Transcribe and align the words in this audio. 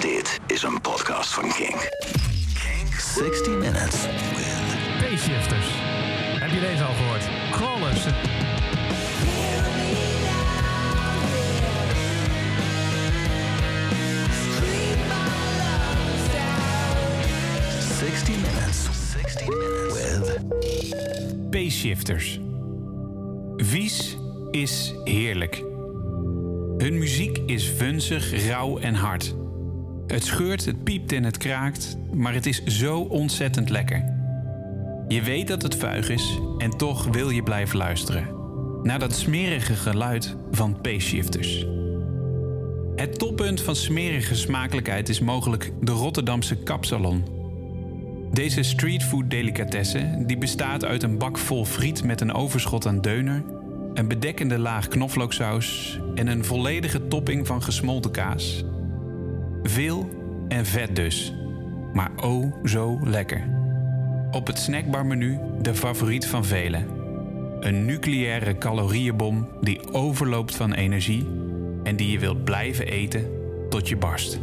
Dit 0.00 0.40
is 0.46 0.62
een 0.62 0.80
podcast 0.80 1.34
van 1.34 1.52
Kink. 1.52 1.88
Kink 2.54 2.94
60 2.94 3.48
Minutes 3.48 4.06
with... 4.36 4.98
Payshifters. 5.00 5.66
Heb 6.40 6.50
je 6.50 6.60
deze 6.60 6.84
al 6.84 6.94
gehoord? 6.94 7.28
Crawlers. 7.50 8.02
60 17.98 18.36
Minutes. 18.36 18.88
60 19.12 19.48
Minutes 19.48 19.94
with... 19.94 21.50
Payshifters. 21.50 22.40
Vies 23.56 24.16
is 24.50 24.94
heerlijk. 25.04 25.62
Hun 26.78 26.98
muziek 26.98 27.38
is 27.46 27.72
vunzig, 27.76 28.46
rauw 28.46 28.78
en 28.78 28.94
hard. 28.94 29.34
Het 30.12 30.24
scheurt, 30.24 30.64
het 30.64 30.84
piept 30.84 31.12
en 31.12 31.24
het 31.24 31.36
kraakt, 31.36 31.96
maar 32.12 32.34
het 32.34 32.46
is 32.46 32.64
zo 32.64 33.00
ontzettend 33.00 33.70
lekker. 33.70 34.04
Je 35.08 35.22
weet 35.22 35.48
dat 35.48 35.62
het 35.62 35.74
vuig 35.74 36.08
is 36.08 36.38
en 36.58 36.70
toch 36.70 37.04
wil 37.04 37.30
je 37.30 37.42
blijven 37.42 37.78
luisteren. 37.78 38.28
Naar 38.82 38.98
dat 38.98 39.14
smerige 39.14 39.74
geluid 39.74 40.36
van 40.50 40.80
Payshifters. 40.80 41.66
Het 42.96 43.18
toppunt 43.18 43.60
van 43.60 43.76
smerige 43.76 44.34
smakelijkheid 44.34 45.08
is 45.08 45.20
mogelijk 45.20 45.72
de 45.80 45.92
Rotterdamse 45.92 46.56
kapsalon. 46.56 47.24
Deze 48.32 48.62
streetfood 48.62 49.30
delicatesse, 49.30 50.22
die 50.26 50.38
bestaat 50.38 50.84
uit 50.84 51.02
een 51.02 51.18
bak 51.18 51.38
vol 51.38 51.64
friet 51.64 52.04
met 52.04 52.20
een 52.20 52.32
overschot 52.32 52.86
aan 52.86 53.00
deuner, 53.00 53.44
een 53.94 54.08
bedekkende 54.08 54.58
laag 54.58 54.88
knoflooksaus 54.88 56.00
en 56.14 56.26
een 56.26 56.44
volledige 56.44 57.08
topping 57.08 57.46
van 57.46 57.62
gesmolten 57.62 58.10
kaas. 58.10 58.64
Veel 59.62 60.08
en 60.48 60.66
vet 60.66 60.96
dus, 60.96 61.34
maar 61.92 62.10
oh 62.16 62.54
zo 62.64 62.98
lekker. 63.04 63.48
Op 64.30 64.46
het 64.46 64.58
snackbarmenu 64.58 65.38
de 65.62 65.74
favoriet 65.74 66.26
van 66.26 66.44
velen. 66.44 66.86
Een 67.60 67.84
nucleaire 67.84 68.58
calorieënbom 68.58 69.48
die 69.60 69.92
overloopt 69.92 70.54
van 70.54 70.72
energie 70.72 71.26
en 71.82 71.96
die 71.96 72.10
je 72.10 72.18
wilt 72.18 72.44
blijven 72.44 72.86
eten 72.86 73.24
tot 73.68 73.88
je 73.88 73.96
barst. 73.96 74.40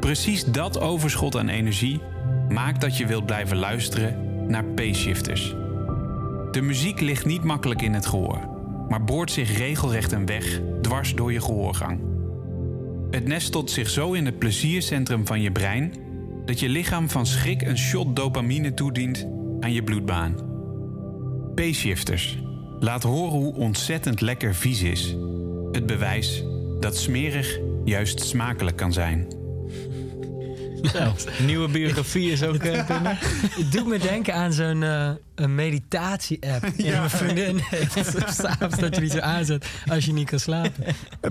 Precies 0.00 0.44
dat 0.44 0.80
overschot 0.80 1.36
aan 1.36 1.48
energie 1.48 2.00
maakt 2.48 2.80
dat 2.80 2.96
je 2.96 3.06
wilt 3.06 3.26
blijven 3.26 3.56
luisteren 3.56 4.46
naar 4.48 4.64
Payshifters. 4.64 5.54
De 6.50 6.60
muziek 6.62 7.00
ligt 7.00 7.24
niet 7.24 7.44
makkelijk 7.44 7.82
in 7.82 7.94
het 7.94 8.06
gehoor, 8.06 8.48
maar 8.88 9.04
boort 9.04 9.30
zich 9.30 9.56
regelrecht 9.56 10.12
een 10.12 10.26
weg 10.26 10.60
dwars 10.82 11.14
door 11.14 11.32
je 11.32 11.40
gehoorgang. 11.40 12.07
Het 13.10 13.26
nestelt 13.26 13.70
zich 13.70 13.90
zo 13.90 14.12
in 14.12 14.26
het 14.26 14.38
pleziercentrum 14.38 15.26
van 15.26 15.40
je 15.40 15.52
brein 15.52 15.92
dat 16.44 16.60
je 16.60 16.68
lichaam 16.68 17.10
van 17.10 17.26
schrik 17.26 17.62
een 17.62 17.78
shot 17.78 18.16
dopamine 18.16 18.74
toedient 18.74 19.26
aan 19.60 19.72
je 19.72 19.82
bloedbaan. 19.82 20.36
Payshifters. 21.54 22.38
Laat 22.80 23.02
horen 23.02 23.38
hoe 23.38 23.54
ontzettend 23.54 24.20
lekker 24.20 24.54
vies 24.54 24.82
is. 24.82 25.16
Het 25.72 25.86
bewijs 25.86 26.44
dat 26.80 26.96
smerig 26.96 27.58
juist 27.84 28.20
smakelijk 28.20 28.76
kan 28.76 28.92
zijn. 28.92 29.37
Nieuwe 31.46 31.68
biografie 31.68 32.30
is 32.30 32.42
ook 32.42 32.54
eh, 32.54 32.86
binnen. 32.86 33.18
Het 33.20 33.72
doet 33.74 33.86
me 33.86 33.98
denken 33.98 34.34
aan 34.34 34.52
zo'n 34.52 34.82
eh, 34.82 35.10
een 35.34 35.54
meditatie-app. 35.54 36.66
Die 36.76 36.90
mijn 36.90 37.10
vriendin 37.10 37.60
heeft. 37.70 37.94
S'avonds 38.26 38.78
dat 38.78 38.94
je 38.94 39.00
die 39.00 39.10
zo 39.10 39.18
aanzet 39.18 39.68
als 39.90 40.04
je 40.04 40.12
niet 40.12 40.28
kan 40.28 40.38
slapen. 40.38 40.84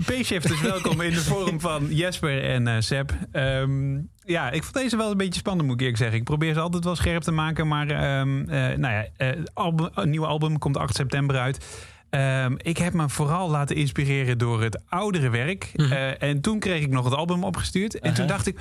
Payshifters, 0.06 0.62
welkom 0.62 1.02
in 1.02 1.14
de 1.14 1.22
vorm 1.22 1.60
van 1.60 1.88
Jesper 1.90 2.44
en 2.44 2.68
eh 2.68 2.76
Seb. 2.80 3.12
Ehm, 3.32 4.00
ja, 4.26 4.52
ik 4.52 4.64
vond 4.64 4.76
deze 4.76 4.98
wel 4.98 5.12
een 5.12 5.18
beetje 5.18 5.40
spannend, 5.40 5.66
moet 5.66 5.76
ik 5.76 5.82
eerlijk 5.82 6.02
zeggen. 6.02 6.18
Ik 6.18 6.24
probeer 6.24 6.54
ze 6.54 6.60
altijd 6.60 6.84
wel 6.84 6.96
scherp 6.96 7.22
te 7.22 7.32
maken, 7.32 7.68
maar 7.68 7.90
eh, 7.90 8.78
nou 8.78 8.94
ja, 8.94 9.06
eh, 9.18 9.30
album, 9.54 9.90
een 9.94 10.10
nieuw 10.10 10.26
album 10.26 10.58
komt 10.58 10.78
8 10.78 10.96
september 10.96 11.38
uit. 11.38 11.66
Ehm, 12.10 12.54
ik 12.58 12.78
heb 12.78 12.94
me 12.94 13.10
vooral 13.10 13.50
laten 13.50 13.76
inspireren 13.76 14.38
door 14.38 14.64
het 14.64 14.82
oudere 14.90 15.30
werk. 15.30 15.72
Eh, 15.76 16.22
en 16.24 16.42
toen 16.42 16.60
kreeg 16.60 16.82
ik 16.82 16.90
nog 16.90 17.06
het 17.06 17.14
album 17.14 17.44
opgestuurd. 17.44 18.00
En 18.00 18.14
toen 18.14 18.28
dacht 18.28 18.48
ik, 18.48 18.60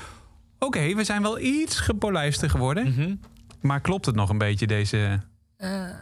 oké, 0.59 0.95
we 0.95 1.05
zijn 1.05 1.23
wel 1.23 1.39
iets 1.41 1.81
gepolijster 1.81 2.51
geworden. 2.51 3.21
Maar 3.61 3.81
klopt 3.81 4.07
het 4.07 4.15
nog 4.15 4.29
een 4.31 4.39
beetje, 4.39 4.67
deze 4.67 5.21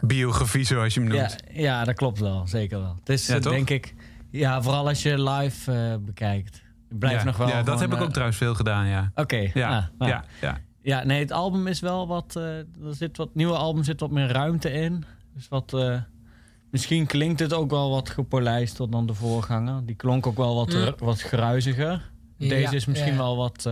biografie 0.01 0.63
zoals 0.63 0.93
je 0.93 0.99
hem 1.01 1.11
Ja, 1.13 1.17
noemt? 1.19 1.35
ja, 1.51 1.83
dat 1.83 1.95
klopt 1.95 2.19
wel. 2.19 2.47
Zeker 2.47 2.79
wel. 2.79 2.95
Het 2.99 3.09
is 3.09 3.27
Ja, 3.27 3.35
eh, 3.35 3.41
toch? 3.41 3.53
denk 3.53 3.69
ik... 3.69 3.93
Ja, 4.31 4.61
vooral 4.61 4.87
als 4.87 5.03
je 5.03 5.23
live 5.29 5.71
eh, 5.71 5.95
bekijkt. 6.05 6.63
Het 6.89 6.99
blijft 6.99 7.19
ja, 7.19 7.25
nog 7.25 7.37
wel 7.37 7.47
ja, 7.47 7.53
dat 7.55 7.65
gewoon, 7.65 7.79
heb 7.89 7.93
ik 7.99 8.03
ook 8.05 8.09
trouwens 8.11 8.37
veel 8.37 8.55
gedaan, 8.55 8.87
ja. 8.87 9.11
Oké, 9.15 9.49
Ja, 9.53 9.77
ah, 9.77 9.83
nou. 9.97 10.11
ja, 10.11 10.23
ja. 10.41 10.57
Ja, 10.81 11.03
nee, 11.03 11.19
het 11.19 11.31
album 11.31 11.67
is 11.67 11.79
wel 11.79 12.07
wat. 12.07 12.35
eh 12.35 12.57
er 12.57 12.65
zit 12.89 13.17
wat 13.17 13.35
nieuwe 13.35 13.55
album 13.55 13.83
zit 13.83 13.99
wat 13.99 14.11
meer 14.11 14.27
ruimte 14.27 14.71
in. 14.71 15.03
Dus 15.33 15.47
wat. 15.47 15.73
eh, 15.73 15.97
misschien 16.71 17.05
klinkt 17.05 17.39
het 17.39 17.53
ook 17.53 17.69
wel 17.69 17.89
wat 17.89 18.09
gepolijster 18.09 18.89
dan 18.89 19.05
de 19.07 19.13
voorganger. 19.13 19.85
Die 19.85 19.95
klonk 19.95 20.27
ook 20.27 20.37
wel 20.37 20.55
wat, 20.55 20.73
Mm. 20.73 20.93
wat 20.97 21.21
gruiziger. 21.21 22.11
Deze 22.37 22.55
Ja, 22.61 22.71
is 22.71 22.85
misschien 22.85 23.11
ja. 23.11 23.17
wel 23.17 23.35
wat 23.37 23.65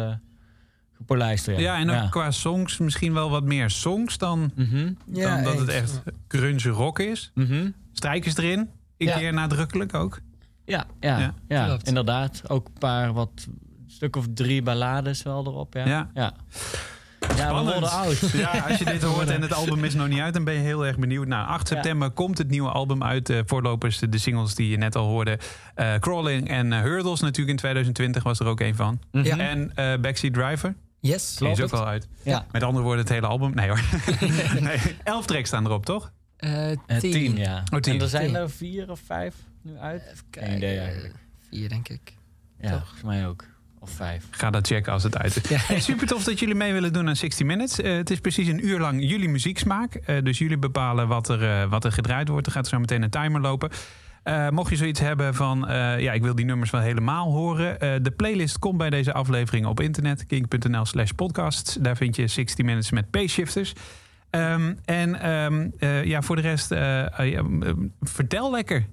Ja, 1.08 1.60
Ja, 1.60 1.78
en 1.78 1.90
ook 1.90 2.12
qua 2.12 2.32
songs 2.32 2.78
misschien 2.78 3.14
wel 3.14 3.30
wat 3.30 3.44
meer 3.44 3.70
songs 3.70 4.18
dan, 4.18 4.52
Mhm, 4.56 4.92
Ja, 5.14 5.36
dan 5.36 5.44
dat 5.44 5.60
het 5.60 5.70
echt 5.70 6.02
grunge 6.28 6.70
rock 6.70 7.00
is. 7.00 7.32
mhm. 7.34 7.70
Strijkers 7.92 8.38
erin, 8.38 8.60
een 8.98 9.08
Ja. 9.08 9.18
keer 9.18 9.34
nadrukkelijk 9.34 9.94
ook. 9.94 10.20
Ja, 10.66 10.86
ja, 11.00 11.34
Ja. 11.48 11.78
inderdaad. 11.84 12.42
Ook 12.48 12.68
een 12.68 12.80
paar 12.80 13.14
wat. 13.14 13.48
stuk 13.88 14.16
of 14.16 14.26
drie 14.34 14.62
ballades 14.62 15.24
wel 15.24 15.46
erop. 15.46 15.74
Ja, 15.74 15.86
Ja. 15.86 16.10
ja. 16.14 16.34
Ja, 17.38 17.56
we 17.56 17.72
worden 17.72 17.92
oud. 17.92 18.20
Ja, 18.34 18.50
als 18.68 18.78
je 18.78 18.86
dit 18.86 19.02
hoort 19.04 19.30
en 19.30 19.42
het 19.42 19.54
album 19.54 19.84
is 19.84 19.94
nog 19.94 20.08
niet 20.08 20.20
uit, 20.20 20.34
dan 20.34 20.44
ben 20.44 20.54
je 20.54 20.60
heel 20.60 20.86
erg 20.86 20.98
benieuwd. 20.98 21.28
Nou, 21.28 21.48
8 21.48 21.70
Ja. 21.70 21.76
september 21.76 22.12
komt 22.12 22.38
het 22.38 22.50
nieuwe 22.50 22.70
album 22.70 23.04
uit. 23.04 23.30
Eh, 23.30 23.40
voorlopers, 23.46 24.00
de 24.00 24.18
singles 24.18 24.56
die 24.56 24.70
je 24.70 24.78
net 24.78 24.96
al 24.96 25.08
hoorde. 25.08 25.40
Eh, 25.76 25.94
Crawling 25.96 26.50
en 26.50 26.74
eh, 26.74 26.82
Hurdles 26.82 27.20
natuurlijk 27.20 27.50
in 27.50 27.56
2020 27.58 28.24
was 28.24 28.40
er 28.40 28.46
ook 28.46 28.60
een 28.60 28.76
van. 28.76 29.00
Ja. 29.12 29.38
En 29.38 29.72
eh, 29.76 30.00
Backseat 30.00 30.34
Driver. 30.34 30.76
Yes. 31.12 31.36
Die 31.36 31.50
is 31.50 31.62
ook 31.62 31.72
het. 31.72 31.80
al 31.80 31.88
uit. 31.88 32.08
Ja. 32.24 32.46
Met 32.52 32.64
andere 32.64 32.84
woorden, 32.84 33.02
het 33.04 33.14
hele 33.14 33.28
album. 33.28 33.54
Nee 33.54 33.68
hoor. 33.68 33.82
nee, 34.62 34.78
elf 35.04 35.26
tracks 35.26 35.48
staan 35.48 35.66
erop, 35.66 35.86
toch? 35.86 36.12
Eh, 36.38 36.72
Eh, 36.72 36.78
tien. 37.00 37.12
tien, 37.12 37.38
ja. 37.38 37.64
Oh, 37.74 37.80
tien. 37.80 37.94
En 37.94 38.02
er 38.02 38.08
zijn 38.08 38.26
Tien. 38.26 38.36
er 38.36 38.50
vier 38.50 38.90
of 38.92 39.00
vijf 39.06 39.36
nu 39.62 39.78
uit. 39.78 40.02
Even 40.02 40.18
Geen 40.32 40.44
idee 40.56 40.60
kijken. 40.60 40.84
eigenlijk. 40.84 41.16
Vier, 41.50 41.70
denk 41.70 41.90
ik. 41.90 42.14
Ja, 42.60 42.70
Toch? 42.70 42.80
volgens 42.80 43.04
mij 43.04 43.28
ook. 43.28 43.44
Of 43.80 43.90
vijf. 43.92 44.26
Ga 44.32 44.50
dat 44.50 44.68
checken 44.68 44.94
als 44.94 45.04
het 45.04 45.18
uit 45.18 45.36
is. 45.44 45.50
Ja. 45.50 45.58
Hey, 45.62 45.80
super 45.80 46.08
tof 46.08 46.24
dat 46.24 46.40
jullie 46.40 46.56
mee 46.56 46.74
willen 46.74 46.94
doen 46.94 47.08
aan 47.08 47.16
60 47.16 47.46
Minutes. 47.48 47.80
Eh, 47.82 47.96
het 47.96 48.10
is 48.10 48.20
precies 48.20 48.48
een 48.48 48.66
uur 48.68 48.80
lang 48.80 49.10
jullie 49.10 49.30
muzieksmaak. 49.30 49.96
Eh, 49.96 50.24
dus 50.24 50.38
jullie 50.38 50.58
bepalen 50.58 51.08
wat 51.08 51.30
er, 51.30 51.44
eh, 51.62 51.70
wat 51.70 51.86
er 51.86 51.92
gedraaid 51.92 52.28
wordt. 52.28 52.46
Er 52.48 52.54
gaat 52.54 52.68
zo 52.68 52.80
meteen 52.80 53.02
een 53.02 53.10
timer 53.10 53.42
lopen. 53.42 53.70
Eh, 54.24 54.50
mocht 54.50 54.70
je 54.70 54.76
zoiets 54.76 55.00
hebben 55.00 55.34
van, 55.34 55.68
eh, 55.68 56.00
ja, 56.00 56.12
ik 56.12 56.22
wil 56.22 56.36
die 56.36 56.46
nummers 56.46 56.72
wel 56.72 56.82
helemaal 56.82 57.32
horen. 57.32 57.80
eh, 57.80 57.94
de 58.02 58.12
playlist 58.12 58.60
komt 58.60 58.78
bij 58.78 58.90
deze 58.90 59.14
aflevering 59.14 59.66
op 59.66 59.80
internet. 59.80 60.26
kink.nl 60.26 60.86
slash 60.86 61.10
podcasts. 61.12 61.74
Daar 61.74 61.98
vind 61.98 62.16
je 62.16 62.28
60 62.28 62.66
Minutes 62.66 62.92
met 62.92 63.10
Payshifters. 63.10 63.74
Ehm 64.34 64.74
en 64.86 65.20
ehm, 65.22 65.70
eh, 65.80 66.04
ja, 66.04 66.22
voor 66.22 66.36
de 66.36 66.42
rest, 66.42 66.72
eh, 66.72 67.36
eh, 67.38 67.46
vertel 68.02 68.52
lekker. 68.52 68.86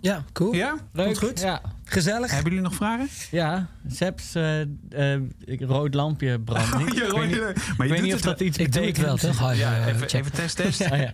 Ja, 0.00 0.24
cool. 0.32 0.52
Ja? 0.54 0.76
Leuk. 0.92 1.04
Komt 1.06 1.18
goed. 1.18 1.40
Ja, 1.40 1.60
Gezellig. 1.84 2.30
Hebben 2.30 2.48
jullie 2.52 2.66
nog 2.68 2.74
vragen? 2.74 3.08
ja. 3.30 3.66
Seps 3.88 4.34
eh, 4.34 4.60
eh, 4.60 5.20
ik- 5.44 5.60
rood 5.60 5.94
lampje 5.94 6.40
brandt 6.40 6.78
niet. 6.78 6.94
Ja, 6.98 7.04
ik 7.06 7.12
weet 7.12 7.28
niet, 7.28 7.40
maar 7.40 7.50
ik 7.50 7.56
je 7.76 7.76
weet 7.78 7.88
doet 7.88 8.00
niet 8.02 8.14
of 8.14 8.20
dat 8.20 8.40
iets 8.40 8.58
Ik 8.58 8.72
doe 8.72 8.82
het 8.84 8.92
betekent. 8.94 9.20
wel, 9.22 9.32
toch? 9.32 9.54
Ja, 9.56 9.86
even, 9.86 10.06
even 10.06 10.32
test, 10.32 10.56
test. 10.56 10.80
Ah, 10.90 10.98
ja. 11.00 11.10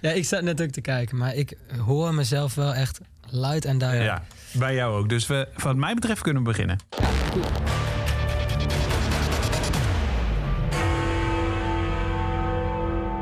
Ja, 0.00 0.10
ik 0.10 0.24
zat 0.24 0.42
net 0.42 0.62
ook 0.62 0.70
te 0.70 0.80
kijken, 0.80 1.16
maar 1.16 1.34
ik 1.34 1.56
hoor 1.84 2.14
mezelf 2.14 2.54
wel 2.54 2.74
echt 2.74 3.00
luid 3.30 3.64
en 3.64 3.78
duidelijk. 3.78 4.10
Ja, 4.10 4.22
bij 4.58 4.74
jou 4.74 4.98
ook. 4.98 5.08
Dus 5.08 5.26
we, 5.26 5.48
wat 5.56 5.76
mij 5.76 5.94
betreft 5.94 6.22
kunnen 6.22 6.42
we 6.42 6.48
beginnen. 6.48 6.78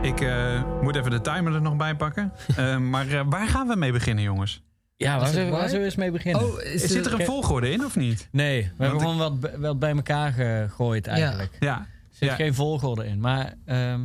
Ik 0.09 0.21
eh, 0.21 0.63
moet 0.83 0.97
even 0.97 1.11
de 1.11 1.21
timer 1.21 1.55
er 1.55 1.63
nog 1.63 1.77
bij 1.77 1.95
pakken. 1.95 2.33
Eh, 2.57 2.77
maar 2.79 3.09
eh, 3.09 3.21
waar 3.29 3.49
gaan 3.49 3.67
we 3.69 3.77
mee 3.77 3.93
beginnen, 3.93 4.25
jongens? 4.25 4.63
Ja, 4.97 5.19
waar 5.19 5.29
zullen, 5.29 5.51
waar 5.51 5.59
waar? 5.59 5.63
zullen 5.69 5.81
we 5.81 5.87
eens 5.87 5.97
mee 5.97 6.11
beginnen? 6.11 6.43
Oh, 6.45 6.63
is 6.63 6.83
Zit 6.83 7.07
er 7.07 7.21
een 7.21 7.25
volgorde 7.27 7.71
in 7.71 7.85
of 7.85 7.97
niet? 7.97 8.29
Nee, 8.33 8.63
we 8.63 8.85
hebben 8.85 9.01
ik- 9.01 9.07
gewoon 9.09 9.41
wat, 9.61 9.79
bij 9.79 9.91
elkaar 9.91 10.33
gegooid 10.33 11.07
eigenlijk. 11.07 11.57
Ja. 11.61 11.79
Er 11.79 11.87
zit 12.11 12.29
Ja. 12.29 12.35
geen 12.35 12.55
volgorde 12.55 13.07
in. 13.07 13.21
Maar 13.21 13.55
ehm, 13.65 14.01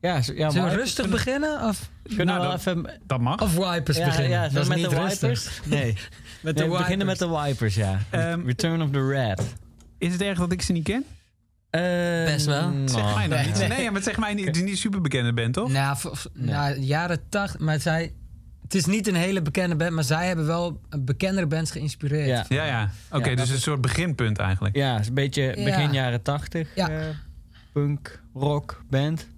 ja, 0.00 0.22
zo- 0.22 0.32
ja 0.34 0.50
Zullen 0.50 0.68
we 0.70 0.76
rustig 0.76 1.08
beginnen? 1.08 1.62
Of, 1.62 1.90
Kunnen 2.02 2.26
Nou, 2.26 2.38
we 2.40 2.46
wel 2.46 2.56
dat- 2.56 2.66
even... 2.66 3.00
Dat 3.06 3.20
mag. 3.20 3.40
of 3.40 3.54
wipers 3.56 3.96
Ja, 3.98 4.04
beginnen? 4.04 4.30
ja, 4.30 4.48
dat 4.48 4.62
is 4.62 4.68
met 4.68 4.76
niet 4.78 4.90
de 4.90 4.96
rustig. 5.00 5.20
wipers? 5.20 5.60
Nee. 5.64 5.92
Met 6.40 6.54
Nee, 6.56 6.64
de 6.64 6.70
we 6.72 6.78
beginnen 6.78 7.06
met 7.06 7.18
de 7.18 7.28
wipers, 7.28 7.74
ja. 7.74 7.98
Ehm, 8.10 8.46
Return 8.46 8.82
of 8.82 8.90
the 8.90 9.06
Red. 9.08 9.54
Is 9.98 10.12
het 10.12 10.22
erg 10.22 10.38
dat 10.38 10.52
ik 10.52 10.62
ze 10.62 10.72
niet 10.72 10.84
ken? 10.84 11.04
Best 11.70 12.46
wel. 12.46 12.72
Zeg 12.84 13.14
mij 13.14 13.28
dan 13.28 13.38
nee. 13.38 13.46
niet. 13.46 13.68
Nee, 13.68 13.82
ja, 13.82 13.90
maar 13.90 14.02
zeg 14.02 14.18
mij 14.18 14.34
niet, 14.34 14.54
die 14.54 14.62
niet 14.62 14.78
super 14.78 15.00
bekende 15.00 15.32
bent, 15.32 15.54
toch? 15.54 15.70
Nou, 15.72 15.96
v- 15.96 16.06
v- 16.12 16.24
nou, 16.34 16.78
jaren 16.80 17.28
tachtig, 17.28 17.60
maar 17.60 17.80
zij 17.80 18.12
het 18.62 18.74
is 18.74 18.84
niet 18.84 19.06
een 19.08 19.14
hele 19.14 19.42
bekende 19.42 19.76
band, 19.76 19.90
maar 19.90 20.04
zij 20.04 20.26
hebben 20.26 20.46
wel 20.46 20.80
bekendere 20.98 21.46
bands 21.46 21.70
geïnspireerd. 21.70 22.26
Ja. 22.26 22.44
Ja, 22.48 22.64
ja. 22.64 22.90
Oké, 23.10 23.28
Ja, 23.30 23.36
dus 23.36 23.50
een 23.50 23.60
soort 23.60 23.80
beginpunt 23.80 24.38
eigenlijk. 24.38 24.76
Ja, 24.76 24.92
het 24.92 25.00
is 25.00 25.08
een 25.08 25.14
beetje 25.14 25.42
Ja. 25.42 25.64
begin 25.64 25.92
jaren 25.92 26.22
tachtig. 26.22 26.68
Ja. 26.74 26.88
eh, 26.88 27.06
punk, 27.72 28.22
rock, 28.34 28.82
band. 28.90 29.28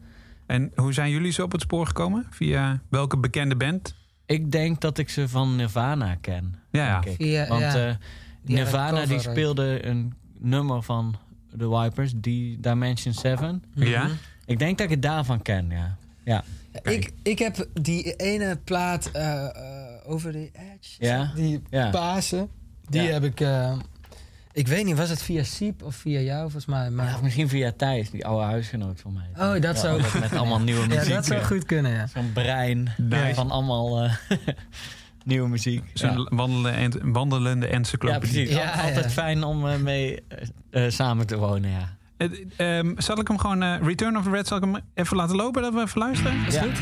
En 0.47 0.73
hoe 0.75 0.93
zijn 0.93 1.11
jullie 1.11 1.33
zo 1.33 1.43
op 1.43 1.53
het 1.53 1.61
spoor 1.61 1.87
gekomen? 1.87 2.27
Via 2.31 2.81
welke 2.89 3.17
bekende 3.19 3.57
band? 3.57 3.95
Ik 4.27 4.51
denk 4.53 4.81
dat 4.81 4.99
ik 4.99 5.09
ze 5.11 5.29
van 5.29 5.57
Nirvana 5.57 6.15
ken. 6.21 6.55
Ja, 6.71 6.87
ja. 6.87 7.01
denk 7.01 7.19
ik. 7.19 7.27
Via- 7.27 7.49
Want 7.49 7.61
ja. 7.61 7.89
eh, 7.89 7.95
Nirvana 8.43 9.07
die 9.07 9.21
speelde 9.21 9.87
een 9.87 10.15
nummer 10.39 10.83
van 10.83 11.15
The 11.59 11.79
Wipers, 11.79 12.13
die 12.17 12.61
Dimension 12.61 13.15
7. 13.15 13.63
Ja? 13.75 14.03
Mhm. 14.05 14.13
Ik 14.47 14.59
denk 14.59 14.79
dat 14.79 14.87
ik 14.87 14.93
het 14.93 15.03
daarvan 15.03 15.43
ken, 15.43 15.71
ja. 15.71 15.97
Ja, 16.25 16.45
Ik, 16.83 17.13
ik 17.23 17.39
heb 17.39 17.67
die 17.81 18.15
ene 18.17 18.57
plaat 18.65 19.11
eh, 19.13 19.45
eh, 19.45 19.51
Over 20.05 20.33
the 20.33 20.51
Edge, 20.53 20.95
Ja? 20.99 21.33
die 21.35 21.63
Ja. 21.71 21.91
Pasen, 21.91 22.49
die 22.89 23.03
Ja. 23.03 23.13
heb 23.13 23.25
ik... 23.25 23.41
eh, 23.41 23.79
ik 24.53 24.69
weet 24.69 24.85
niet, 24.85 24.97
was 24.97 25.09
het 25.09 25.23
via 25.23 25.43
Siep 25.43 25.83
of 25.83 25.95
via 25.95 26.21
jou 26.21 26.41
volgens 26.43 26.67
mij? 26.67 26.91
Maar, 26.91 27.07
Ja, 27.07 27.15
of 27.15 27.23
misschien 27.23 27.49
via 27.49 27.73
Thijs, 27.77 28.11
die 28.11 28.27
oude 28.27 28.45
huisgenoot 28.45 29.01
van 29.01 29.13
mij. 29.13 29.55
Oh, 29.55 29.61
dat 29.63 29.79
zou- 29.79 30.03
Met 30.21 30.37
allemaal 30.37 30.61
nieuwe 30.61 30.81
ja, 30.89 30.95
muziek. 30.95 31.15
dat 31.15 31.27
zou 31.27 31.43
goed 31.45 31.65
kunnen, 31.65 31.93
ja. 31.93 32.07
Zo'n 32.07 32.33
brein 32.33 32.89
Nice. 32.97 33.35
van 33.35 33.51
allemaal 33.51 34.03
eh, 34.03 34.13
nieuwe 35.25 35.49
muziek. 35.49 35.83
Zo'n 35.95 36.11
Ja. 36.11 36.27
wandelende, 36.29 36.69
en- 36.99 37.13
wandelende 37.13 37.67
ja, 37.67 37.73
encyclopedie. 37.73 38.31
precies. 38.33 38.51
Ja, 38.57 38.71
Al- 38.71 38.81
Altijd 38.83 39.05
ja. 39.05 39.11
fijn 39.11 39.45
om 39.45 39.69
eh, 39.69 39.77
mee 39.77 40.23
eh, 40.71 40.85
eh, 40.87 40.91
samen 40.93 41.27
te 41.27 41.37
wonen, 41.37 41.71
ja. 41.71 41.97
Eh, 42.17 42.29
ehm, 42.79 42.93
zal 42.97 43.19
ik 43.21 43.29
hem 43.29 43.39
gewoon... 43.39 43.63
eh, 43.63 43.75
Return 43.83 44.17
of 44.17 44.25
the 44.25 44.31
Red, 44.31 44.47
zal 44.47 44.57
ik 44.57 44.63
hem 44.65 44.77
even 44.95 45.17
laten 45.17 45.37
lopen? 45.37 45.63
Dat 45.63 45.75
we 45.75 45.81
even 45.81 46.01
luisteren? 46.01 46.47
Is 46.47 46.55
Ja. 46.55 46.63
goed? 46.63 46.81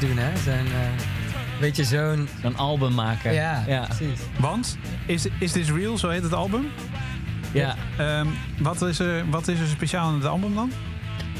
Doen, 0.00 0.16
hè? 0.18 0.36
Zijn, 0.36 0.66
eh 0.66 1.20
beetje 1.60 1.84
zo'n... 1.84 2.28
Een 2.42 2.56
album 2.56 2.94
maken. 2.94 3.32
Ja, 3.32 3.64
ja. 3.66 3.84
precies. 3.84 4.20
Want, 4.38 4.78
is, 5.06 5.26
is 5.38 5.52
This 5.52 5.70
Real, 5.70 5.98
zo 5.98 6.08
heet 6.08 6.22
het 6.22 6.32
album? 6.32 6.66
ja. 7.52 7.76
Ehm, 7.98 8.26
wat, 8.58 8.82
is 8.82 8.98
er, 8.98 9.30
wat 9.30 9.48
is 9.48 9.60
er 9.60 9.66
speciaal 9.66 10.08
in 10.08 10.14
het 10.14 10.24
album 10.24 10.54
dan? 10.54 10.72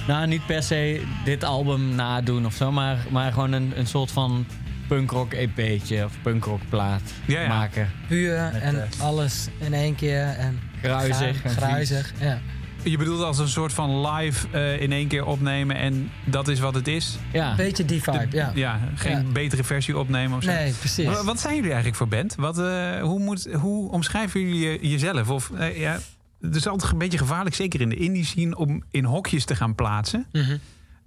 Nou, 0.07 0.27
niet 0.27 0.47
per 0.47 0.63
se 0.63 1.03
dit 1.25 1.45
album 1.45 1.95
nadoen 1.95 2.47
of 2.47 2.55
zo, 2.55 2.73
maar, 2.73 2.99
maar 3.11 3.33
gewoon 3.33 3.53
een, 3.53 3.73
een 3.77 3.87
soort 3.87 4.11
van 4.11 4.47
punkrock 4.89 5.33
EP'tje 5.33 6.05
of 6.05 6.13
punkrock 6.23 6.61
plaat 6.69 7.03
Ja, 7.27 7.41
ja. 7.41 7.49
maken. 7.49 7.91
Puur 8.09 8.51
Met, 8.53 8.63
en 8.63 8.83
eh, 8.83 9.01
alles 9.01 9.49
in 9.59 9.75
één 9.75 9.95
keer. 9.95 10.23
En 10.23 10.61
Gruizig 10.83 11.43
en 11.43 11.51
Gruizig, 11.51 12.13
ja. 12.19 12.39
Je 12.83 12.97
bedoelt 12.99 13.23
als 13.23 13.39
een 13.39 13.49
soort 13.49 13.73
van 13.73 14.07
live 14.11 14.49
eh, 14.51 14.81
in 14.81 14.93
één 14.93 15.09
keer 15.09 15.25
opnemen 15.27 15.77
en 15.77 16.11
dat 16.27 16.49
is 16.49 16.61
wat 16.61 16.75
het 16.75 16.89
is? 16.89 17.17
Ja. 17.33 17.55
Beetje 17.55 17.85
die 17.85 18.03
vibe, 18.03 18.27
ja. 18.31 18.51
Ja, 18.55 18.81
geen 18.95 19.27
Ja. 19.27 19.33
betere 19.33 19.65
versie 19.65 19.99
opnemen 19.99 20.37
of 20.37 20.43
zo? 20.43 20.51
Nee, 20.51 20.73
precies. 20.73 21.07
Wa- 21.07 21.25
Wat 21.25 21.41
zijn 21.41 21.55
jullie 21.55 21.69
eigenlijk 21.69 21.97
voor 21.99 22.09
band? 22.09 22.35
Wat, 22.35 22.59
eh, 22.59 23.03
hoe, 23.03 23.19
moet, 23.19 23.49
hoe 23.53 23.91
omschrijven 23.91 24.41
jullie 24.41 24.59
je- 24.71 24.89
jezelf? 24.89 25.31
Of, 25.31 25.51
eh, 25.51 25.79
ja, 25.81 25.99
het 26.41 26.57
is 26.57 26.67
altijd 26.69 26.93
een 26.93 26.99
beetje 26.99 27.19
gevaarlijk, 27.19 27.55
zeker 27.55 27.81
in 27.81 27.89
de 27.89 27.97
indie 27.97 28.25
scene, 28.25 28.57
om 28.57 28.83
in 28.91 29.05
hokjes 29.05 29.45
te 29.45 29.57
gaan 29.57 29.75
plaatsen. 29.75 30.27
Mhm. 30.33 30.57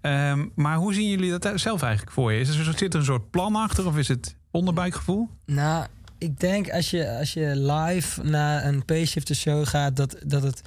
Ehm, 0.01 0.45
maar 0.55 0.75
hoe 0.77 0.93
zien 0.93 1.09
jullie 1.09 1.37
dat 1.37 1.51
zelf 1.55 1.81
eigenlijk 1.81 2.13
voor 2.13 2.33
je? 2.33 2.39
Is 2.39 2.57
er, 2.57 2.73
zit 2.77 2.93
er 2.93 2.99
een 2.99 3.05
soort 3.05 3.29
plan 3.29 3.55
achter 3.55 3.85
of 3.87 3.97
is 3.97 4.07
het 4.07 4.35
onderbuikgevoel? 4.51 5.29
Nou, 5.45 5.85
ik 6.17 6.39
denk 6.39 6.69
als 6.69 6.89
je, 6.89 7.17
als 7.17 7.33
je 7.33 7.53
live 7.55 8.23
naar 8.23 8.65
een 8.65 8.85
P-shifter 8.85 9.35
show 9.35 9.67
gaat, 9.67 9.95
dat, 9.95 10.15
dat 10.25 10.43
het, 10.43 10.61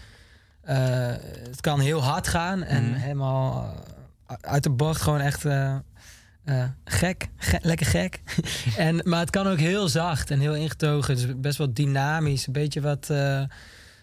het 0.73 1.61
kan 1.61 1.81
heel 1.81 2.03
hard 2.03 2.29
gaan 2.29 2.63
en 2.63 2.85
Mhm. 2.85 2.95
helemaal 2.95 3.75
eh, 4.27 4.37
uit 4.41 4.63
de 4.63 4.71
bocht 4.71 5.01
gewoon 5.01 5.21
echt 5.21 5.45
eh, 5.45 5.75
eh, 6.45 6.65
gek, 6.85 7.29
Ge- 7.37 7.59
lekker 7.63 7.87
gek. 7.87 8.21
en, 8.77 9.01
maar 9.05 9.21
het 9.21 9.31
kan 9.31 9.47
ook 9.47 9.59
heel 9.59 9.89
zacht 9.89 10.31
en 10.31 10.41
heel 10.41 10.55
ingetogen, 10.55 11.15
dus 11.15 11.27
best 11.37 11.59
wel 11.59 11.73
dynamisch. 11.75 12.47
Een 12.47 12.53
beetje 12.53 12.81
wat, 12.81 13.11
eh, 13.11 13.43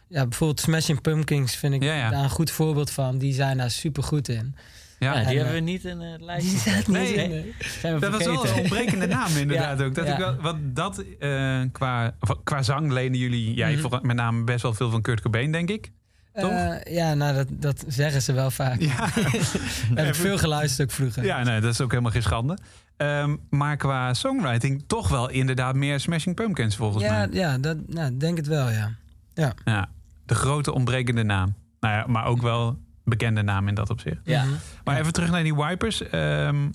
ja, 0.08 0.28
bijvoorbeeld 0.28 0.60
Smashing 0.60 1.02
Pumpkins 1.02 1.56
vind 1.56 1.74
ik 1.74 1.84
Ja, 1.84 1.94
ja. 1.96 2.10
daar 2.10 2.24
een 2.24 2.30
goed 2.30 2.52
voorbeeld 2.52 2.92
van. 2.92 3.18
Die 3.18 3.34
zijn 3.34 3.58
daar 3.58 3.72
super 3.72 4.04
goed 4.04 4.28
in. 4.28 4.56
Ja, 5.00 5.14
die 5.14 5.22
En, 5.22 5.28
hebben 5.36 5.52
we 5.54 5.58
eh, 5.60 5.64
niet 5.66 5.86
in 5.86 6.00
het 6.00 6.22
lijstje. 6.22 6.52
Die 6.52 6.60
gezet. 6.60 6.74
staat 6.84 6.88
niet 6.88 7.16
Nee. 7.16 7.24
in, 7.24 7.30
nee. 7.30 7.54
Zijn 7.60 7.94
we 7.94 8.00
Dat 8.00 8.12
was 8.12 8.24
wel 8.26 8.48
een 8.48 8.54
ontbrekende 8.60 9.08
naam 9.08 9.36
inderdaad 9.44 9.80
Ja, 9.80 9.86
ook. 9.86 9.96
Dat 9.96 10.06
ja. 10.08 10.14
ik 10.14 10.20
wel, 10.20 10.36
wat 10.36 10.56
dat 10.76 11.04
eh, 11.20 11.62
qua, 11.72 12.16
qua 12.44 12.62
zang 12.64 12.92
lenen 12.92 13.20
jullie, 13.20 13.54
jij 13.54 13.76
Mhm. 13.76 14.08
met 14.08 14.16
name 14.16 14.44
best 14.44 14.62
wel 14.62 14.74
veel 14.74 14.90
van 14.90 15.02
Kurt 15.02 15.22
Cobain, 15.22 15.52
denk 15.52 15.70
ik. 15.70 15.92
Toch? 16.34 16.52
Eh, 16.52 16.94
ja, 16.96 17.14
nou, 17.14 17.34
dat, 17.36 17.48
dat 17.50 17.84
zeggen 17.88 18.22
ze 18.22 18.34
wel 18.34 18.52
vaak. 18.52 18.80
Ja, 18.82 19.08
Heb 19.96 20.08
ik 20.08 20.16
veel 20.16 20.38
geluisterd 20.38 20.90
ook 20.90 20.96
vroeger. 20.96 21.26
ja 21.26 21.44
nee, 21.44 21.62
dat 21.62 21.72
is 21.74 21.82
ook 21.82 21.90
helemaal 21.90 22.12
geen 22.12 22.22
schande. 22.22 22.58
Ehm, 22.98 23.36
maar 23.50 23.78
qua 23.78 24.14
songwriting 24.14 24.84
toch 24.88 25.10
wel 25.10 25.30
inderdaad 25.30 25.76
meer 25.76 26.00
Smashing 26.00 26.36
Pumpkins 26.36 26.76
volgens 26.76 27.04
ja, 27.04 27.12
mij. 27.12 27.28
ja, 27.32 27.58
dat 27.58 27.78
nou, 27.88 28.18
denk 28.18 28.38
het 28.38 28.48
wel, 28.48 28.70
ja. 28.70 28.92
Ja, 29.34 29.90
de 30.26 30.36
grote 30.36 30.74
ontbrekende 30.74 31.24
naam. 31.24 31.54
Nou 31.80 31.94
ja, 31.96 32.06
maar 32.08 32.26
ook 32.26 32.42
wel 32.42 32.78
bekende 33.04 33.42
naam 33.42 33.68
in 33.68 33.76
dat 33.76 33.90
opzicht. 33.90 34.20
Ja. 34.24 34.44
Mhm. 34.44 34.54
Maar 34.84 35.00
even 35.00 35.14
terug 35.14 35.32
naar 35.32 35.44
die 35.44 35.56
wipers. 35.56 36.02
Ehm, 36.10 36.70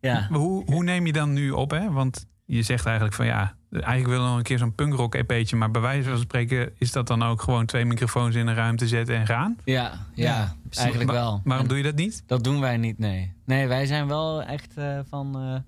Ja. 0.00 0.26
hoe, 0.30 0.64
hoe 0.64 0.84
neem 0.84 1.06
je 1.06 1.12
dan 1.12 1.32
nu 1.32 1.50
op? 1.50 1.70
Hè? 1.70 1.90
Want 1.90 2.26
je 2.56 2.62
zegt 2.62 2.84
eigenlijk 2.86 3.16
van 3.16 3.26
ja, 3.26 3.54
eigenlijk 3.70 4.06
willen 4.06 4.22
we 4.22 4.28
nog 4.28 4.36
een 4.36 4.42
keer 4.42 4.58
zo'n 4.58 4.74
punkrock 4.74 5.14
EP'tje. 5.14 5.56
Maar 5.56 5.70
bij 5.70 5.80
wijze 5.80 6.08
van 6.08 6.18
spreken 6.18 6.70
is 6.78 6.92
dat 6.92 7.06
dan 7.06 7.22
ook 7.22 7.42
gewoon 7.42 7.66
twee 7.66 7.84
microfoons 7.84 8.34
in 8.34 8.46
een 8.46 8.54
ruimte 8.54 8.88
zetten 8.88 9.16
en 9.16 9.26
gaan? 9.26 9.56
Ja, 9.64 9.92
ja, 10.14 10.24
Ja, 10.24 10.54
eigenlijk 10.78 11.10
Wa- 11.10 11.16
wel. 11.16 11.40
Waarom 11.44 11.62
En 11.64 11.68
doe 11.68 11.76
je 11.78 11.82
dat 11.82 11.94
niet? 11.94 12.22
Dat 12.26 12.44
doen 12.44 12.60
wij 12.60 12.76
niet, 12.76 12.98
nee. 12.98 13.32
Nee, 13.44 13.66
wij 13.68 13.86
zijn 13.86 14.06
wel 14.08 14.42
echt 14.42 14.76
eh, 14.76 14.98
van... 15.08 15.36
eh, 15.38 15.60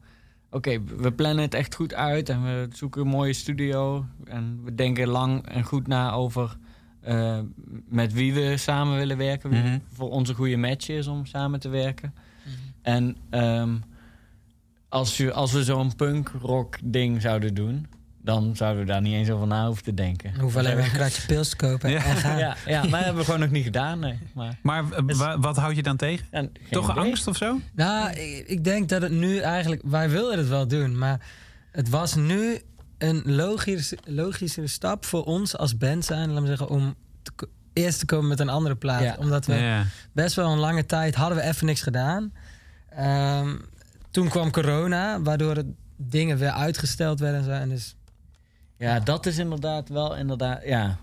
Oké, 0.51 0.83
we 0.99 1.13
plannen 1.13 1.45
het 1.45 1.55
echt 1.55 1.75
goed 1.75 1.95
uit 1.95 2.29
en 2.29 2.43
we 2.43 2.69
zoeken 2.73 3.01
een 3.01 3.07
mooie 3.09 3.33
studio. 3.33 4.07
En 4.25 4.61
we 4.65 4.75
denken 4.75 5.09
lang 5.09 5.47
en 5.49 5.63
goed 5.65 5.87
na 5.87 6.13
over 6.13 6.57
eh, 7.01 7.39
met 7.89 8.13
wie 8.13 8.35
we 8.35 8.57
samen 8.57 8.97
willen 8.97 9.17
werken. 9.17 9.51
Wie 9.51 9.63
Mhm. 9.63 9.79
voor 9.93 10.11
ons 10.11 10.29
een 10.29 10.35
goede 10.35 10.57
match 10.57 10.89
is 10.89 11.07
om 11.07 11.27
samen 11.27 11.61
te 11.61 11.69
werken. 11.69 12.15
En 12.83 13.17
ehm, 13.31 13.75
als, 14.95 15.17
je, 15.17 15.33
als 15.33 15.53
we 15.53 15.65
zo'n 15.65 15.95
punk-rock 15.97 16.77
ding 16.85 17.21
zouden 17.23 17.55
doen... 17.55 17.87
dan 18.23 18.57
zouden 18.57 18.81
we 18.81 18.87
daar 18.93 19.01
niet 19.01 19.15
eens 19.15 19.31
over 19.31 19.47
na 19.47 19.67
hoeven 19.67 19.85
te 19.85 19.95
denken. 19.95 20.33
We 20.33 20.41
hoeven 20.41 20.61
alleen 20.61 20.77
maar 20.77 20.85
een 20.85 20.91
kratje 20.93 21.27
pils 21.27 21.49
te 21.49 21.57
kopen 21.57 21.91
Ja. 21.97 22.05
en 22.05 22.17
gaan. 22.17 22.39
Ja, 22.39 22.57
ja, 22.67 22.81
maar 22.81 22.91
dat 22.91 23.01
hebben 23.01 23.17
we 23.17 23.25
gewoon 23.25 23.41
nog 23.41 23.51
niet 23.51 23.65
gedaan, 23.65 23.99
nee. 23.99 24.19
Maar, 24.35 24.59
Maar 24.63 24.85
eh, 24.93 25.03
Is- 25.07 25.17
wa- 25.17 25.39
wat 25.39 25.57
houd 25.57 25.77
je 25.77 25.83
dan 25.83 25.97
tegen? 25.97 26.27
ja, 26.31 26.47
Toch 26.71 26.91
idee. 26.91 27.03
angst 27.05 27.27
of 27.27 27.37
zo? 27.37 27.61
Nou, 27.75 28.11
ik, 28.11 28.47
ik 28.49 28.65
denk 28.65 28.89
dat 28.89 29.03
het 29.03 29.13
nu 29.13 29.39
eigenlijk... 29.39 29.83
Wij 29.85 30.11
wilden 30.11 30.39
het 30.39 30.49
wel 30.49 30.67
doen, 30.69 30.99
maar 30.99 31.21
het 31.73 31.89
was 31.89 32.15
nu 32.15 32.59
een 32.99 33.23
logisch, 33.25 33.95
logischere 34.05 34.67
stap 34.67 35.05
voor 35.05 35.25
ons 35.25 35.57
als 35.57 35.77
band 35.79 36.05
zijn, 36.05 36.29
laten 36.29 36.43
we 36.43 36.49
zeggen, 36.49 36.69
om 36.69 36.95
te 37.23 37.49
eerst 37.73 37.99
te 37.99 38.07
komen 38.07 38.29
met 38.29 38.41
een 38.41 38.49
andere 38.49 38.75
plaat. 38.77 39.03
Ja. 39.03 39.17
Omdat 39.19 39.47
we 39.47 39.55
Ja. 39.55 39.85
best 40.13 40.35
wel 40.35 40.53
een 40.53 40.59
lange 40.59 40.87
tijd 40.87 41.15
hadden 41.15 41.39
we 41.39 41.45
even 41.45 41.67
niks 41.67 41.83
gedaan. 41.83 42.33
Ehm, 42.91 43.57
toen 44.15 44.29
kwam 44.29 44.51
corona, 44.51 45.21
waardoor 45.23 45.57
het 45.57 45.67
dingen 45.97 46.39
weer 46.39 46.51
uitgesteld 46.51 47.21
werden 47.21 47.39
en 47.39 47.45
zo. 47.45 47.51
En 47.51 47.69
dus 47.69 47.97
Ja, 48.79 49.01
dat 49.01 49.27
is 49.27 49.39
inderdaad 49.39 49.89
wel 49.89 50.17
inderdaad, 50.17 50.61
ja. 50.65 50.97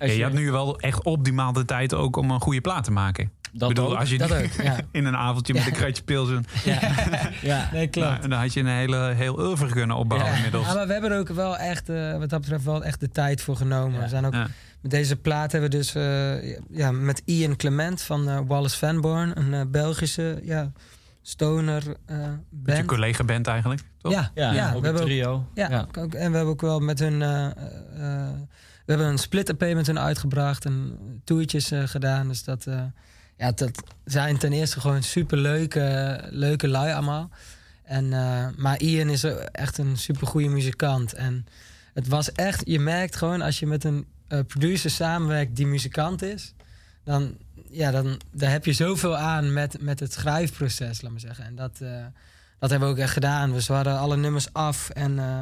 Als 0.00 0.10
Ja, 0.10 0.16
je 0.16 0.22
had 0.22 0.32
nu 0.32 0.50
wel 0.50 0.78
echt 0.80 1.02
optimaal 1.04 1.52
de 1.52 1.64
tijd 1.64 1.94
ook 1.94 2.16
om 2.16 2.30
een 2.30 2.40
goede 2.40 2.60
plaat 2.60 2.84
te 2.84 2.90
maken. 2.90 3.30
Dat 3.52 3.70
Ik 3.70 3.74
bedoel, 3.76 3.90
ook. 3.92 3.98
als 3.98 4.10
je 4.10 4.18
Dat 4.18 4.32
ook, 4.34 4.52
ja. 4.62 4.76
in 4.92 5.04
een 5.04 5.16
avondje 5.16 5.54
met 5.54 5.66
een 5.66 5.72
kratje 5.72 6.02
pils... 6.02 6.28
en- 6.30 6.44
Ja. 6.64 6.80
ja. 7.52 7.68
Nee, 7.72 7.86
klopt. 7.88 8.08
Nou, 8.08 8.28
dan 8.28 8.38
had 8.38 8.52
je 8.52 8.60
een 8.60 8.66
hele, 8.66 9.12
heel 9.14 9.38
oeuvre 9.38 9.68
kunnen 9.70 9.96
opbouwen 9.96 10.30
Ja. 10.30 10.36
inmiddels. 10.36 10.66
Ja, 10.66 10.74
maar 10.74 10.86
we 10.86 10.92
hebben 10.92 11.10
er 11.12 11.18
ook 11.18 11.28
wel 11.28 11.56
echt, 11.56 11.88
eh, 11.88 12.18
wat 12.18 12.30
dat 12.30 12.40
betreft, 12.40 12.64
wel 12.64 12.84
echt 12.84 13.00
de 13.00 13.08
tijd 13.10 13.40
voor 13.40 13.56
genomen. 13.56 13.92
Ja. 13.94 14.00
We 14.02 14.08
zijn 14.08 14.24
ook 14.24 14.32
Ja. 14.32 14.46
met 14.80 14.90
deze 14.90 15.16
plaat 15.16 15.52
hebben 15.52 15.70
we 15.70 15.76
dus 15.76 15.94
eh, 15.94 16.56
ja, 16.70 16.90
met 16.92 17.22
Ian 17.24 17.56
Clement 17.56 18.02
van 18.02 18.28
eh, 18.28 18.38
Wallace 18.46 18.78
Van 18.78 19.00
Born, 19.00 19.52
een 19.52 19.70
Belgische 19.70 20.40
ja, 20.42 20.72
stoner 21.28 21.82
eh 22.06 22.16
Met 22.50 22.76
je 22.76 22.84
collega 22.84 23.24
bent 23.24 23.46
eigenlijk, 23.46 23.82
toch? 23.98 24.12
Ja, 24.12 24.30
Ja, 24.34 24.52
ja, 24.52 24.66
ook 24.66 24.70
we 24.72 24.76
een 24.76 24.84
hebben 24.84 25.02
ook, 25.02 25.08
trio. 25.08 25.46
ja, 25.54 25.70
ja. 25.70 25.86
ook- 25.98 26.14
en 26.14 26.30
we 26.30 26.36
hebben 26.36 26.52
ook 26.52 26.60
wel 26.60 26.80
met 26.80 26.98
hun. 26.98 27.22
eh, 27.22 27.46
eh, 27.46 27.52
we 28.84 28.92
hebben 28.92 29.06
een 29.06 29.18
split 29.18 29.48
EP 29.48 29.74
met 29.74 29.86
hun 29.86 29.98
uitgebracht 29.98 30.64
en 30.64 30.98
toertjes 31.24 31.70
eh, 31.70 31.82
gedaan. 31.86 32.28
Dus 32.28 32.44
dat, 32.44 32.66
eh, 32.66 32.82
ja, 33.36 33.52
dat 33.52 33.70
zijn 34.04 34.38
ten 34.38 34.52
eerste 34.52 34.80
gewoon 34.80 35.02
super 35.02 35.38
leuke, 35.38 36.20
leuke 36.30 36.68
lui 36.68 36.92
allemaal. 36.92 37.30
En, 37.84 38.12
eh, 38.12 38.46
maar 38.56 38.80
Ian 38.80 39.08
is 39.08 39.24
echt 39.52 39.78
een 39.78 39.96
super 39.96 40.26
goede 40.26 40.48
muzikant. 40.48 41.12
En 41.12 41.46
het 41.94 42.08
was 42.08 42.32
echt, 42.32 42.62
je 42.64 42.80
merkt 42.80 43.16
gewoon 43.16 43.42
als 43.42 43.58
je 43.58 43.66
met 43.66 43.84
een 43.84 44.06
eh, 44.28 44.40
producer 44.46 44.90
samenwerkt 44.90 45.56
die 45.56 45.66
muzikant 45.66 46.22
is, 46.22 46.54
dan, 47.04 47.36
ja, 47.76 47.90
dan 47.90 48.20
daar 48.32 48.50
heb 48.50 48.64
je 48.64 48.72
zoveel 48.72 49.16
aan 49.16 49.52
met, 49.52 49.80
met 49.80 50.00
het 50.00 50.12
schrijfproces, 50.12 51.02
laat 51.02 51.10
maar 51.10 51.20
zeggen. 51.20 51.44
En 51.44 51.54
dat, 51.54 51.80
eh, 51.80 52.04
dat 52.58 52.70
hebben 52.70 52.88
we 52.88 52.94
ook 52.94 53.00
echt 53.00 53.12
gedaan. 53.12 53.52
Dus 53.52 53.66
we 53.66 53.74
hadden 53.74 53.98
alle 53.98 54.16
nummers 54.16 54.52
af 54.52 54.90
en 54.90 55.18
eh, 55.18 55.38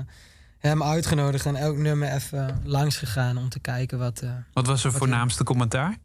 hem 0.59 0.83
uitgenodigd 0.83 1.47
en 1.47 1.57
elk 1.57 1.77
nummer 1.77 2.13
even 2.13 2.61
langs 2.65 2.97
gegaan 2.97 3.37
om 3.39 3.49
te 3.49 3.61
kijken 3.61 3.99
wat. 3.99 4.21
eh, 4.21 4.31
Wat 4.53 4.67
was 4.67 4.81
zijn 4.81 4.93
Wat- 4.93 5.03
voornaamste 5.03 5.45
commentaar? 5.45 5.97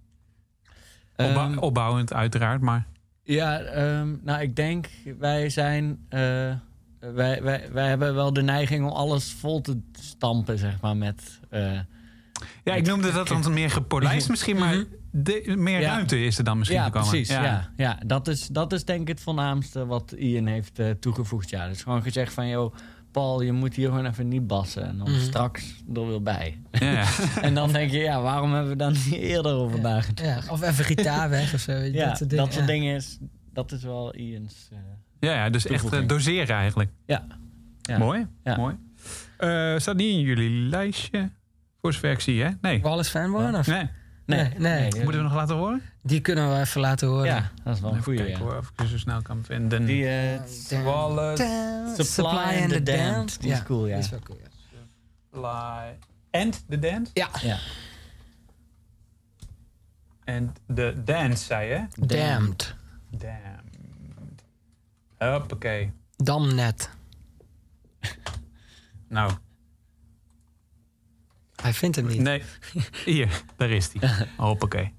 Opbou- 1.16 1.50
Ehm, 1.52 1.58
opbouwend 1.58 2.14
uiteraard, 2.14 2.62
maar... 2.62 2.86
Ja, 3.24 3.60
ehm, 3.60 4.16
nou 4.22 4.42
ik 4.42 4.56
denk, 4.56 4.88
wij 5.20 5.50
zijn. 5.50 6.06
eh, 6.10 6.20
wij, 7.00 7.44
wij, 7.44 7.70
wij 7.72 7.88
hebben 7.88 8.14
wel 8.16 8.34
de 8.34 8.42
neiging 8.42 8.86
om 8.86 8.92
alles 8.92 9.32
vol 9.40 9.62
te 9.62 9.80
stampen, 10.00 10.58
zeg 10.58 10.82
maar, 10.82 10.98
met. 10.98 11.40
eh, 11.50 11.80
Ja, 12.64 12.74
ik 12.76 12.86
noemde 12.86 13.12
dat 13.12 13.28
dan 13.28 13.54
meer 13.54 13.72
gepolijst 13.72 14.30
misschien, 14.30 14.58
maar 14.58 14.76
Mhm. 14.76 14.84
De, 15.12 15.54
meer 15.58 15.80
Ja. 15.80 15.90
ruimte 15.92 16.24
is 16.26 16.38
er 16.38 16.44
dan 16.44 16.58
misschien 16.58 16.80
ja, 16.80 16.86
gekomen. 16.86 17.10
precies. 17.10 17.30
Ja. 17.30 17.70
Ja, 17.76 18.00
dat, 18.06 18.28
is, 18.28 18.48
dat 18.48 18.74
is 18.74 18.86
denk 18.86 19.02
ik 19.02 19.08
het 19.08 19.22
voornaamste 19.22 19.86
wat 19.86 20.12
Ian 20.18 20.46
heeft 20.46 20.80
eh, 20.80 20.90
toegevoegd. 20.90 21.50
Ja, 21.50 21.68
dus 21.68 21.84
gewoon 21.84 22.02
gezegd 22.02 22.34
van, 22.34 22.48
joh, 22.48 22.76
Paul, 23.12 23.42
je 23.42 23.52
moet 23.52 23.76
hier 23.76 23.88
gewoon 23.88 24.06
even 24.06 24.28
niet 24.28 24.48
bassen. 24.48 24.84
En 24.88 24.98
dan 24.98 25.12
Mhm. 25.12 25.20
straks 25.20 25.84
er 25.94 26.08
weer 26.08 26.22
bij. 26.24 26.62
Ja, 26.72 26.92
ja. 26.92 27.06
en 27.42 27.54
dan 27.54 27.72
denk 27.72 27.92
je, 27.92 27.98
ja, 27.98 28.22
waarom 28.22 28.54
hebben 28.54 28.72
we 28.72 28.78
dan 28.78 28.92
niet 28.94 29.12
eerder 29.14 29.52
over 29.54 29.80
nagedacht? 29.82 30.46
ja, 30.46 30.52
of 30.52 30.62
even 30.62 30.86
gitaar 30.86 31.30
weg 31.40 31.54
of 31.54 31.60
zo. 31.60 31.72
weet 31.72 31.92
je, 31.94 31.98
Ja, 31.98 32.08
dat 32.08 32.18
soort 32.18 32.30
dingen. 32.30 32.46
dat 32.46 32.54
soort 32.54 32.66
ja. 32.68 32.72
dingen 32.74 32.96
is, 32.96 33.18
dat 33.54 33.72
is 33.72 33.84
wel 33.84 34.16
Ian's... 34.16 34.68
eh, 34.72 34.78
ja, 35.20 35.34
ja, 35.34 35.50
dus 35.50 35.66
echt 35.66 35.80
Toevoeging. 35.82 36.10
doseren 36.10 36.56
eigenlijk. 36.56 36.90
ja. 37.06 37.28
ja. 37.82 37.98
Mooi, 37.98 38.28
Ja. 38.44 38.58
mooi. 38.58 38.76
Eh, 39.38 39.78
staat 39.78 39.96
niet 39.96 40.14
in 40.14 40.20
jullie 40.20 40.50
lijstje? 40.70 41.30
Voor 41.82 41.94
zover 41.94 42.12
ik 42.12 42.20
zie, 42.20 42.44
hè? 42.44 42.50
Nee. 42.62 42.82
Wallace 42.82 43.12
Van 43.12 43.32
Born? 43.32 43.56
Of? 43.56 43.68
Nee. 43.68 43.90
Nee, 44.30 44.54
Nee, 44.58 44.84
Moeten 44.92 45.12
we 45.12 45.22
nog 45.22 45.34
laten 45.34 45.56
horen? 45.56 45.82
Die 46.02 46.22
kunnen 46.22 46.54
we 46.54 46.60
even 46.60 46.82
laten 46.82 47.08
horen. 47.08 47.26
Ja, 47.26 47.52
dat 47.64 47.76
is 47.76 47.82
wel 47.82 47.94
een 47.94 48.04
goede. 48.04 48.24
kijken 48.24 48.40
Ja. 48.40 48.44
hoor, 48.46 48.58
of 48.58 48.70
ik 48.70 48.74
ze 48.82 48.88
zo 48.88 48.98
snel 48.98 49.22
kan 49.22 49.44
vinden. 49.44 49.86
Die 49.86 50.08
eh, 50.08 50.40
Damn. 50.70 50.84
Wallace. 50.84 51.94
Supply 52.04 52.62
and 52.62 52.70
the 52.70 52.84
Damned. 52.84 53.42
Die 53.42 53.52
is 53.52 53.64
cool, 53.64 53.88
ja. 53.88 53.96
Die 53.96 54.04
is 54.04 54.10
wel 54.10 54.20
cool, 54.20 54.40
ja. 54.42 54.48
Fly. 55.32 55.98
And 56.42 56.64
the 56.70 56.80
dance? 56.80 57.12
Ja, 57.14 57.30
ja. 57.42 57.58
And 60.26 60.60
the 60.76 61.02
dance, 61.06 61.44
zei 61.44 61.68
je? 61.70 62.06
Damned. 62.06 62.76
Damned. 63.10 64.44
Hoppakee. 65.18 65.92
Damnet. 66.16 66.90
Nou, 69.08 69.32
Hij 71.62 71.74
vindt 71.74 71.96
hem 71.96 72.06
niet. 72.06 72.20
nee. 72.20 72.44
Hier, 73.06 73.42
daar 73.58 73.70
is 73.70 73.90
die. 73.90 74.02
Hoppakee. 74.38 74.92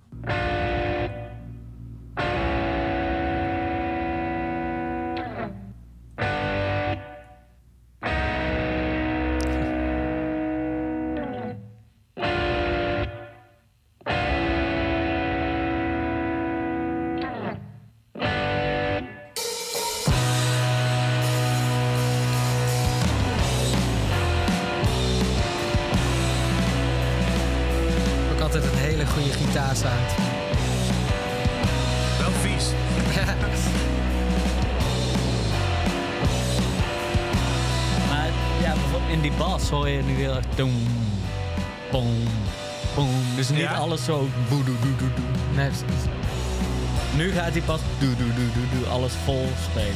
Goede 29.11 29.33
gitaarsound. 29.33 30.11
Wel 32.19 32.31
vies. 32.43 32.65
Maar 38.09 38.29
ja, 38.63 38.73
bijvoorbeeld 38.73 39.13
in 39.13 39.21
die 39.21 39.33
bas 39.39 39.69
hoor 39.69 39.89
je 39.89 40.03
nu 40.03 40.15
heel 40.15 40.35
erg... 40.35 40.45
Doem, 40.55 40.87
boom, 41.91 42.15
boom. 42.95 43.09
Dus 43.37 43.49
niet 43.49 43.59
Ja? 43.59 43.73
alles 43.73 44.05
zo... 44.05 44.29
Boe, 44.49 44.65
doe, 44.65 44.75
doe, 44.81 44.97
doe, 44.97 45.09
doe. 45.15 45.25
Nee. 45.55 45.71
Nu 47.17 47.33
gaat 47.33 47.51
hij 47.53 47.61
pas... 47.61 47.81
Doe, 47.99 48.17
doe, 48.17 48.27
doe, 48.35 48.45
doe, 48.55 48.79
doe. 48.81 48.89
Alles 48.89 49.13
vol 49.25 49.49
spelen. 49.71 49.95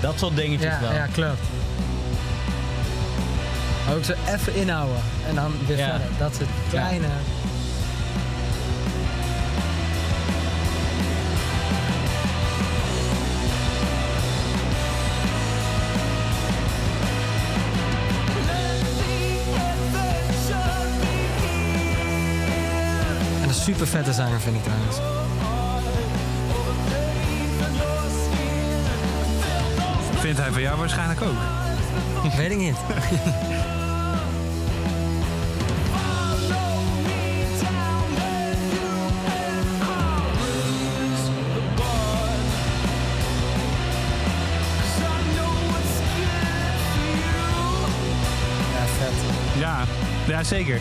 Dat 0.00 0.18
soort 0.18 0.36
dingetjes 0.36 0.72
ja, 0.72 0.80
wel. 0.80 0.92
ja, 0.92 1.06
klopt. 1.12 1.40
Ook 3.92 4.04
zo 4.04 4.12
even 4.34 4.54
inhouden. 4.54 5.02
En 5.28 5.34
dan 5.34 5.52
weer 5.66 5.76
Ja. 5.78 5.88
verder. 5.90 6.06
Dat 6.18 6.34
soort 6.34 6.48
kleine... 6.70 7.06
super 23.64 23.86
vette 23.86 24.12
zanger 24.12 24.40
vind 24.40 24.56
ik 24.56 24.62
trouwens. 24.62 24.96
Vindt 30.20 30.38
hij 30.38 30.50
van 30.52 30.62
jou 30.62 30.78
waarschijnlijk 30.78 31.22
ook. 31.22 31.36
Weet 32.36 32.50
ik 32.50 32.58
niet. 32.58 32.76
Ja, 48.72 48.86
vet. 48.98 49.12
Ja, 49.58 49.84
ja 50.26 50.42
zeker. 50.42 50.80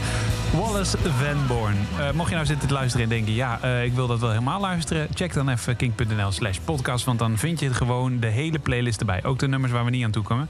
Wallace 0.53 0.97
Van 0.97 1.47
Born. 1.47 1.75
Eh, 1.99 2.11
mocht 2.11 2.29
je 2.29 2.35
nou 2.35 2.47
zitten 2.47 2.67
te 2.67 2.73
luisteren 2.73 3.03
en 3.03 3.09
denken... 3.09 3.33
ja, 3.33 3.61
eh, 3.61 3.83
ik 3.83 3.93
wil 3.93 4.07
dat 4.07 4.19
wel 4.19 4.29
helemaal 4.29 4.59
luisteren... 4.59 5.07
check 5.13 5.33
dan 5.33 5.49
even 5.49 5.75
kink.nl 5.75 6.31
slash 6.31 6.57
podcast... 6.57 7.05
want 7.05 7.19
dan 7.19 7.37
vind 7.37 7.59
je 7.59 7.73
gewoon 7.73 8.19
de 8.19 8.27
hele 8.27 8.59
playlist 8.59 8.99
erbij. 8.99 9.23
Ook 9.23 9.39
de 9.39 9.47
nummers 9.47 9.71
waar 9.71 9.85
we 9.85 9.89
niet 9.89 10.03
aan 10.03 10.11
toe 10.11 10.23
komen. 10.23 10.47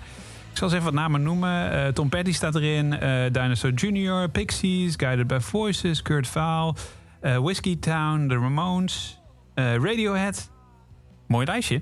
Ik 0.51 0.57
zal 0.57 0.67
eens 0.67 0.74
even 0.77 0.86
wat 0.86 1.01
namen 1.01 1.24
noemen. 1.24 1.72
Eh, 1.72 1.88
Tom 1.88 2.10
Petty 2.10 2.31
staat 2.31 2.55
erin. 2.55 2.89
Dinosaur 3.31 3.74
Jr., 3.74 4.29
Pixies, 4.29 4.93
Guided 4.98 5.27
by 5.27 5.39
Voices... 5.39 6.01
Kurt 6.01 6.27
Vaal, 6.27 6.75
Whiskey 7.22 7.75
Town, 7.75 8.27
The 8.27 8.36
Ramones... 8.36 9.22
Radiohead. 9.55 10.51
Mooi 11.27 11.45
lijstje. 11.45 11.81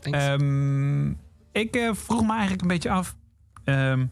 Ehm, 0.00 1.10
ik 1.52 1.90
vroeg 1.92 2.22
me 2.22 2.30
eigenlijk 2.32 2.62
een 2.62 2.68
beetje 2.68 2.90
af. 2.90 3.14
ehm, 3.64 4.06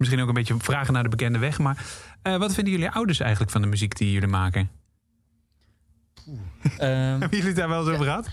misschien 0.00 0.20
ook 0.20 0.28
een 0.28 0.34
beetje 0.34 0.56
vragen 0.58 0.92
naar 0.92 1.02
de 1.02 1.08
bekende 1.08 1.38
weg. 1.38 1.58
Maar 1.58 1.84
eh, 2.22 2.36
wat 2.36 2.54
vinden 2.54 2.72
jullie 2.72 2.90
ouders 2.90 3.20
eigenlijk 3.20 3.50
van 3.52 3.62
de 3.62 3.66
muziek 3.68 3.96
die 3.96 4.12
jullie 4.12 4.28
maken? 4.28 4.68
Ehm, 6.78 6.90
Hebben 6.90 7.28
jullie 7.30 7.46
het 7.46 7.56
daar 7.56 7.68
wel 7.68 7.80
eens 7.80 7.88
over 7.90 8.04
gehad? 8.04 8.28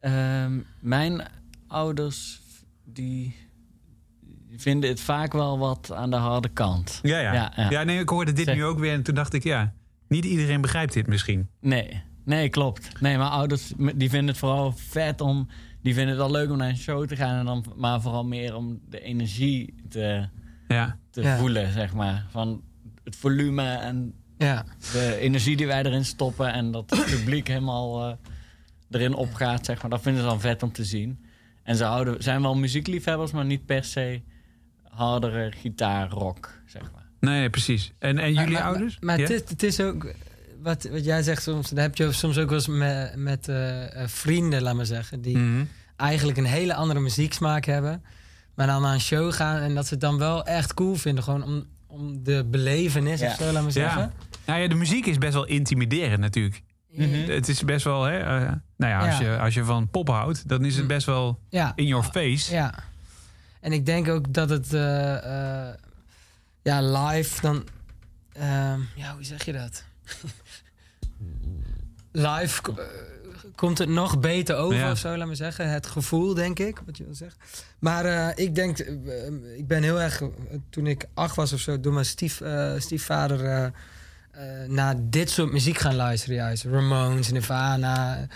Ehm, 0.00 0.58
mijn 0.80 1.22
ouders 1.66 2.40
die 2.84 3.36
vinden 4.56 4.90
het 4.90 5.00
vaak 5.00 5.32
wel 5.32 5.58
wat 5.58 5.92
aan 5.92 6.10
de 6.10 6.16
harde 6.16 6.48
kant. 6.48 6.98
Ja, 7.02 7.18
ja. 7.18 7.32
Ja, 7.32 7.52
ja. 7.56 7.70
ja. 7.70 7.82
nee, 7.82 7.98
ik 8.00 8.08
hoorde 8.08 8.32
dit 8.32 8.44
Zeg- 8.44 8.54
nu 8.54 8.64
ook 8.64 8.78
weer. 8.78 8.92
En 8.92 9.02
toen 9.02 9.14
dacht 9.14 9.32
ik, 9.34 9.42
ja, 9.42 9.72
niet 10.08 10.24
iedereen 10.24 10.60
begrijpt 10.60 10.92
dit 10.92 11.06
misschien. 11.06 11.48
Nee, 11.60 12.02
nee, 12.24 12.48
klopt. 12.48 13.00
Nee, 13.00 13.16
mijn 13.16 13.30
ouders 13.30 13.72
die 13.94 14.10
vinden 14.10 14.28
het 14.28 14.38
vooral 14.38 14.72
vet 14.72 15.20
om. 15.20 15.48
Die 15.82 15.94
vinden 15.94 16.10
het 16.18 16.18
wel 16.18 16.30
leuk 16.30 16.50
om 16.50 16.56
naar 16.56 16.68
een 16.68 16.76
show 16.76 17.06
te 17.06 17.16
gaan. 17.16 17.38
En 17.38 17.44
dan, 17.44 17.64
maar 17.76 18.00
vooral 18.00 18.24
meer 18.24 18.54
om 18.54 18.80
de 18.88 19.00
energie 19.00 19.74
te, 19.88 20.28
Ja, 20.74 20.96
te 21.10 21.22
Ja. 21.22 21.36
voelen, 21.38 21.72
zeg 21.72 21.92
maar. 21.94 22.26
Van 22.30 22.62
het 23.04 23.16
volume 23.16 23.74
en 23.74 24.14
Ja. 24.38 24.64
de 24.92 25.16
energie 25.20 25.56
die 25.56 25.66
wij 25.66 25.82
erin 25.84 26.04
stoppen 26.04 26.52
en 26.52 26.70
dat 26.70 26.90
het 26.90 27.04
publiek 27.04 27.48
helemaal 27.48 28.08
eh, 28.10 28.16
erin 28.90 29.14
opgaat, 29.14 29.64
zeg 29.66 29.80
maar. 29.82 29.90
Dat 29.90 30.02
vinden 30.02 30.22
ze 30.22 30.28
dan 30.28 30.40
vet 30.40 30.62
om 30.62 30.72
te 30.72 30.84
zien. 30.84 31.24
En 31.62 31.76
ze 31.76 31.84
houden, 31.84 32.22
zijn 32.22 32.42
wel 32.42 32.54
muziekliefhebbers, 32.56 33.30
maar 33.32 33.44
niet 33.44 33.66
per 33.66 33.84
se 33.84 34.22
hardere 34.88 35.52
gitaar, 35.52 36.08
rock, 36.10 36.60
zeg 36.66 36.82
maar. 36.92 37.06
Nee, 37.20 37.50
precies. 37.50 37.92
En, 37.98 38.18
en 38.18 38.32
jullie 38.32 38.50
maar, 38.52 38.62
ouders? 38.62 38.96
Maar, 39.00 39.16
Ja? 39.16 39.22
het, 39.22 39.30
is, 39.32 39.50
het 39.50 39.62
is 39.62 39.80
ook, 39.80 40.12
wat, 40.62 40.88
wat 40.90 41.04
jij 41.04 41.22
zegt 41.22 41.42
soms, 41.42 41.68
dat 41.70 41.78
heb 41.78 41.96
je 41.96 42.12
soms 42.12 42.38
ook 42.38 42.48
wel 42.48 42.58
eens 42.58 42.66
met, 42.66 43.16
met 43.16 43.48
eh, 43.48 44.02
eh, 44.02 44.08
vrienden, 44.08 44.62
laat 44.62 44.74
maar 44.74 44.86
zeggen, 44.86 45.20
die 45.20 45.36
Mhm. 45.38 45.64
eigenlijk 45.96 46.38
een 46.38 46.44
hele 46.44 46.74
andere 46.74 47.00
muzieksmaak 47.00 47.64
hebben, 47.64 48.02
maar 48.54 48.66
dan 48.66 48.82
naar 48.82 48.94
een 48.94 49.00
show 49.00 49.32
gaan 49.32 49.56
en 49.60 49.74
dat 49.74 49.86
ze 49.86 49.92
het 49.92 50.00
dan 50.02 50.18
wel 50.18 50.44
echt 50.46 50.74
cool 50.74 50.94
vinden, 50.94 51.24
gewoon 51.24 51.42
om, 51.42 51.64
om 51.86 52.22
de 52.24 52.44
belevenis 52.50 53.20
Ja. 53.20 53.26
of 53.30 53.36
zo, 53.36 53.52
laat 53.52 53.62
maar 53.62 53.72
zeggen. 53.72 54.12
Nou 54.46 54.60
ja, 54.60 54.68
de 54.68 54.74
muziek 54.74 55.06
is 55.06 55.18
best 55.18 55.32
wel 55.34 55.46
intimiderend 55.46 56.20
natuurlijk. 56.20 56.62
Het 57.26 57.48
is 57.48 57.64
best 57.64 57.84
wel, 57.84 58.04
hè, 58.04 58.18
eh, 58.18 58.52
nou 58.76 58.92
ja, 58.92 59.06
als, 59.06 59.18
Ja. 59.18 59.32
Je, 59.32 59.38
als 59.38 59.54
je 59.54 59.64
van 59.64 59.88
pop 59.88 60.08
houdt, 60.08 60.48
dan 60.48 60.64
is 60.64 60.72
het 60.74 60.82
Mm. 60.82 60.88
best 60.88 61.06
wel 61.06 61.38
Ja, 61.48 61.72
in 61.76 61.86
your 61.86 62.04
face. 62.04 62.54
ja. 62.54 62.74
En 63.60 63.72
ik 63.72 63.86
denk 63.86 64.08
ook 64.08 64.32
dat 64.34 64.50
het, 64.50 64.74
eh, 64.74 65.68
eh, 65.68 65.74
ja, 66.62 66.80
live 66.82 67.40
dan, 67.40 67.64
ehm, 68.32 68.80
ja, 68.96 69.14
hoe 69.14 69.24
zeg 69.24 69.44
je 69.44 69.52
dat? 69.52 69.84
live 72.12 72.62
komt 73.60 73.78
het 73.78 73.88
nog 73.88 74.20
beter 74.20 74.56
over 74.56 74.78
Ja. 74.78 74.90
of 74.90 74.98
zo, 74.98 75.16
laat 75.16 75.26
maar 75.26 75.36
zeggen. 75.36 75.70
Het 75.70 75.86
gevoel, 75.86 76.34
denk 76.34 76.58
ik, 76.58 76.82
wat 76.86 76.96
je 76.96 77.04
wil 77.04 77.14
zeggen. 77.14 77.38
Maar 77.78 78.04
eh, 78.04 78.44
ik 78.44 78.54
denk, 78.54 78.78
eh, 78.78 78.96
ik 79.56 79.66
ben 79.66 79.82
heel 79.82 80.00
erg, 80.00 80.20
eh, 80.20 80.28
toen 80.70 80.86
ik 80.86 81.06
acht 81.14 81.36
was 81.36 81.52
of 81.52 81.60
zo, 81.60 81.80
door 81.80 81.92
mijn 81.92 82.04
stief, 82.04 82.40
stiefvader 82.78 83.72
naar 84.66 84.94
dit 85.00 85.30
soort 85.30 85.52
muziek 85.52 85.78
gaan 85.78 85.94
luisteren 85.94 86.36
juist. 86.36 86.64
Ramones, 86.64 87.30
Nirvana. 87.30 88.26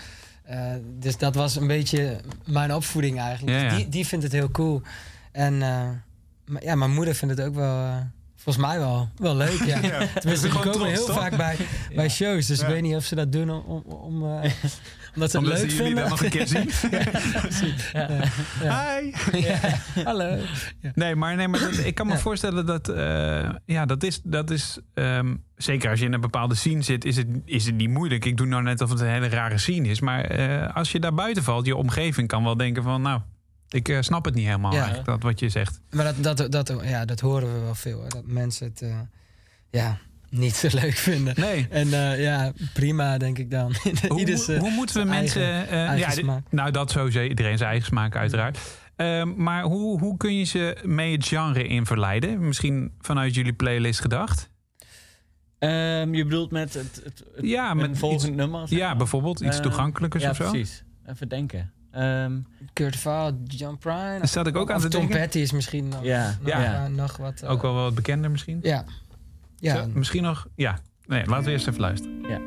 dus 0.99 1.17
dat 1.17 1.35
was 1.35 1.55
een 1.55 1.67
beetje 1.67 2.19
mijn 2.45 2.73
opvoeding 2.73 3.19
eigenlijk. 3.19 3.57
Ja, 3.57 3.63
Dus 3.63 3.71
ja. 3.71 3.77
Die, 3.77 3.89
die 3.89 4.05
vindt 4.07 4.23
het 4.23 4.33
heel 4.33 4.51
cool. 4.51 4.81
En 5.31 5.57
maar 6.45 6.63
ja, 6.63 6.75
mijn 6.75 6.93
moeder 6.93 7.15
vindt 7.15 7.37
het 7.37 7.47
ook 7.47 7.55
wel, 7.55 8.03
volgens 8.35 8.65
mij 8.65 8.79
wel, 8.79 9.09
wel 9.17 9.35
leuk. 9.35 9.63
Ja. 9.63 9.79
Tenminste, 10.19 10.49
Gewoon 10.49 10.63
komen 10.73 10.79
trots, 10.79 10.91
heel 10.91 11.05
toch? 11.05 11.17
vaak 11.17 11.37
bij, 11.37 11.57
bij 11.95 12.09
shows. 12.09 12.45
Dus 12.45 12.59
Ja. 12.59 12.65
ik 12.67 12.73
weet 12.73 12.81
niet 12.81 12.95
of 12.95 13.03
ze 13.05 13.15
dat 13.15 13.31
doen 13.31 13.49
om, 13.49 13.63
om, 13.85 14.23
om, 14.23 14.23
omdat 15.15 15.31
ze 15.31 15.37
het 15.37 15.47
leuk 15.47 15.57
jullie 15.57 15.75
vinden. 15.75 15.95
dan 15.95 16.09
nog 16.09 16.23
een 16.23 16.29
keer 16.29 16.47
zien. 16.47 16.69
Ja. 18.63 18.89
Hi! 18.99 19.11
Hallo. 20.03 20.37
Nee, 20.93 21.15
maar, 21.15 21.35
nee, 21.35 21.47
maar 21.47 21.59
dat- 21.59 21.77
ik 21.77 21.95
kan 21.95 22.07
me 22.07 22.17
voorstellen 22.17 22.65
dat... 22.65 22.89
eh, 22.89 23.49
ja, 23.65 23.85
dat 23.85 24.03
is... 24.03 24.21
Dat 24.23 24.49
is 24.49 24.79
ehm, 24.93 25.35
zeker 25.55 25.89
als 25.89 25.99
je 25.99 26.05
in 26.05 26.13
een 26.13 26.21
bepaalde 26.21 26.55
scene 26.55 26.81
zit, 26.81 27.05
is 27.05 27.17
het, 27.17 27.27
is 27.45 27.65
het 27.65 27.75
niet 27.75 27.89
moeilijk. 27.89 28.25
Ik 28.25 28.37
doe 28.37 28.47
nou 28.47 28.63
net 28.63 28.81
of 28.81 28.89
het 28.89 28.99
een 28.99 29.07
hele 29.07 29.27
rare 29.29 29.57
scene 29.57 29.87
is. 29.87 29.99
Maar 29.99 30.23
eh, 30.23 30.75
als 30.75 30.91
je 30.91 30.99
daar 30.99 31.13
buiten 31.13 31.43
valt, 31.43 31.65
je 31.65 31.75
omgeving 31.75 32.27
kan 32.27 32.43
wel 32.43 32.57
denken 32.57 32.83
van... 32.83 33.01
Nou, 33.01 33.21
ik 33.69 33.89
eh, 33.89 33.97
snap 34.01 34.25
het 34.25 34.33
niet 34.35 34.45
helemaal 34.45 34.71
Ja. 34.71 34.77
eigenlijk, 34.77 35.07
dat 35.07 35.23
wat 35.23 35.39
je 35.39 35.49
zegt. 35.49 35.79
Maar 35.91 36.13
dat, 36.21 36.37
dat, 36.37 36.51
dat, 36.51 36.81
ja, 36.83 37.05
dat 37.05 37.19
horen 37.19 37.53
we 37.53 37.59
wel 37.59 37.75
veel. 37.75 37.99
Hoor. 37.99 38.09
Dat 38.09 38.25
mensen 38.25 38.67
het 38.67 38.85
ja, 39.69 39.97
niet 40.29 40.55
zo 40.55 40.67
leuk 40.71 40.93
vinden. 40.93 41.33
Nee. 41.39 41.67
En 41.69 41.93
eh, 41.93 42.21
ja, 42.23 42.51
prima 42.73 43.17
denk 43.17 43.37
ik 43.37 43.51
dan. 43.51 43.73
Hoe, 44.07 44.19
Ieders, 44.19 44.47
eh, 44.47 44.59
hoe 44.59 44.69
moeten 44.71 44.95
we 45.03 45.09
mensen... 45.09 45.41
eigen- 45.43 45.69
eh, 45.69 45.87
eigen 45.87 46.25
ja, 46.25 46.41
nou, 46.49 46.71
dat 46.71 46.91
sowieso. 46.91 47.21
Iedereen 47.21 47.57
zijn 47.57 47.69
eigen 47.69 47.87
smaak 47.87 48.15
uiteraard. 48.15 48.59
Ehm, 48.95 49.33
maar 49.43 49.63
hoe, 49.63 49.99
hoe 49.99 50.17
kun 50.17 50.35
je 50.37 50.43
ze 50.43 50.77
mee 50.83 51.11
het 51.11 51.27
genre 51.27 51.67
in 51.67 51.85
verleiden? 51.85 52.47
Misschien 52.47 52.91
vanuit 53.01 53.35
jullie 53.35 53.53
playlist 53.53 53.99
gedacht? 53.99 54.49
Ehm, 55.59 56.13
je 56.13 56.23
bedoelt 56.23 56.51
met 56.51 56.73
het, 56.73 57.01
het, 57.03 57.23
het 57.35 57.45
Ja, 57.45 57.71
een 57.71 57.77
met 57.77 57.97
volgend 57.97 58.21
iets- 58.23 58.35
nummer? 58.35 58.63
Ja, 58.69 58.87
maar? 58.87 58.97
bijvoorbeeld 58.97 59.39
iets 59.39 59.55
Eh, 59.57 59.61
toegankelijkers 59.61 60.23
ja, 60.23 60.29
of 60.29 60.35
zo? 60.35 60.49
precies. 60.49 60.83
Even 61.05 61.29
denken. 61.29 61.71
Ehm, 61.91 62.31
Kurt 62.73 62.95
Vile, 62.95 63.35
John 63.43 63.75
Prine. 63.79 64.17
Daar 64.17 64.27
zat 64.27 64.47
ik 64.47 64.55
ook 64.55 64.71
aan 64.71 64.79
te 64.81 64.87
Tom 64.87 64.99
denken. 65.01 65.19
Petty 65.19 65.39
is 65.39 65.51
misschien 65.51 65.87
nog, 65.87 66.03
Ja, 66.03 66.37
nog, 66.41 66.49
ja. 66.49 66.87
nog 66.87 67.17
wat... 67.17 67.45
Ook 67.45 67.61
wel 67.61 67.73
wat 67.73 67.95
bekender 67.95 68.31
misschien? 68.31 68.59
Ja. 68.61 68.83
Ja, 69.65 69.75
Zo, 69.75 69.89
misschien 69.93 70.23
nog... 70.23 70.47
Ja. 70.55 70.77
Nee, 71.05 71.25
laten 71.25 71.45
we 71.45 71.51
eerst 71.51 71.67
even 71.67 71.79
luisteren. 71.79 72.21
Ja. 72.21 72.39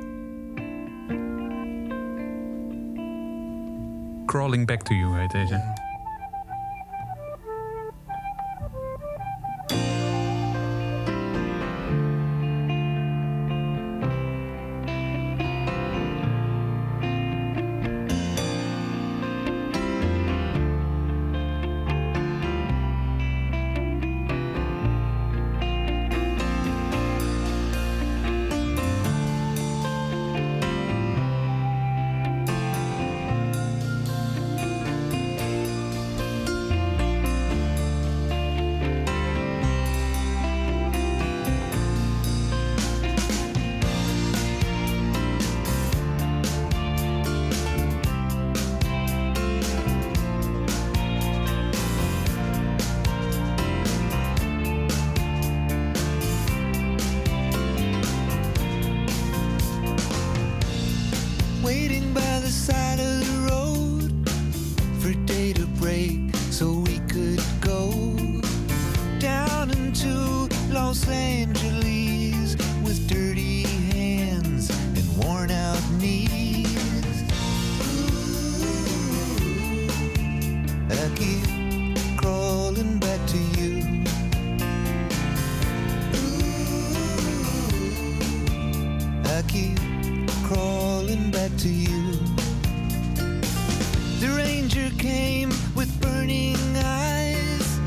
Crawling 4.26 4.66
Back 4.66 4.82
to 4.82 4.94
You 4.94 5.18
heet 5.18 5.30
deze. 5.30 5.88
Back 91.48 91.58
to 91.58 91.68
you. 91.68 92.12
The 94.20 94.28
ranger 94.37 94.90
came 94.98 95.50
with 95.74 96.00
burning 96.00 96.56
eyes. 96.76 97.78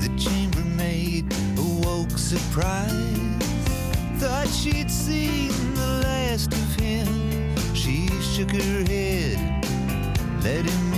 The 0.00 0.10
chambermaid 0.16 1.32
awoke 1.58 2.16
surprised. 2.16 3.42
Thought 4.18 4.48
she'd 4.48 4.90
seen 4.90 5.50
the 5.74 6.00
last 6.04 6.52
of 6.52 6.74
him. 6.80 7.06
She 7.74 8.08
shook 8.20 8.50
her 8.50 8.84
head, 8.84 9.38
let 10.42 10.64
him 10.64 10.91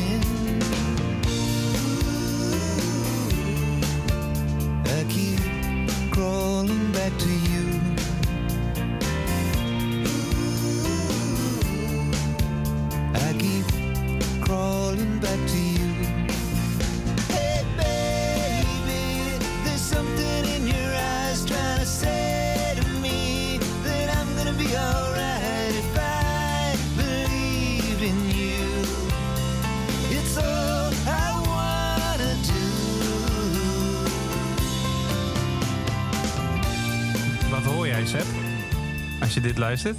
Luistert? 39.83 39.97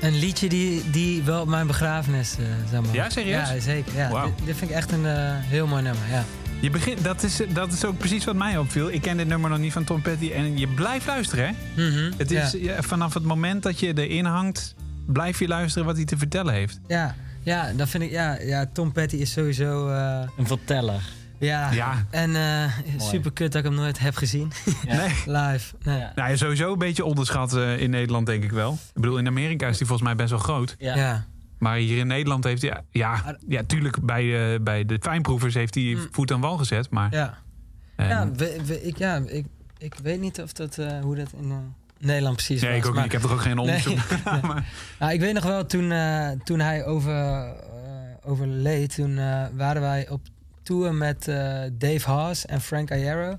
Een 0.00 0.18
liedje 0.18 0.48
die, 0.48 0.90
die 0.90 1.22
wel 1.22 1.40
op 1.40 1.48
mijn 1.48 1.66
begrafenis, 1.66 2.36
eh 2.38 2.44
zeg 2.70 2.80
maar. 2.80 2.94
Ja, 2.94 3.10
serieus? 3.10 3.48
Ja, 3.48 3.60
zeker. 3.60 3.92
Ja. 3.96 4.24
Dit, 4.24 4.46
dit 4.46 4.56
vind 4.56 4.70
ik 4.70 4.76
echt 4.76 4.92
een 4.92 5.06
eh, 5.06 5.14
heel 5.36 5.66
mooi 5.66 5.82
nummer, 5.82 6.02
ja. 6.10 6.24
Je 6.60 6.70
begint, 6.70 7.04
dat, 7.04 7.22
is, 7.22 7.40
dat 7.52 7.72
is 7.72 7.84
ook 7.84 7.98
precies 7.98 8.24
wat 8.24 8.34
mij 8.34 8.58
opviel. 8.58 8.90
Ik 8.90 9.02
ken 9.02 9.16
dit 9.16 9.26
nummer 9.28 9.50
nog 9.50 9.58
niet 9.58 9.72
van 9.72 9.84
Tom 9.84 10.02
Petty. 10.02 10.30
En 10.30 10.58
je 10.58 10.68
blijft 10.68 11.06
luisteren, 11.06 11.46
hè? 11.46 11.82
Mhm. 11.88 12.12
Het 12.16 12.30
is 12.30 12.52
ja, 12.52 12.82
vanaf 12.82 13.14
het 13.14 13.22
moment 13.22 13.62
dat 13.62 13.78
je 13.80 13.92
erin 14.06 14.24
hangt... 14.24 14.74
blijf 15.06 15.38
je 15.38 15.48
luisteren 15.48 15.86
wat 15.86 15.96
hij 15.96 16.04
te 16.04 16.16
vertellen 16.18 16.54
heeft. 16.54 16.80
Ja, 16.88 17.14
ja, 17.42 17.72
dat 17.76 17.88
vind 17.88 18.02
ik. 18.02 18.10
Ja, 18.10 18.40
ja 18.40 18.66
Tom 18.72 18.92
Petty 18.92 19.16
is 19.16 19.32
sowieso. 19.32 19.88
eh, 19.88 20.20
Een 20.36 20.46
verteller. 20.46 21.00
Ja. 21.46 21.70
Ja. 21.72 22.06
En 22.10 22.36
eh 22.36 22.72
super 22.98 23.32
kut 23.32 23.52
dat 23.52 23.64
ik 23.64 23.70
hem 23.70 23.78
nooit 23.78 23.98
heb 23.98 24.14
gezien. 24.16 24.52
Nee. 24.86 25.08
Live. 25.26 25.74
Nee. 25.82 25.98
Ja. 25.98 26.12
Nou, 26.14 26.30
ja, 26.30 26.36
sowieso 26.36 26.72
een 26.72 26.78
beetje 26.78 27.04
onderschat 27.04 27.56
eh, 27.56 27.78
in 27.80 27.90
Nederland, 27.90 28.26
denk 28.26 28.44
ik 28.44 28.50
wel. 28.52 28.72
Ik 28.72 29.00
bedoel, 29.00 29.18
in 29.18 29.26
Amerika 29.26 29.68
is 29.68 29.78
die 29.78 29.86
volgens 29.86 30.08
mij 30.08 30.16
best 30.16 30.30
wel 30.30 30.38
groot. 30.38 30.74
Ja. 30.78 30.96
Ja. 30.96 31.24
Maar 31.58 31.76
hier 31.76 31.98
in 31.98 32.06
Nederland 32.06 32.44
heeft 32.44 32.62
hij... 32.62 32.80
Ja, 32.90 33.36
ja 33.48 33.62
tuurlijk, 33.66 34.02
bij, 34.06 34.52
eh, 34.54 34.60
bij 34.60 34.84
de 34.86 34.98
fijnproevers 35.00 35.54
heeft 35.54 35.74
hij 35.74 35.84
Mm. 35.84 36.08
voet 36.10 36.32
aan 36.32 36.40
wal 36.40 36.56
gezet. 36.56 36.90
Maar 36.90 37.08
Ja. 37.14 37.38
Ja, 37.96 38.30
we, 38.36 38.60
we- 38.66 38.82
ik, 38.82 38.98
ja 38.98 39.22
ik, 39.26 39.46
ik 39.78 39.94
weet 40.02 40.20
niet 40.20 40.40
of 40.40 40.52
dat, 40.52 40.78
eh, 40.78 41.00
hoe 41.00 41.16
dat 41.16 41.32
in 41.42 41.50
eh, 41.50 41.56
Nederland 41.98 42.36
precies 42.36 42.60
nee, 42.60 42.70
was. 42.70 42.78
ik 42.80 42.86
ook 42.86 42.94
maar- 42.94 43.02
niet. 43.02 43.12
Ik 43.12 43.20
heb 43.20 43.30
er 43.30 43.36
ook 43.36 43.42
geen 43.42 43.58
onderzoek 43.58 43.98
Nee. 44.42 44.42
Nou, 44.98 45.12
ik 45.12 45.20
weet 45.20 45.34
nog 45.34 45.44
wel, 45.44 45.66
toen, 45.66 45.92
eh, 45.92 46.30
toen 46.44 46.60
hij 46.60 46.84
over, 46.84 47.16
eh, 47.16 47.50
overleed, 48.24 48.94
toen 48.94 49.18
eh, 49.18 49.44
waren 49.56 49.82
wij 49.82 50.08
op 50.08 50.20
tour 50.62 50.94
met 50.94 51.28
eh, 51.28 51.62
Dave 51.72 52.10
Haas 52.10 52.46
en 52.46 52.60
Frank 52.60 52.90
Iero. 52.90 53.36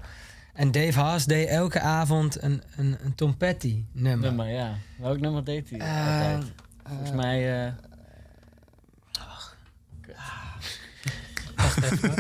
En 0.54 0.72
Dave 0.72 1.00
Haas 1.00 1.26
deed 1.26 1.48
elke 1.48 1.80
avond 1.80 2.42
een, 2.44 2.62
een, 2.76 2.98
een 3.04 3.16
Tom 3.16 3.38
Petty 3.38 3.86
nummer. 3.92 4.28
Nummer, 4.28 4.48
ja. 4.54 4.76
Welk 4.98 5.20
nummer 5.20 5.44
deed 5.44 5.70
hij 5.70 5.80
Eh, 5.80 6.14
altijd? 6.14 6.52
Volgens 6.88 7.12
mij... 7.12 7.66
eh, 7.66 7.72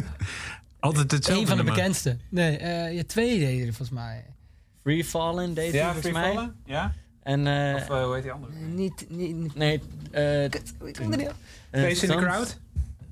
altijd 0.80 1.12
hetzelfde 1.12 1.42
Een 1.42 1.48
van 1.48 1.58
de 1.58 1.64
nummer. 1.64 1.74
bekendste. 1.82 2.18
Nee, 2.30 2.58
eh, 2.58 2.96
je 2.96 3.06
twee 3.06 3.40
deden 3.40 3.68
er 3.68 3.74
volgens 3.74 3.90
mij. 4.00 4.26
Free 4.82 5.04
Fallen 5.06 5.54
deed 5.54 5.72
hij 5.72 5.80
Ja, 5.80 5.84
volgens 5.94 6.06
Free 6.06 6.22
mij. 6.22 6.34
Fallen? 6.34 6.56
Ja? 6.66 6.94
En... 7.24 7.48
eh, 7.48 7.76
Of 7.76 7.90
eh, 7.90 8.04
hoe 8.04 8.14
heet 8.14 8.24
die 8.24 8.32
andere? 8.32 8.54
Niet, 8.54 9.06
niet, 9.10 9.36
niet. 9.36 9.56
nee, 9.56 9.82
eh... 10.12 10.44
Ik 10.44 10.62
kom 10.98 11.12
er 11.12 11.18
niet 11.18 11.28
op. 11.28 11.36
eh, 11.70 11.82
Face 11.84 12.06
in 12.06 12.12
the 12.12 12.18
Crowd? 12.26 12.60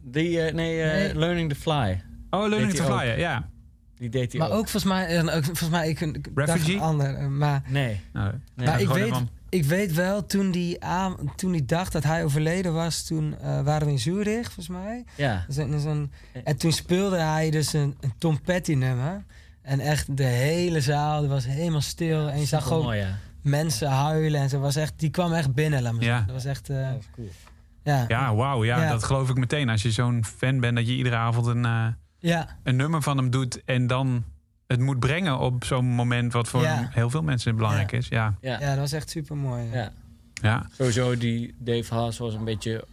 Die, 0.03 0.41
eh, 0.41 0.53
nee, 0.53 0.81
eh, 0.81 0.91
Nee. 0.93 1.15
Learning 1.15 1.53
to 1.53 1.55
Fly. 1.59 2.01
Oh, 2.29 2.47
Learning 2.49 2.73
to. 2.73 2.83
Flyen, 2.97 3.17
ja. 3.19 3.49
Die 3.95 4.09
deed 4.09 4.31
hij 4.31 4.41
Maar 4.41 4.49
ook. 4.49 4.57
ook 4.57 4.67
volgens 4.69 4.93
mij, 4.93 5.07
eh, 5.17 5.35
ook 5.35 5.43
volgens 5.45 5.69
mij 5.69 5.89
ik, 5.89 5.99
ik 6.01 6.27
Refugee? 6.35 6.75
een 6.75 6.81
ander. 6.81 7.29
Maar, 7.31 7.63
Nee. 7.67 8.01
Nou, 8.13 8.33
nee. 8.55 8.67
maar 8.67 8.81
ik, 8.81 8.87
weet, 8.87 9.07
ervan. 9.07 9.29
ik 9.49 9.63
weet 9.65 9.93
wel, 9.93 10.25
toen 10.25 10.51
die, 10.51 10.83
aan, 10.83 11.15
toen 11.35 11.51
die 11.51 11.65
dag 11.65 11.89
dat 11.89 12.03
hij 12.03 12.23
overleden 12.23 12.73
was, 12.73 13.03
toen 13.05 13.35
waren 13.63 13.85
we 13.87 13.91
in 13.91 13.99
Zurich, 13.99 14.45
volgens 14.45 14.67
mij. 14.67 15.03
Ja. 15.15 15.43
Dus 15.47 15.57
een- 15.57 15.71
dus 15.71 15.83
een- 15.83 16.11
en 16.43 16.57
toen 16.57 16.71
speelde 16.71 17.17
hij 17.17 17.49
dus 17.49 17.73
een, 17.73 17.95
een 17.99 18.13
Tom 18.17 18.41
Petty 18.41 18.73
nummer. 18.73 19.23
En 19.61 19.79
echt 19.79 20.17
de 20.17 20.23
hele 20.23 20.81
zaal 20.81 21.19
die 21.19 21.29
was 21.29 21.45
helemaal 21.45 21.81
stil. 21.81 22.29
En 22.29 22.39
je 22.39 22.45
zag 22.45 22.63
gewoon 22.63 22.83
Mooi, 22.83 22.99
ja. 22.99 23.17
mensen 23.41 23.89
huilen. 23.89 24.41
En 24.41 24.49
zo 24.49 24.59
was 24.59 24.75
echt, 24.75 24.93
die 24.95 25.09
kwam 25.09 25.33
echt 25.33 25.53
binnen, 25.53 25.81
laat 25.81 25.93
maar 25.93 26.03
Ja. 26.03 26.07
zeggen. 26.09 26.27
Dat 26.27 26.35
was 26.35 26.45
echt, 26.45 26.69
eh, 26.69 26.91
Dat 26.91 27.05
cool. 27.15 27.29
Ja. 27.83 28.05
Ja, 28.07 28.35
wauw. 28.35 28.63
Ja, 28.63 28.83
Ja. 28.83 28.89
dat 28.89 29.03
geloof 29.03 29.29
ik 29.29 29.37
meteen. 29.37 29.69
Als 29.69 29.81
je 29.81 29.91
zo'n 29.91 30.25
fan 30.25 30.59
bent, 30.59 30.75
dat 30.75 30.87
je 30.87 30.95
iedere 30.95 31.15
avond 31.15 31.45
een, 31.45 31.65
eh, 31.65 31.87
Ja, 32.19 32.47
een 32.63 32.75
nummer 32.75 33.01
van 33.01 33.17
hem 33.17 33.29
doet... 33.29 33.63
en 33.63 33.87
dan 33.87 34.23
het 34.67 34.79
moet 34.79 34.99
brengen 34.99 35.39
op 35.39 35.63
zo'n 35.63 35.85
moment... 35.85 36.33
wat 36.33 36.47
voor 36.47 36.61
Ja. 36.61 36.89
heel 36.91 37.09
veel 37.09 37.21
mensen 37.23 37.55
belangrijk 37.55 37.91
Ja. 37.91 37.97
is. 37.97 38.07
Ja, 38.07 38.35
Ja. 38.41 38.59
ja, 38.59 38.67
dat 38.69 38.77
was 38.77 38.91
echt 38.91 39.09
super 39.09 39.37
mooi. 39.37 39.63
ja. 39.73 39.91
ja. 40.33 40.65
Sowieso, 40.71 41.17
die 41.17 41.55
Dave 41.59 41.93
Haas 41.93 42.17
was 42.17 42.33
een 42.33 42.43
beetje 42.43 42.85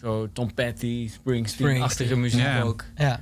zo 0.00 0.28
Tom 0.32 0.54
Petty, 0.54 1.08
Springsteen-achtige 1.12 2.08
Springsteen. 2.14 2.44
muziek 2.52 2.64
ook. 2.64 2.84
Ja. 2.94 3.20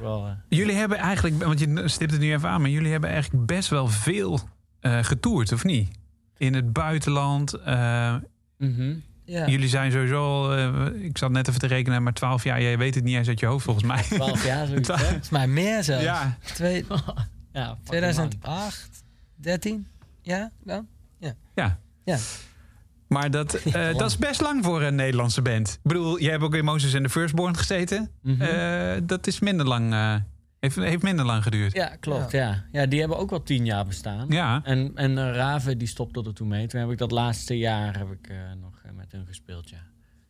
Wel... 0.00 0.26
eh, 0.26 0.32
Jullie 0.48 0.74
hebben 0.74 0.98
eigenlijk, 0.98 1.42
want 1.44 1.58
je 1.60 1.82
stipt 1.88 2.10
het 2.10 2.20
nu 2.20 2.32
even 2.32 2.48
aan... 2.48 2.60
maar 2.60 2.70
jullie 2.70 2.90
hebben 2.92 3.10
eigenlijk 3.10 3.46
best 3.46 3.68
wel 3.68 3.88
veel 3.88 4.40
eh 4.80 4.98
getoerd, 5.04 5.52
of 5.52 5.64
niet? 5.64 5.90
In 6.36 6.54
het 6.54 6.72
buitenland. 6.72 7.54
eh, 7.54 8.14
mhm. 8.58 8.94
Ja. 9.32 9.46
Jullie 9.48 9.68
zijn 9.68 9.92
sowieso 9.92 10.24
al... 10.24 10.54
eh, 10.54 11.04
ik 11.04 11.18
zat 11.18 11.30
net 11.30 11.48
even 11.48 11.60
te 11.60 11.66
rekenen, 11.66 12.02
maar 12.02 12.12
12 12.12 12.44
jaar. 12.44 12.62
Jij 12.62 12.78
weet 12.78 12.94
het 12.94 13.04
niet 13.04 13.16
eens 13.16 13.28
uit 13.28 13.40
je 13.40 13.46
hoofd, 13.46 13.64
volgens 13.64 13.86
mij. 13.86 14.02
12 14.02 14.44
jaar 14.46 14.66
zoiets, 14.66 14.88
hè? 14.88 14.96
Volgens 14.96 15.28
mij 15.30 15.46
meer 15.46 15.82
zelfs. 15.84 16.04
Ja, 16.04 16.36
Twee, 16.54 16.84
Ja, 17.52 17.76
fucking 17.84 18.16
lang. 18.16 18.30
2008, 18.30 19.04
13? 19.36 19.86
Ja, 20.22 20.50
dan? 20.64 20.86
ja. 21.54 21.78
Ja. 22.04 22.18
Maar 23.08 23.30
dat, 23.30 23.54
eh, 23.64 23.94
dat 23.96 24.10
is 24.10 24.18
best 24.18 24.40
lang 24.40 24.64
voor 24.64 24.82
een 24.82 24.94
Nederlandse 24.94 25.42
band. 25.42 25.68
Ik 25.68 25.78
bedoel, 25.82 26.20
jij 26.20 26.30
hebt 26.30 26.42
ook 26.42 26.54
in 26.54 26.64
Moses 26.64 26.94
en 26.94 27.02
de 27.02 27.08
Firstborn 27.08 27.56
gezeten. 27.56 28.10
Mhm. 28.22 28.42
Eh, 28.42 29.00
dat 29.02 29.26
is 29.26 29.40
minder 29.40 29.66
lang... 29.66 29.92
eh, 29.92 30.14
heeft, 30.60 30.76
heeft 30.76 31.02
minder 31.02 31.24
lang 31.24 31.42
geduurd. 31.42 31.72
Ja, 31.72 31.96
klopt. 32.00 32.30
Ja. 32.30 32.64
Ja. 32.72 32.86
die 32.86 33.00
hebben 33.00 33.18
ook 33.18 33.30
wel 33.30 33.42
tien 33.42 33.64
jaar 33.64 33.86
bestaan. 33.86 34.26
Ja. 34.28 34.60
En, 34.64 34.92
en 34.94 35.32
Raven 35.32 35.78
die 35.78 35.88
stopte 35.88 36.22
er 36.26 36.34
toen 36.34 36.48
mee. 36.48 36.66
Toen 36.66 36.80
heb 36.80 36.90
ik 36.90 36.98
dat 36.98 37.10
laatste 37.10 37.58
jaar 37.58 37.98
heb 37.98 38.10
ik, 38.10 38.32
nog 38.60 38.71
met 39.12 39.20
hun 39.20 39.26
gespeeld, 39.34 39.70
ja. 39.70 39.78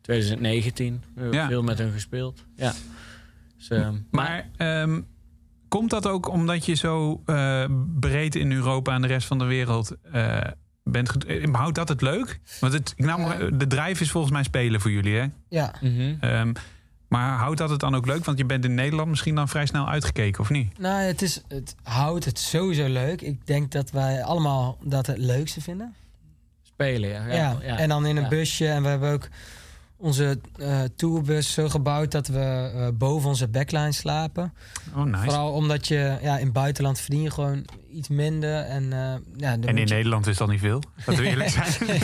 2019, 0.01 1.03
we 1.15 1.21
hebben 1.21 1.39
Ja. 1.39 1.47
veel 1.47 1.63
met 1.63 1.77
hun 1.77 1.91
gespeeld. 1.91 2.45
Ja. 2.55 2.73
Dus, 3.57 3.69
eh, 3.69 3.89
Maar 4.11 4.49
ehm, 4.57 5.01
komt 5.67 5.89
dat 5.89 6.07
ook 6.07 6.27
omdat 6.29 6.65
je 6.65 6.73
zo 6.73 7.21
eh, 7.25 7.65
breed 7.99 8.35
in 8.35 8.51
Europa 8.51 8.93
en 8.93 9.01
de 9.01 9.07
rest 9.07 9.27
van 9.27 9.39
de 9.39 9.45
wereld 9.45 9.95
eh, 10.11 10.41
bent? 10.83 11.25
eh, 11.25 11.53
Houdt 11.53 11.75
dat 11.75 11.89
het 11.89 12.01
leuk? 12.01 12.39
Want 12.59 12.73
het, 12.73 12.93
ik 12.95 13.05
nou, 13.05 13.55
de 13.57 13.67
drijf 13.67 14.01
is 14.01 14.11
volgens 14.11 14.33
mij 14.33 14.43
spelen 14.43 14.81
voor 14.81 14.91
jullie, 14.91 15.15
hè? 15.15 15.25
Ja. 15.49 15.73
Mhm. 15.81 16.15
Ehm, 16.19 16.53
maar 17.07 17.37
houdt 17.37 17.57
dat 17.57 17.69
het 17.69 17.79
dan 17.79 17.95
ook 17.95 18.05
leuk? 18.05 18.25
Want 18.25 18.37
je 18.37 18.45
bent 18.45 18.65
in 18.65 18.73
Nederland 18.73 19.09
misschien 19.09 19.35
dan 19.35 19.47
vrij 19.49 19.65
snel 19.65 19.89
uitgekeken, 19.89 20.41
of 20.41 20.49
niet? 20.49 20.79
Nou, 20.79 21.01
het, 21.01 21.21
is, 21.21 21.41
het 21.47 21.75
houdt 21.83 22.25
het 22.25 22.39
sowieso 22.39 22.87
leuk. 22.87 23.21
Ik 23.21 23.47
denk 23.47 23.71
dat 23.71 23.91
wij 23.91 24.23
allemaal 24.23 24.77
dat 24.83 25.05
het 25.07 25.17
leukste 25.17 25.61
vinden. 25.61 25.93
Spelen, 26.83 27.09
ja. 27.09 27.25
Ja, 27.33 27.57
ja. 27.63 27.77
en 27.77 27.89
dan 27.89 28.05
in 28.05 28.15
een 28.17 28.23
Ja. 28.23 28.29
busje. 28.29 28.67
En 28.67 28.83
we 28.83 28.87
hebben 28.89 29.11
ook 29.11 29.27
onze 29.97 30.39
eh, 30.57 30.81
tourbus 30.95 31.53
zo 31.53 31.69
gebouwd 31.69 32.11
dat 32.11 32.27
we 32.27 32.71
eh, 32.75 32.87
boven 32.93 33.29
onze 33.29 33.47
backline 33.47 33.91
slapen. 33.91 34.53
Oh, 34.95 35.03
nice. 35.03 35.23
Vooral 35.23 35.51
omdat 35.51 35.87
je 35.87 36.17
ja, 36.21 36.37
in 36.37 36.43
het 36.43 36.53
buitenland 36.53 36.99
verdien 36.99 37.21
je 37.21 37.31
gewoon 37.31 37.65
iets 37.93 38.07
minder. 38.07 38.59
En, 38.63 38.83
eh, 38.93 38.99
ja, 39.37 39.51
En 39.51 39.61
in 39.63 39.75
je- 39.77 39.85
Nederland 39.85 40.27
is 40.27 40.37
dat 40.37 40.47
niet 40.49 40.59
veel. 40.59 40.81
Dat 41.05 41.15
we 41.15 41.23
eerlijk 41.27 41.49
zijn. 41.77 42.01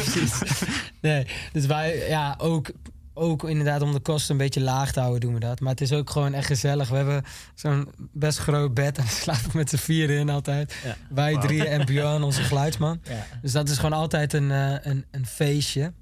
Nee, 1.01 1.27
dus 1.51 1.65
wij, 1.65 2.07
ja, 2.07 2.35
ook, 2.37 2.71
ook 3.13 3.49
inderdaad 3.49 3.81
om 3.81 3.91
de 3.93 3.99
kosten 3.99 4.31
een 4.31 4.37
beetje 4.41 4.61
laag 4.61 4.91
te 4.91 4.99
houden 4.99 5.21
doen 5.21 5.33
we 5.33 5.39
dat. 5.39 5.59
Maar 5.59 5.71
het 5.71 5.81
is 5.81 5.93
ook 5.93 6.09
gewoon 6.09 6.33
echt 6.33 6.47
gezellig. 6.47 6.89
We 6.89 6.95
hebben 6.95 7.23
zo'n 7.55 7.89
best 8.11 8.37
groot 8.37 8.73
bed 8.73 8.97
en 8.97 9.03
we 9.09 9.09
slapen 9.09 9.51
met 9.53 9.69
z'n 9.69 9.75
vieren 9.77 10.17
in 10.17 10.29
altijd. 10.29 10.75
Ja. 10.83 10.95
Wij 11.09 11.33
Wauw. 11.33 11.45
drieën 11.47 11.65
en 11.65 11.85
Björn, 11.85 12.23
onze 12.23 12.41
geluidsman. 12.49 12.99
Ja. 13.03 13.25
Dus 13.41 13.51
dat 13.51 13.69
is 13.69 13.75
gewoon 13.75 13.99
altijd 13.99 14.33
een, 14.33 14.51
eh, 14.51 14.75
een, 14.81 15.05
een 15.11 15.25
feestje. 15.25 15.93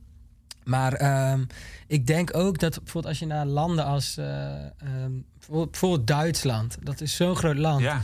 Maar 0.63 0.93
ehm, 0.93 1.43
ik 1.87 2.07
denk 2.07 2.35
ook 2.37 2.59
dat 2.59 2.75
bijvoorbeeld 2.75 3.05
als 3.05 3.19
je 3.19 3.25
naar 3.25 3.45
landen 3.45 3.85
als 3.85 4.17
ehm, 4.17 5.11
bijvoorbeeld, 5.49 6.07
Duitsland, 6.07 6.77
dat 6.83 7.01
is 7.01 7.15
zo'n 7.15 7.35
groot 7.35 7.57
land. 7.57 7.81
Ja. 7.81 8.01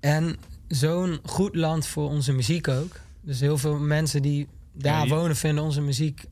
En 0.00 0.36
zo'n 0.68 1.18
goed 1.24 1.54
land 1.54 1.86
voor 1.86 2.08
onze 2.08 2.32
muziek 2.32 2.68
ook. 2.68 3.00
Dus 3.20 3.40
heel 3.40 3.58
veel 3.58 3.78
mensen 3.78 4.22
die 4.22 4.48
daar 4.72 5.06
Ja, 5.06 5.14
wonen 5.14 5.36
vinden 5.36 5.64
onze 5.64 5.80
muziek 5.80 6.24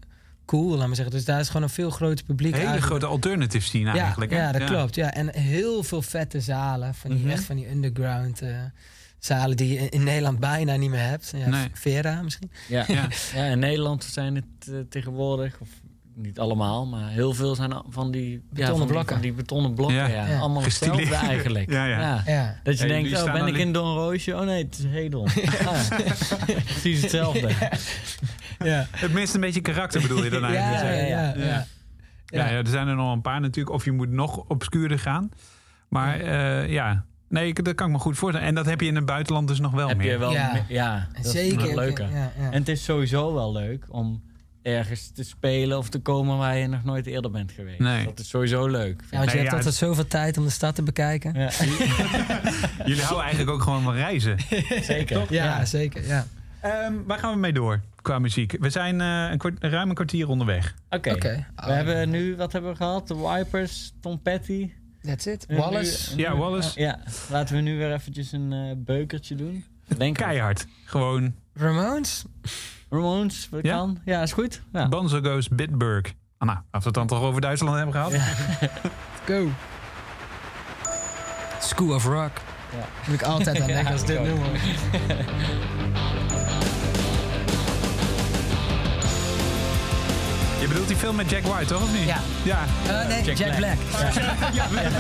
cool, 0.45 0.77
laat 0.77 0.87
maar 0.87 0.97
zeggen. 0.97 1.15
Dus 1.15 1.25
daar 1.25 1.41
is 1.41 1.47
gewoon 1.47 1.63
een 1.63 1.69
veel 1.69 1.91
groter 1.91 2.25
publiek 2.25 2.53
Hele 2.55 2.67
eigenlijk. 2.67 3.01
grote 3.01 3.07
alternative 3.15 3.65
scene 3.65 3.95
ja, 3.95 4.03
eigenlijk. 4.03 4.31
hè? 4.33 4.39
ja, 4.39 4.53
dat 4.53 4.65
klopt. 4.65 4.95
Ja. 4.95 5.13
En 5.13 5.35
heel 5.39 5.83
veel 5.83 6.03
vette 6.03 6.41
zalen. 6.41 6.95
Van 6.95 7.11
die, 7.11 7.19
Mhm. 7.21 7.31
Echt 7.31 7.45
van 7.45 7.57
die 7.57 7.71
underground 7.71 8.41
eh, 8.43 8.57
zalen 9.19 9.57
die 9.57 9.73
je 9.81 9.89
in, 9.89 10.03
Nederland 10.05 10.39
bijna 10.39 10.77
niet 10.77 10.91
meer 10.91 11.09
hebt. 11.09 11.33
Ja, 11.37 11.49
Nee. 11.49 11.69
Vera 11.73 12.23
misschien. 12.23 12.51
Ja. 12.69 12.85
Ja. 12.89 13.09
ja, 13.35 13.45
in 13.45 13.59
Nederland 13.59 14.05
zijn 14.05 14.35
het 14.35 14.69
eh, 14.69 14.75
tegenwoordig, 14.89 15.57
of 15.61 15.69
niet 16.15 16.39
allemaal, 16.39 16.87
maar 16.87 17.09
heel 17.11 17.33
veel 17.33 17.55
zijn 17.55 17.73
van 17.89 18.11
die 18.11 18.31
ja, 18.31 18.39
Betonnen 18.51 18.67
van 18.77 18.79
die- 18.81 18.87
blokken. 18.93 19.13
Van 19.15 19.23
die 19.25 19.33
betonnen 19.33 19.75
blokken, 19.75 19.97
Ja. 19.97 20.07
ja. 20.07 20.27
Ja. 20.27 20.39
Allemaal 20.39 20.63
Gestileerd. 20.63 20.99
hetzelfde 20.99 21.27
eigenlijk. 21.29 21.71
Ja, 21.79 21.85
ja. 21.87 22.23
Ja. 22.27 22.61
Dat 22.63 22.79
je 22.79 22.83
Ja, 22.87 22.93
denkt, 22.93 23.23
oh, 23.23 23.33
ben 23.33 23.47
ik 23.47 23.57
in 23.57 23.73
Don 23.73 23.95
Roosje? 23.95 24.35
Oh 24.35 24.41
nee, 24.45 24.65
het 24.65 24.79
is 24.79 24.85
Hedon. 24.85 25.29
Precies 26.65 27.01
hetzelfde. 27.03 27.49
Ja. 28.65 28.87
Het 28.91 29.13
mist 29.13 29.35
een 29.35 29.41
beetje 29.41 29.61
karakter 29.61 30.01
bedoel 30.01 30.25
je 30.25 30.31
dan 30.31 30.41
Ja, 30.41 30.47
eigenlijk? 30.49 31.09
ja, 31.09 31.33
te 31.33 31.39
ja, 31.39 31.45
zeggen. 31.45 31.47
ja. 31.47 31.67
Ja, 32.27 32.49
ja, 32.51 32.57
er 32.57 32.67
zijn 32.67 32.89
er 32.89 32.95
nog 32.97 33.13
een 33.13 33.21
paar 33.21 33.41
natuurlijk. 33.41 33.75
Of 33.75 33.85
je 33.85 33.93
moet 33.93 34.11
nog 34.11 34.37
obscuurder 34.49 34.99
gaan. 34.99 35.31
Maar 35.89 36.21
eh, 36.21 36.69
ja, 36.71 37.05
nee, 37.29 37.47
ik- 37.49 37.65
dat 37.65 37.75
kan 37.75 37.87
ik 37.87 37.93
me 37.93 37.99
goed 37.99 38.19
voorstellen. 38.19 38.49
En 38.49 38.55
dat 38.55 38.67
heb 38.67 38.81
je 38.81 38.87
in 38.87 38.95
het 38.97 39.07
buitenland 39.07 39.49
dus 39.49 39.61
nog 39.61 39.73
wel 39.73 39.89
Heb 39.89 39.97
meer. 39.97 40.11
je 40.13 40.19
wel, 40.19 40.33
Ja. 40.33 40.53
me- 40.53 40.63
ja, 40.75 41.09
dat 41.23 41.27
Zeker. 41.33 41.89
is. 41.89 41.99
Ja, 41.99 42.07
ja. 42.09 42.31
En 42.51 42.53
het 42.53 42.69
is 42.69 42.85
sowieso 42.85 43.35
wel 43.35 43.53
leuk 43.53 43.87
om 43.89 44.23
ergens 44.65 45.11
te 45.15 45.25
spelen 45.25 45.79
of 45.79 45.89
te 45.89 45.99
komen 45.99 46.39
waar 46.39 46.57
je 46.57 46.67
nog 46.67 46.85
nooit 46.85 47.07
eerder 47.07 47.31
bent 47.31 47.53
geweest. 47.53 47.79
Nee. 47.79 48.05
Dat 48.05 48.19
is 48.19 48.29
sowieso 48.29 48.67
leuk. 48.67 49.01
Ja, 49.11 49.17
want 49.19 49.31
je 49.31 49.37
Nee, 49.37 49.37
hebt 49.37 49.51
ja, 49.51 49.57
altijd 49.57 49.75
zoveel 49.75 50.07
tijd 50.07 50.39
om 50.39 50.45
de 50.45 50.51
stad 50.51 50.75
te 50.75 50.83
bekijken. 50.83 51.35
Ja, 51.39 51.51
Jullie 52.87 53.03
houden 53.03 53.23
eigenlijk 53.25 53.51
ook 53.51 53.63
gewoon 53.63 53.83
van 53.83 53.95
reizen. 53.95 54.37
zeker. 54.83 55.27
Ja, 55.33 55.65
zeker. 55.65 56.07
Ja. 56.07 56.27
Ehm, 56.61 56.93
waar 57.07 57.19
gaan 57.19 57.33
we 57.33 57.39
mee 57.39 57.53
door 57.53 57.81
qua 58.03 58.19
muziek? 58.19 58.57
We 58.61 58.71
zijn 58.71 59.01
eh, 59.01 59.31
een 59.31 59.39
kwart, 59.39 59.55
ruim 59.61 59.89
een 59.89 59.95
kwartier 59.95 60.29
onderweg. 60.29 60.75
Oké. 60.91 61.15
We 61.57 61.73
hebben 61.73 62.11
nu, 62.11 62.37
wat 62.37 62.53
hebben 62.53 62.71
we 62.71 62.77
gehad? 62.77 63.09
De 63.09 63.17
Wipers, 63.17 63.93
Tom 64.01 64.23
Petty. 64.23 64.71
That's 65.03 65.27
it. 65.27 65.45
Nu- 65.49 65.57
Wallace. 65.57 66.17
Ja, 66.17 66.37
Wallace. 66.37 66.81
Ja, 66.81 66.99
laten 67.31 67.55
we 67.57 67.61
nu 67.61 67.77
weer 67.79 67.93
eventjes 67.93 68.33
een 68.33 68.53
eh, 68.53 68.59
beukertje 68.77 69.35
doen. 69.35 69.65
Denk. 69.97 70.17
Keihard. 70.23 70.67
Gewoon 70.85 71.35
Ramones. 71.55 72.25
Ramones, 72.95 73.49
wat 73.51 73.61
Ja? 73.63 73.77
kan? 73.77 73.99
Ja, 74.05 74.23
is 74.23 74.33
goed. 74.33 74.63
Ja. 74.73 74.89
Bonzo 74.89 75.21
Goes 75.23 75.49
Bitburg. 75.49 76.13
Ah, 76.39 76.49
nou, 76.49 76.59
als 76.71 76.83
we 76.85 76.89
het 76.89 76.95
dan 76.95 77.07
toch 77.07 77.21
over 77.21 77.41
Duitsland 77.41 77.77
hebben 77.77 77.95
gehad. 77.95 78.13
Go. 79.29 79.49
School 81.61 81.95
of 81.95 82.05
Rock. 82.05 82.31
Ja. 82.73 82.87
Moet 83.07 83.15
ik 83.21 83.23
altijd 83.23 83.61
aan 83.61 83.67
denken 83.67 83.85
Ja, 83.85 83.91
als 83.91 84.05
dit 84.05 84.23
nummer. 84.23 84.47
Je 90.61 90.69
bedoelt 90.69 90.89
die 90.89 90.97
film 90.97 91.17
met 91.17 91.31
Jack 91.31 91.43
White, 91.43 91.65
toch? 91.67 91.83
Of 91.83 91.93
niet? 91.93 92.05
Ja. 92.07 92.21
Ja. 92.43 92.65
Eh, 92.87 93.09
nee, 93.09 93.23
Jack 93.23 93.37
Jack, 93.37 93.57
Black. 93.57 93.77
Black. 94.71 94.93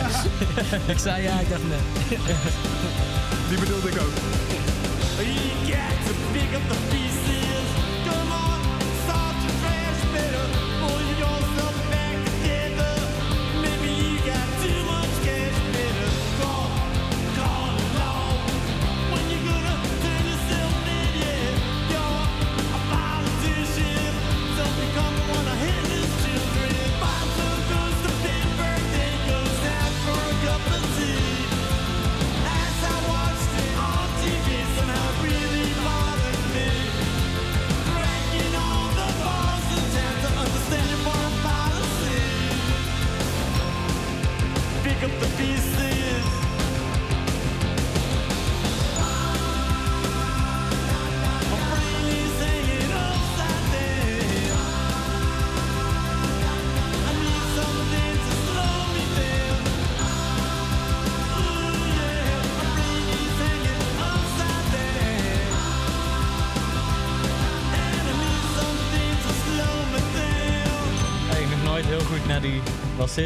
ik 0.94 0.98
zei 0.98 1.22
ja, 1.22 1.40
ik 1.40 1.48
dacht 1.48 1.62
nee. 1.68 2.18
Die 3.48 3.58
bedoelde 3.58 3.88
ik 3.88 4.00
ook. 4.00 4.12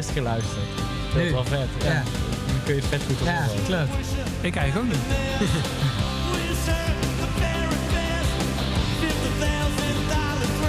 Geluisterd. 0.06 0.66
Dat 1.14 1.22
is 1.22 1.30
wel 1.30 1.44
vet. 1.44 1.68
Ja. 1.84 1.86
Ja. 1.92 2.02
Dan 2.46 2.56
kun 2.64 2.74
je 2.74 2.80
het 2.80 2.90
vet 2.90 3.00
goed 3.06 3.16
Ja, 3.26 3.42
horen. 3.44 3.64
klopt. 3.66 4.06
Ik 4.40 4.56
eigenlijk 4.56 4.86
ook 4.86 4.92
niet. 4.92 5.04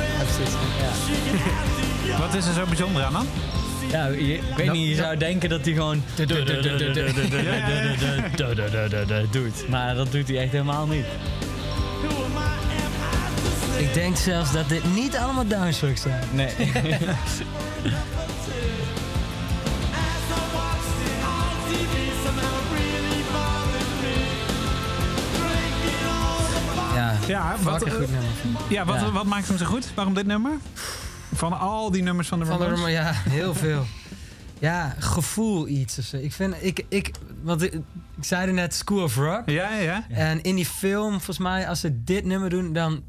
Ja, 0.09 0.23
precies. 0.23 0.53
Wat 2.19 2.33
is 2.33 2.45
er 2.47 2.53
zo 2.53 2.65
bijzonder 2.65 3.03
aan 3.03 3.13
dan? 3.13 3.27
Ja, 3.91 4.05
je, 4.07 4.33
ik 4.33 4.41
weet 4.57 4.71
niet, 4.71 4.87
je 4.89 4.95
zou 4.95 5.17
denken 5.17 5.49
dat 5.49 5.65
hij 5.65 5.73
gewoon 5.73 6.03
doet. 9.31 9.69
Maar 9.69 9.95
dat 9.95 10.11
doet 10.11 10.27
hij 10.27 10.37
echt 10.37 10.51
helemaal 10.51 10.87
niet. 10.87 11.05
Ik 13.77 13.93
denk 13.93 14.17
zelfs 14.17 14.51
dat 14.51 14.69
dit 14.69 14.93
niet 14.95 15.17
allemaal 15.17 15.47
downstrokes 15.47 16.01
zijn. 16.01 16.23
Nee. 16.31 16.49
Ja, 27.29 27.55
Ja, 27.57 27.63
wat, 27.63 27.81
goed 27.81 27.99
nummer. 27.99 28.19
ja, 28.69 28.85
wat, 28.85 28.99
Ja. 28.99 29.11
wat 29.11 29.25
maakt 29.25 29.47
hem 29.47 29.57
zo 29.57 29.65
goed? 29.65 29.91
Waarom 29.95 30.13
dit 30.13 30.25
nummer? 30.25 30.51
Van 31.33 31.59
al 31.59 31.91
die 31.91 32.03
nummers 32.03 32.27
van 32.27 32.39
de 32.39 32.45
Van 32.45 32.57
de 32.57 32.63
Ramones? 32.63 32.93
Ramones, 32.93 33.23
ja, 33.25 33.31
heel 33.31 33.55
veel. 33.55 33.85
Ja, 34.59 34.95
gevoel 34.99 35.67
iets 35.67 35.99
of 35.99 36.05
zo. 36.05 36.17
Ik 36.17 36.33
vind, 36.33 36.55
ik, 36.61 36.85
ik, 36.89 37.11
want 37.41 37.61
ik, 37.61 37.73
ik 38.17 38.23
zei 38.23 38.47
er 38.47 38.53
net 38.53 38.73
School 38.75 39.03
of 39.03 39.15
Rock. 39.15 39.49
Ja, 39.49 39.69
ja, 39.71 39.79
ja. 39.81 40.05
En 40.09 40.41
in 40.41 40.55
die 40.55 40.65
film, 40.65 41.11
volgens 41.11 41.37
mij, 41.37 41.67
als 41.67 41.79
ze 41.79 42.03
dit 42.03 42.25
nummer 42.25 42.49
doen, 42.49 42.73
dan, 42.73 43.03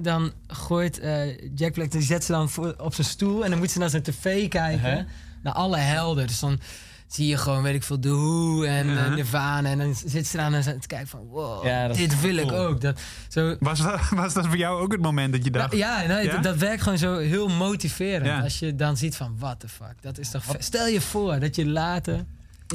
dan 0.00 0.32
gooit 0.46 0.98
eh, 0.98 1.38
Jack 1.54 1.72
Black, 1.72 1.90
die 1.90 2.02
zet 2.02 2.24
ze 2.24 2.32
dan 2.32 2.48
voor, 2.50 2.74
op 2.78 2.94
zijn 2.94 3.06
stoel 3.06 3.44
en 3.44 3.50
dan 3.50 3.58
moet 3.58 3.70
ze 3.70 3.78
naar 3.78 3.90
zijn 3.90 4.02
tv 4.02 4.48
kijken. 4.48 4.90
Uh-huh. 4.90 5.04
Naar 5.42 5.52
alle 5.54 5.76
helden. 5.76 6.26
Dus 6.26 6.40
dan 6.40 6.58
zie 7.06 7.26
je 7.26 7.36
gewoon, 7.36 7.62
weet 7.62 7.74
ik 7.74 7.82
veel, 7.82 7.98
The 7.98 8.08
Who 8.08 8.62
en 8.62 8.86
Uh-huh. 8.86 9.06
eh, 9.06 9.14
Nirvana. 9.14 9.68
En 9.68 9.78
dan 9.78 9.94
zit 10.06 10.26
ze 10.26 10.36
daar 10.36 10.52
en 10.52 10.80
te 10.80 10.86
kijken 10.86 11.08
van, 11.08 11.20
wow, 11.20 11.64
Ja, 11.64 11.88
dit 11.88 12.20
wil 12.20 12.36
ik 12.36 12.52
ook. 12.52 12.80
Dat, 12.80 13.00
zo, 13.28 13.56
Was 13.60 13.80
dat, 13.82 14.08
was 14.22 14.34
dat 14.34 14.46
voor 14.46 14.56
jou 14.56 14.80
ook 14.80 14.92
het 14.92 15.00
moment 15.00 15.32
dat 15.32 15.44
je 15.44 15.50
dacht... 15.50 15.76
ja, 15.76 16.06
nee, 16.06 16.24
Ja? 16.24 16.32
Dat, 16.32 16.42
dat 16.42 16.56
werkt 16.56 16.82
gewoon 16.82 16.98
zo 16.98 17.16
heel 17.18 17.48
motiverend. 17.48 18.26
Ja. 18.26 18.40
Als 18.40 18.58
je 18.58 18.74
dan 18.74 18.96
ziet 18.96 19.16
van, 19.16 19.36
what 19.38 19.60
the 19.60 19.68
fuck, 19.68 19.94
dat 20.00 20.18
is 20.18 20.30
toch. 20.30 20.44
Stel 20.58 20.86
je 20.86 21.00
voor 21.00 21.40
dat 21.40 21.56
je 21.56 21.66
later... 21.66 22.24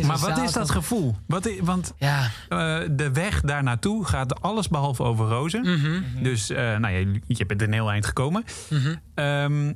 maar 0.05 0.17
wat 0.17 0.37
is 0.41 0.51
dat 0.51 0.69
gevoel? 0.69 1.15
Wat, 1.27 1.49
want 1.61 1.93
Ja, 1.97 2.23
eh, 2.49 2.79
de 2.91 3.11
weg 3.11 3.41
daar 3.41 3.63
naartoe 3.63 4.05
gaat 4.05 4.41
alles 4.41 4.67
behalve 4.67 5.03
over 5.03 5.27
rozen. 5.27 5.61
mhm, 5.61 6.23
Dus 6.23 6.49
eh, 6.49 6.57
nou 6.77 6.93
ja, 6.93 7.19
je 7.27 7.45
bent 7.45 7.61
een 7.61 7.73
heel 7.73 7.91
eind 7.91 8.05
gekomen. 8.05 8.43
mhm. 8.69 8.95
Ehm, 9.15 9.73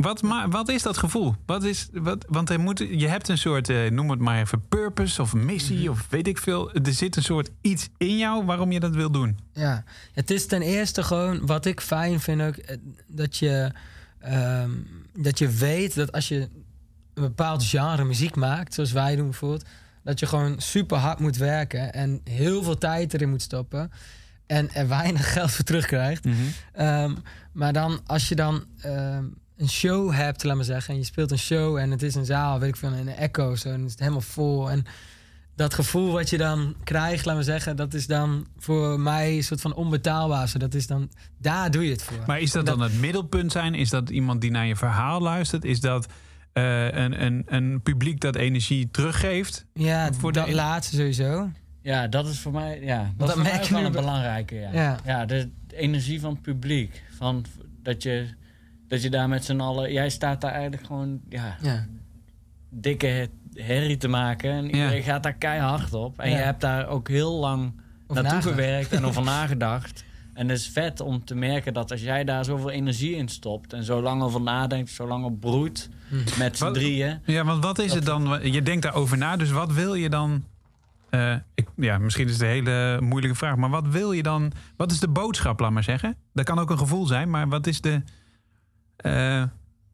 wat, 0.00 0.20
wat 0.48 0.68
is 0.68 0.82
dat 0.82 0.96
gevoel? 0.96 1.34
Wat 1.46 1.64
is, 1.64 1.88
wat, 1.92 2.24
want 2.28 2.50
er 2.50 2.60
moet, 2.60 2.78
je 2.78 3.06
hebt 3.08 3.28
een 3.28 3.38
soort, 3.38 3.68
eh, 3.68 3.90
noem 3.90 4.10
het 4.10 4.20
maar 4.20 4.40
even, 4.40 4.68
purpose 4.68 5.22
of 5.22 5.34
missie 5.34 5.78
Mhm. 5.78 5.88
of 5.90 6.06
weet 6.10 6.26
ik 6.26 6.38
veel. 6.38 6.72
Er 6.72 6.92
zit 6.92 7.16
een 7.16 7.22
soort 7.22 7.50
iets 7.60 7.88
in 7.96 8.16
jou 8.18 8.44
waarom 8.44 8.72
je 8.72 8.80
dat 8.80 8.94
wil 8.94 9.10
doen. 9.10 9.38
Ja, 9.52 9.84
het 10.12 10.30
is 10.30 10.46
ten 10.46 10.62
eerste 10.62 11.02
gewoon 11.02 11.46
wat 11.46 11.64
ik 11.66 11.80
fijn 11.80 12.20
vind 12.20 12.42
ook 12.42 12.56
eh, 12.56 12.76
dat 13.06 13.36
je 13.36 13.72
ehm, 14.18 14.70
dat 15.14 15.38
je 15.38 15.48
weet 15.48 15.94
dat 15.94 16.12
als 16.12 16.28
je 16.28 16.40
een 17.14 17.22
bepaald 17.22 17.64
genre 17.64 18.04
muziek 18.04 18.36
maakt, 18.36 18.74
zoals 18.74 18.92
wij 18.92 19.16
doen 19.16 19.24
bijvoorbeeld, 19.28 19.64
dat 20.04 20.20
je 20.20 20.26
gewoon 20.26 20.60
super 20.60 20.96
hard 20.98 21.18
moet 21.18 21.36
werken 21.36 21.92
en 21.92 22.20
heel 22.24 22.62
veel 22.62 22.78
tijd 22.78 23.14
erin 23.14 23.30
moet 23.30 23.42
stoppen 23.42 23.90
en 24.46 24.74
er 24.74 24.88
weinig 24.88 25.32
geld 25.32 25.50
voor 25.50 25.64
terugkrijgt. 25.64 26.26
Ehm, 26.72 27.14
maar 27.52 27.72
dan 27.72 28.00
als 28.06 28.28
je 28.28 28.34
dan 28.34 28.64
ehm, 28.80 29.24
een 29.60 29.68
show 29.68 30.12
hebt, 30.12 30.44
laat 30.44 30.56
maar 30.56 30.64
zeggen, 30.64 30.94
en 30.94 31.00
je 31.00 31.06
speelt 31.06 31.30
een 31.30 31.38
show 31.38 31.76
en 31.76 31.90
het 31.90 32.02
is 32.02 32.14
een 32.14 32.24
zaal, 32.24 32.58
weet 32.58 32.68
ik 32.68 32.76
veel, 32.76 32.88
in 32.92 33.08
een 33.08 33.14
echo 33.16 33.54
zo, 33.54 33.68
en 33.68 33.84
is 33.84 33.90
het 33.90 34.00
helemaal 34.00 34.20
vol 34.20 34.70
en 34.70 34.84
dat 35.56 35.74
gevoel 35.74 36.12
wat 36.12 36.30
je 36.30 36.38
dan 36.38 36.74
krijgt, 36.84 37.24
laat 37.24 37.34
maar 37.34 37.44
zeggen, 37.44 37.76
dat 37.76 37.94
is 37.94 38.06
dan 38.06 38.46
voor 38.58 39.00
mij 39.00 39.36
een 39.36 39.42
soort 39.44 39.60
van 39.60 39.74
onbetaalbaar. 39.74 40.48
Zo, 40.48 40.58
dat 40.58 40.74
is 40.74 40.86
dan, 40.86 41.10
daar 41.38 41.70
doe 41.70 41.84
je 41.84 41.90
het 41.90 42.02
voor. 42.02 42.16
Maar 42.26 42.40
is 42.40 42.50
dat, 42.50 42.66
Dat- 42.66 42.78
dan 42.78 42.88
het 42.88 43.00
middelpunt 43.00 43.52
zijn? 43.52 43.74
Is 43.74 43.90
dat 43.90 44.10
iemand 44.10 44.40
die 44.40 44.50
naar 44.50 44.66
je 44.66 44.76
verhaal 44.76 45.20
luistert? 45.20 45.64
Is 45.64 45.80
dat 45.80 46.06
eh, 46.52 46.84
een, 46.84 47.24
een, 47.24 47.42
een 47.46 47.80
publiek 47.82 48.20
dat 48.20 48.36
energie 48.36 48.88
teruggeeft? 48.90 49.66
ja, 49.74 50.06
voor 50.06 50.14
voor 50.20 50.32
de- 50.32 50.40
dat 50.40 50.50
laatste 50.52 50.96
sowieso. 50.96 51.50
Ja, 51.82 52.06
dat 52.08 52.26
is 52.28 52.38
voor 52.38 52.52
mij, 52.52 52.80
ja, 52.82 53.02
dat, 53.02 53.12
dat 53.16 53.28
is 53.28 53.34
voor 53.34 53.42
merk 53.42 53.54
mij 53.56 53.64
je 53.66 53.70
wel 53.72 53.80
nu 53.80 53.86
een 53.86 53.92
belangrijke. 53.92 54.54
Ja, 54.54 54.70
Ja. 54.72 54.98
ja. 55.04 55.24
de 55.26 55.50
energie 55.68 56.20
van 56.20 56.30
het 56.32 56.42
publiek. 56.42 57.02
Van, 57.16 57.44
dat, 57.82 58.02
je, 58.02 58.26
dat 58.90 59.02
je 59.02 59.10
daar 59.10 59.28
met 59.28 59.44
z'n 59.44 59.60
allen... 59.60 59.92
Jij 59.92 60.10
staat 60.10 60.40
daar 60.40 60.52
eigenlijk 60.52 60.86
gewoon 60.86 61.20
ja, 61.28 61.56
Ja. 61.62 61.86
dikke 62.70 63.28
herrie 63.54 63.96
te 63.96 64.08
maken. 64.08 64.50
En 64.50 64.64
iedereen 64.64 65.02
gaat 65.02 65.22
daar 65.22 65.34
keihard 65.34 65.94
op. 65.94 66.18
En 66.18 66.30
Ja. 66.30 66.36
je 66.36 66.42
hebt 66.42 66.60
daar 66.60 66.88
ook 66.88 67.08
heel 67.08 67.32
lang 67.38 67.72
Over 68.06 68.22
naartoe 68.22 68.22
nagedacht. 68.32 68.48
gewerkt 68.48 68.92
en 68.92 69.04
over 69.04 69.22
nagedacht. 69.36 70.04
En 70.34 70.48
het 70.48 70.58
is 70.58 70.68
vet 70.68 71.00
om 71.00 71.24
te 71.24 71.34
merken 71.34 71.72
dat 71.74 71.90
als 71.90 72.00
jij 72.02 72.24
daar 72.24 72.44
zoveel 72.44 72.70
energie 72.70 73.16
in 73.16 73.28
stopt... 73.28 73.72
en 73.72 73.84
zo 73.84 74.02
lang 74.02 74.22
over 74.22 74.40
nadenkt, 74.40 74.90
zo 74.90 75.06
lang 75.06 75.24
op 75.24 75.40
broedt 75.40 75.88
met 76.38 76.58
z'n 76.58 76.72
drieën... 76.72 77.18
Ja, 77.24 77.44
want 77.44 77.64
wat 77.64 77.78
is 77.78 77.92
het 77.92 78.04
dan? 78.04 78.38
Je 78.52 78.62
denkt 78.62 78.82
daarover 78.82 79.18
na, 79.18 79.36
dus 79.36 79.50
wat 79.50 79.72
wil 79.72 79.94
je 79.94 80.08
dan? 80.08 80.44
eh, 81.10 81.34
ik, 81.54 81.68
ja, 81.76 81.98
misschien 81.98 82.26
is 82.26 82.32
het 82.32 82.42
een 82.42 82.48
hele 82.48 83.00
moeilijke 83.00 83.36
vraag, 83.36 83.56
maar 83.56 83.70
wat 83.70 83.86
wil 83.86 84.12
je 84.12 84.22
dan? 84.22 84.52
Wat 84.76 84.90
is 84.92 85.00
de 85.00 85.08
boodschap, 85.08 85.60
laat 85.60 85.70
maar 85.70 85.82
zeggen? 85.84 86.16
Dat 86.32 86.44
kan 86.44 86.58
ook 86.58 86.70
een 86.70 86.78
gevoel 86.78 87.06
zijn, 87.06 87.30
maar 87.30 87.48
wat 87.48 87.66
is 87.66 87.80
de. 87.80 88.02
Eh, 89.02 89.42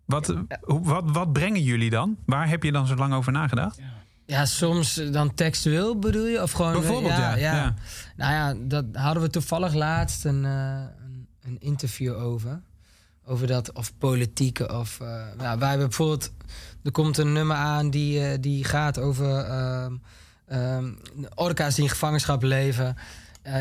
wat, 0.05 0.35
wat, 0.61 1.05
wat 1.11 1.33
brengen 1.33 1.63
jullie 1.63 1.91
dan? 1.91 2.17
Waar 2.27 2.49
heb 2.49 2.63
je 2.63 2.73
dan 2.73 2.87
zo 2.87 2.95
lang 2.95 3.15
over 3.15 3.33
nagedacht? 3.33 3.81
ja, 4.27 4.45
soms 4.45 4.95
dan 4.95 5.35
textueel 5.35 5.99
bedoel 5.99 6.27
je? 6.27 6.43
Of 6.43 6.53
gewoon, 6.53 6.73
eh, 6.73 6.79
Bijvoorbeeld, 6.79 7.17
ja. 7.17 7.35
ja. 7.35 7.75
Nou 8.17 8.33
ja, 8.33 8.55
dat 8.69 8.85
hadden 8.93 9.23
we 9.23 9.31
toevallig 9.31 9.75
laatst 9.75 10.25
een, 10.25 10.45
eh, 10.45 10.83
een, 11.43 11.57
interview 11.59 12.15
over. 12.15 12.61
over 13.25 13.47
dat, 13.47 13.73
of 13.73 13.93
politieke. 13.99 14.79
Of, 14.79 15.01
eh, 15.01 15.07
nou, 15.37 15.59
wij 15.59 15.69
hebben 15.69 15.87
bijvoorbeeld, 15.87 16.33
er 16.83 16.91
komt 16.91 17.19
een 17.19 17.33
nummer 17.33 17.57
aan 17.57 17.91
die, 17.91 18.41
die 18.41 18.65
gaat 18.65 18.99
over 18.99 19.39
ehm, 19.39 19.97
ehm, 20.47 20.93
orka's 21.35 21.75
die 21.75 21.85
in 21.85 21.91
gevangenschap 21.91 22.43
leven. 22.43 22.97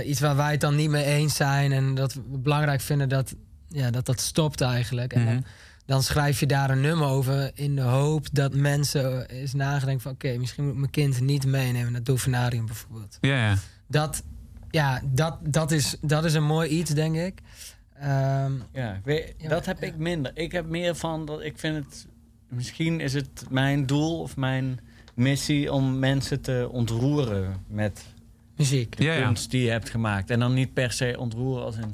Iets 0.05 0.19
waar 0.19 0.35
wij 0.35 0.51
het 0.51 0.61
dan 0.61 0.75
niet 0.75 0.89
mee 0.89 1.03
eens 1.03 1.35
zijn 1.35 1.71
en 1.71 1.95
dat 1.95 2.13
we 2.13 2.21
belangrijk 2.21 2.81
vinden 2.81 3.09
dat 3.09 3.35
ja, 3.75 3.91
dat, 3.91 4.05
dat 4.05 4.19
stopt 4.21 4.61
eigenlijk. 4.61 5.13
En 5.13 5.21
Mhm. 5.21 5.31
dan, 5.33 5.43
dan 5.85 6.03
schrijf 6.03 6.39
je 6.39 6.45
daar 6.45 6.69
een 6.69 6.81
nummer 6.81 7.07
over 7.07 7.51
in 7.53 7.75
de 7.75 7.81
hoop 7.81 8.27
dat 8.31 8.53
mensen 8.53 9.29
eens 9.29 9.53
nagedenken 9.53 10.01
van... 10.03 10.11
oké, 10.11 10.37
misschien 10.37 10.65
moet 10.65 10.75
mijn 10.77 10.89
kind 10.91 11.19
niet 11.21 11.45
meenemen 11.45 11.91
naar 11.91 12.03
Dolfinarium 12.03 12.65
bijvoorbeeld. 12.65 13.17
Ja, 13.21 13.35
ja. 13.47 13.55
Dat, 13.87 14.23
ja, 14.69 15.01
dat, 15.05 15.37
dat, 15.41 15.71
is, 15.71 15.95
dat 16.01 16.25
is 16.25 16.33
een 16.33 16.45
mooi 16.45 16.69
iets, 16.69 16.91
denk 16.91 17.15
ik. 17.15 17.39
Ehm, 17.99 18.51
Ja, 18.73 18.93
ik 18.93 19.03
weet- 19.03 19.33
Ja, 19.37 19.49
dat 19.49 19.65
heb 19.65 19.81
ja. 19.81 19.87
ik 19.87 19.97
minder. 19.97 20.31
Ik 20.33 20.51
heb 20.51 20.65
meer 20.65 20.95
van 20.95 21.25
dat 21.25 21.41
ik 21.43 21.57
vind 21.59 21.85
het. 21.85 22.07
Misschien 22.49 22.99
is 22.99 23.13
het 23.13 23.45
mijn 23.49 23.85
doel 23.85 24.19
of 24.21 24.35
mijn 24.37 24.79
missie 25.13 25.71
om 25.73 25.99
mensen 25.99 26.41
te 26.41 26.67
ontroeren 26.71 27.63
met 27.67 28.05
muziek. 28.55 28.97
de 28.97 29.03
Ja, 29.03 29.13
ja. 29.13 29.25
kunst 29.25 29.51
die 29.51 29.63
je 29.63 29.69
hebt 29.69 29.89
gemaakt. 29.89 30.29
En 30.29 30.39
dan 30.39 30.53
niet 30.53 30.73
per 30.73 30.91
se 30.91 31.15
ontroeren 31.19 31.63
als 31.65 31.75
een. 31.75 31.93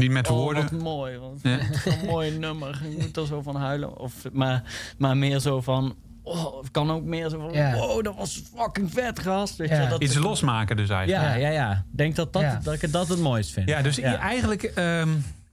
Niet 0.00 0.10
met 0.10 0.30
Oh, 0.30 0.36
woorden. 0.36 0.62
wat 0.62 0.82
mooi. 0.82 1.18
Wat 1.18 1.38
Ja. 1.42 1.58
een 1.84 2.06
mooi 2.14 2.38
nummer. 2.38 2.80
Je 2.90 2.96
moet 3.00 3.16
er 3.16 3.26
zo 3.26 3.42
van 3.42 3.56
huilen. 3.56 3.98
Of, 3.98 4.14
maar, 4.32 4.62
maar 4.98 5.16
meer 5.16 5.38
zo 5.38 5.60
van. 5.60 5.96
Oh, 6.22 6.58
het 6.62 6.70
kan 6.70 6.90
ook 6.90 7.02
meer 7.04 7.28
zo 7.28 7.38
van. 7.38 7.52
Ja. 7.52 7.74
Wow, 7.74 8.04
dat 8.04 8.16
was 8.16 8.42
fucking 8.56 8.92
vet, 8.92 9.18
gast. 9.20 9.56
Weet 9.56 9.68
Ja. 9.68 9.82
je, 9.82 9.88
dat 9.88 10.02
Iets 10.02 10.14
losmaken 10.18 10.76
dus 10.76 10.88
eigenlijk. 10.88 11.22
Ja, 11.28 11.34
ja, 11.34 11.48
ja. 11.48 11.72
Ik 11.72 11.96
denk 11.98 12.16
dat, 12.16 12.32
dat, 12.32 12.42
Ja. 12.42 12.60
dat 12.62 12.74
ik 12.74 12.80
het 12.80 12.92
dat 12.92 13.08
het 13.08 13.18
mooist 13.20 13.50
vind. 13.50 13.68
Ja, 13.68 13.82
dus 13.82 13.98
eigenlijk... 14.00 14.62
ehm, 14.62 15.08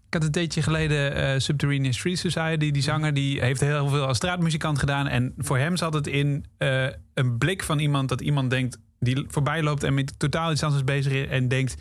ik 0.08 0.14
had 0.14 0.24
een 0.24 0.32
tijdje 0.32 0.62
geleden 0.62 1.16
eh, 1.16 1.40
Subterranean 1.40 1.94
Street 1.94 2.20
Society. 2.20 2.72
Die 2.72 2.82
zanger 2.82 3.14
die 3.14 3.42
heeft 3.42 3.60
heel 3.62 3.88
veel 3.90 4.06
als 4.06 4.18
straatmuzikant 4.18 4.80
gedaan. 4.80 5.08
En 5.08 5.34
voor 5.38 5.58
hem 5.58 5.78
zat 5.78 5.94
het 5.94 6.08
in 6.08 6.46
eh, 6.58 6.86
een 7.14 7.38
blik 7.38 7.64
van 7.64 7.80
iemand... 7.80 8.10
dat 8.10 8.22
iemand 8.22 8.50
denkt, 8.50 8.78
die 9.00 9.26
voorbij 9.28 9.64
loopt 9.64 9.84
en 9.84 9.94
met 9.94 10.20
totaal 10.20 10.52
iets 10.52 10.64
anders 10.64 10.84
bezig 10.84 11.14
is... 11.14 11.28
en 11.28 11.48
denkt, 11.48 11.76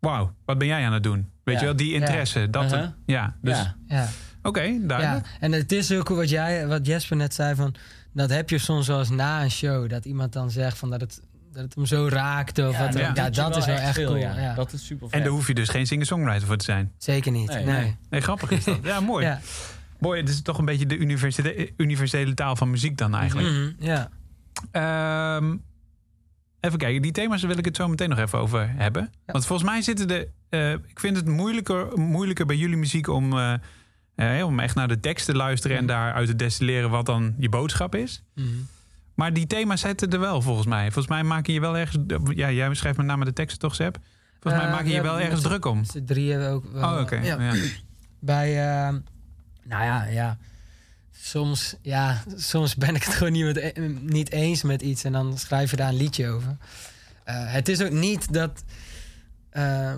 wauw, 0.00 0.32
wat 0.44 0.58
ben 0.58 0.66
jij 0.66 0.84
aan 0.86 0.92
het 0.92 1.02
doen? 1.02 1.30
Weet 1.44 1.54
Ja. 1.54 1.60
je 1.60 1.66
wel, 1.66 1.76
die 1.76 1.92
interesse. 1.92 2.50
Dat, 2.50 2.64
Uh-huh. 2.64 2.86
Ja, 3.06 3.36
dus 3.42 3.56
Ja. 3.58 3.74
Ja. 3.88 4.08
oké, 4.42 4.60
ja, 4.60 4.78
duidelijk. 4.86 5.26
en 5.40 5.52
het 5.52 5.72
is 5.72 5.92
ook 5.92 6.08
wat, 6.08 6.28
jij, 6.30 6.66
wat 6.66 6.86
Jesper 6.86 7.16
net 7.16 7.34
zei 7.34 7.54
van... 7.54 7.74
dat 8.12 8.30
heb 8.30 8.50
je 8.50 8.58
soms 8.58 8.86
wel 8.86 8.98
eens 8.98 9.10
na 9.10 9.42
een 9.42 9.50
show. 9.50 9.88
Dat 9.90 10.04
iemand 10.04 10.32
dan 10.32 10.50
zegt 10.50 10.78
van 10.78 10.90
dat 10.90 11.00
het, 11.00 11.20
dat 11.52 11.62
het 11.62 11.74
hem 11.74 11.86
zo 11.86 12.08
raakte. 12.10 12.68
Of 12.68 12.78
wat, 12.78 12.94
ja. 12.94 13.10
ja, 13.14 13.30
dat 13.30 13.56
is 13.56 13.66
wel 13.66 13.76
echt 13.76 13.94
veel, 13.94 14.06
cool. 14.06 14.18
ja. 14.18 14.38
Ja. 14.40 14.54
Dat 14.54 14.72
is 14.72 14.86
super 14.86 15.08
En 15.10 15.20
daar 15.20 15.28
hoef 15.30 15.46
je 15.46 15.54
dus 15.54 15.68
geen 15.68 15.86
singer-songwriter 15.86 16.46
voor 16.46 16.56
te 16.56 16.64
zijn. 16.64 16.92
Zeker 16.98 17.32
niet. 17.32 17.48
Nee, 17.48 17.64
Nee. 17.64 17.80
nee. 17.80 17.96
Nee, 18.10 18.20
grappig 18.20 18.50
is 18.50 18.64
dat. 18.64 18.78
Ja, 18.82 19.00
mooi. 19.00 19.24
Ja. 19.30 19.40
Mooi, 19.98 20.20
het 20.20 20.28
is 20.28 20.42
toch 20.42 20.58
een 20.58 20.64
beetje 20.64 20.86
de 20.86 20.96
universele, 20.96 21.70
universele 21.76 22.34
taal 22.34 22.56
van 22.56 22.70
muziek 22.70 22.96
dan 22.98 23.14
eigenlijk. 23.14 23.48
Mhm, 23.48 23.70
ja. 23.78 24.08
Ehm, 24.70 25.56
even 26.66 26.78
kijken, 26.78 27.02
die 27.02 27.12
thema's 27.12 27.42
wil 27.42 27.58
ik 27.58 27.64
het 27.64 27.76
zo 27.76 27.88
meteen 27.88 28.08
nog 28.08 28.18
even 28.18 28.38
over 28.38 28.70
hebben. 28.76 29.10
Want 29.26 29.46
volgens 29.46 29.68
mij 29.70 29.82
zitten 29.82 30.08
de. 30.08 30.28
eh, 30.48 30.72
ik 30.72 31.00
vind 31.00 31.16
het 31.16 31.26
moeilijker, 31.26 31.98
moeilijker 31.98 32.46
bij 32.46 32.56
jullie 32.56 32.76
muziek 32.76 33.08
om, 33.08 33.38
eh, 33.38 33.54
eh, 34.14 34.46
om 34.46 34.60
echt 34.60 34.74
naar 34.74 34.88
de 34.88 35.00
tekst 35.00 35.26
te 35.26 35.34
luisteren 35.34 35.76
en 35.76 35.86
daaruit 35.86 36.26
te 36.26 36.36
destilleren 36.36 36.90
wat 36.90 37.06
dan 37.06 37.34
je 37.38 37.48
boodschap 37.48 37.94
is. 37.94 38.22
Mhm. 38.34 38.46
Maar 39.14 39.32
die 39.32 39.46
thema's 39.46 39.80
zitten 39.80 40.10
er 40.10 40.20
wel 40.20 40.42
volgens 40.42 40.66
mij. 40.66 40.82
Volgens 40.82 41.08
mij 41.08 41.22
maak 41.22 41.46
je 41.46 41.60
wel 41.60 41.76
ergens. 41.76 42.04
Ja, 42.34 42.50
jij 42.50 42.74
schrijft 42.74 42.96
met 42.98 43.06
name 43.06 43.24
de 43.24 43.32
teksten 43.32 43.58
toch, 43.60 43.74
Seb? 43.74 43.96
Volgens 44.40 44.62
mij 44.62 44.72
maak 44.72 44.86
je 44.86 45.02
wel 45.02 45.20
ergens 45.20 45.42
druk 45.42 45.64
om. 45.64 45.84
Z'n 45.84 46.04
drieën 46.04 46.42
ook 46.42 46.64
wel. 46.72 46.92
Oh, 46.94 47.00
oké. 47.00 47.16
Ja. 47.16 47.42
Ja. 47.42 47.52
Bij, 48.20 48.54
nou 49.62 49.84
ja, 49.84 50.04
ja. 50.04 50.38
Soms, 51.20 51.74
ja, 51.82 52.22
soms 52.36 52.74
ben 52.74 52.94
ik 52.94 53.02
het 53.02 53.14
gewoon 53.14 53.32
niet, 53.32 53.44
met, 53.44 53.56
eh, 53.58 53.90
niet 54.00 54.30
eens 54.32 54.62
met 54.62 54.82
iets 54.82 55.04
en 55.04 55.12
dan 55.12 55.38
schrijf 55.38 55.70
je 55.70 55.76
daar 55.76 55.88
een 55.88 55.96
liedje 55.96 56.28
over. 56.28 56.56
Eh, 57.24 57.52
het 57.52 57.68
is 57.68 57.82
ook 57.82 57.90
niet 57.90 58.32
dat, 58.32 58.64
eh, 59.50 59.94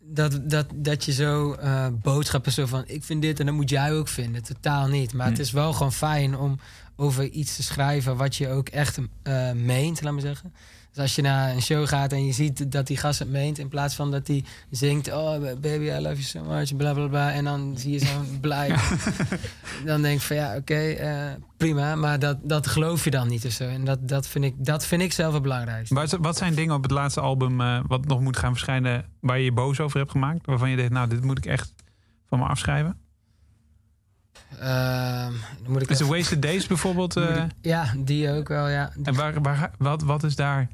dat, 0.00 0.50
dat, 0.50 0.66
dat 0.74 1.04
je 1.04 1.12
zo 1.12 1.52
eh, 1.52 1.86
boodschappen 1.92 2.52
zo 2.52 2.66
van 2.66 2.84
ik 2.86 3.04
vind 3.04 3.22
dit 3.22 3.40
en 3.40 3.46
dat 3.46 3.54
moet 3.54 3.70
jij 3.70 3.92
ook 3.92 4.08
vinden. 4.08 4.42
Totaal 4.42 4.86
niet. 4.86 5.12
Maar 5.12 5.26
het 5.26 5.36
Hm. 5.36 5.42
is 5.42 5.50
wel 5.50 5.72
gewoon 5.72 5.92
fijn 5.92 6.36
om 6.36 6.58
over 6.96 7.24
iets 7.24 7.56
te 7.56 7.62
schrijven 7.62 8.16
wat 8.16 8.36
je 8.36 8.48
ook 8.48 8.68
echt 8.68 8.98
meent, 9.54 10.02
laat 10.02 10.12
maar 10.12 10.22
zeggen. 10.22 10.54
Dus 10.92 11.02
als 11.02 11.14
je 11.14 11.22
naar 11.22 11.50
een 11.54 11.62
show 11.62 11.88
gaat 11.88 12.12
en 12.12 12.26
je 12.26 12.32
ziet 12.32 12.72
dat 12.72 12.86
die 12.86 12.96
gast 12.96 13.18
het 13.18 13.28
meent, 13.30 13.58
in 13.58 13.68
plaats 13.68 13.94
van 13.94 14.10
dat 14.10 14.26
hij 14.26 14.44
zingt: 14.70 15.12
Oh, 15.12 15.40
baby, 15.60 15.84
I 15.84 16.00
love 16.00 16.14
you 16.14 16.22
so 16.22 16.42
much, 16.44 16.76
bla 16.76 16.92
bla 16.92 17.06
bla. 17.06 17.32
En 17.32 17.44
dan 17.44 17.74
zie 17.78 17.92
je 17.92 17.98
zo'n 17.98 18.38
blij. 18.40 18.74
dan 19.84 20.02
denk 20.02 20.16
ik 20.16 20.22
van 20.26 20.36
ja, 20.36 20.56
oké, 20.56 20.74
eh, 20.90 21.26
prima. 21.56 21.94
Maar 21.94 22.18
dat, 22.18 22.38
dat 22.42 22.66
geloof 22.66 23.04
je 23.04 23.10
dan 23.10 23.28
niet 23.28 23.44
of 23.46 23.52
zo. 23.52 23.64
En 23.64 23.84
dat, 23.84 24.08
dat, 24.08 24.26
vind, 24.26 24.44
ik, 24.44 24.54
dat 24.64 24.86
vind 24.86 25.02
ik 25.02 25.12
zelf 25.12 25.32
het 25.32 25.42
belangrijkste. 25.42 25.94
Wat, 25.94 26.10
wat 26.20 26.36
zijn 26.36 26.54
dingen 26.54 26.74
op 26.74 26.82
het 26.82 26.90
laatste 26.92 27.20
album 27.20 27.60
eh, 27.60 27.80
wat 27.86 28.06
nog 28.06 28.20
moet 28.20 28.36
gaan 28.36 28.52
verschijnen 28.52 29.04
waar 29.20 29.38
je 29.38 29.44
je 29.44 29.52
boos 29.52 29.80
over 29.80 29.98
hebt 29.98 30.10
gemaakt? 30.10 30.46
Waarvan 30.46 30.70
je 30.70 30.76
denkt, 30.76 30.92
nou, 30.92 31.08
dit 31.08 31.24
moet 31.24 31.38
ik 31.38 31.46
echt 31.46 31.72
van 32.28 32.38
me 32.38 32.44
afschrijven? 32.44 32.96
Ehm, 34.58 35.32
dan 35.62 35.72
moet 35.72 35.82
ik 35.82 35.88
Is 35.90 35.98
de 35.98 36.04
even- 36.04 36.16
Wasted 36.16 36.42
Days 36.42 36.66
bijvoorbeeld? 36.66 37.16
eh, 37.16 37.36
ik- 37.36 37.50
ja, 37.60 37.94
die 37.98 38.30
ook 38.32 38.48
wel, 38.48 38.68
ja. 38.68 38.92
en 39.02 39.14
waar, 39.14 39.40
waar, 39.42 39.70
wat, 39.78 40.02
wat 40.02 40.22
is 40.22 40.36
daar? 40.36 40.68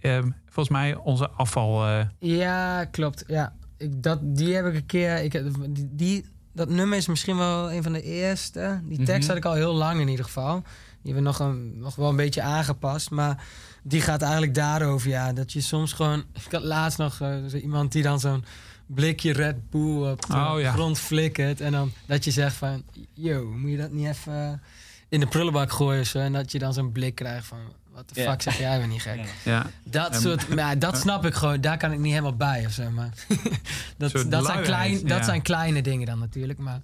Eh, 0.00 0.16
ehm, 0.16 0.30
volgens 0.44 0.68
mij 0.68 0.94
onze 0.94 1.30
afval. 1.30 1.86
eh, 1.86 2.04
Ja, 2.18 2.84
klopt. 2.84 3.24
Ja. 3.26 3.52
Ik, 3.76 4.02
dat, 4.02 4.18
die 4.22 4.54
heb 4.54 4.66
ik 4.66 4.74
een 4.74 4.86
keer. 4.86 5.16
Ik, 5.22 5.32
die, 5.74 5.88
die, 5.92 6.24
dat 6.52 6.68
nummer 6.68 6.98
is 6.98 7.06
misschien 7.06 7.36
wel 7.36 7.72
een 7.72 7.82
van 7.82 7.92
de 7.92 8.02
eerste. 8.02 8.80
Die 8.84 8.98
tekst 9.02 9.18
Mhm. 9.20 9.28
had 9.28 9.36
ik 9.36 9.44
al 9.44 9.54
heel 9.54 9.74
lang 9.74 10.00
in 10.00 10.08
ieder 10.08 10.24
geval. 10.24 10.62
Die 11.02 11.12
hebben 11.14 11.32
we 11.32 11.38
nog, 11.38 11.38
een, 11.48 11.78
nog 11.78 11.94
wel 11.96 12.08
een 12.08 12.16
beetje 12.16 12.42
aangepast. 12.42 13.10
Maar 13.10 13.44
die 13.82 14.00
gaat 14.00 14.22
eigenlijk 14.22 14.54
daarover. 14.54 15.08
Ja, 15.08 15.32
dat 15.32 15.52
je 15.52 15.60
soms 15.60 15.92
gewoon. 15.92 16.18
Ik 16.46 16.52
had 16.52 16.62
laatst 16.62 16.98
nog 16.98 17.20
eh, 17.20 17.62
iemand 17.62 17.92
die 17.92 18.02
dan 18.02 18.20
zo'n 18.20 18.44
blikje 18.86 19.32
Red 19.32 19.70
Bull 19.70 20.10
op 20.10 20.26
de 20.26 20.32
Oh, 20.34 20.54
ja. 20.60 20.72
grond 20.72 20.98
flikkert. 20.98 21.60
En 21.60 21.72
dan 21.72 21.92
dat 22.06 22.24
je 22.24 22.30
zegt 22.30 22.56
van. 22.56 22.82
Yo, 23.14 23.52
moet 23.56 23.70
je 23.70 23.76
dat 23.76 23.90
niet 23.92 24.06
even 24.06 24.62
in 25.08 25.20
de 25.20 25.26
prullenbak 25.26 25.72
gooien 25.72 26.06
zo? 26.06 26.18
En 26.18 26.32
dat 26.32 26.52
je 26.52 26.58
dan 26.58 26.72
zo'n 26.72 26.92
blik 26.92 27.14
krijgt 27.14 27.46
van. 27.46 27.58
Wat 28.06 28.14
de 28.14 28.22
fuck 28.22 28.42
zeg 28.42 28.58
jij 28.58 28.78
weer 28.78 28.86
niet 28.86 29.02
gek? 29.02 29.34
Dat 29.84 30.14
soort, 30.14 30.48
maar 30.48 30.78
dat 30.78 30.96
snap 31.04 31.24
ik 31.24 31.34
gewoon. 31.34 31.60
Daar 31.60 31.78
kan 31.78 31.92
ik 31.92 31.98
niet 31.98 32.10
helemaal 32.10 32.36
bij 32.36 32.66
of 32.66 32.72
zo. 32.72 32.90
Maar 32.90 33.08
dat, 33.96 34.24
dat, 34.28 34.44
zijn 34.44 34.62
klein, 34.62 34.92
dat 34.92 35.18
ja. 35.18 35.22
zijn 35.22 35.42
kleine 35.42 35.82
dingen 35.82 36.06
dan 36.06 36.18
natuurlijk. 36.18 36.58
Maar 36.58 36.80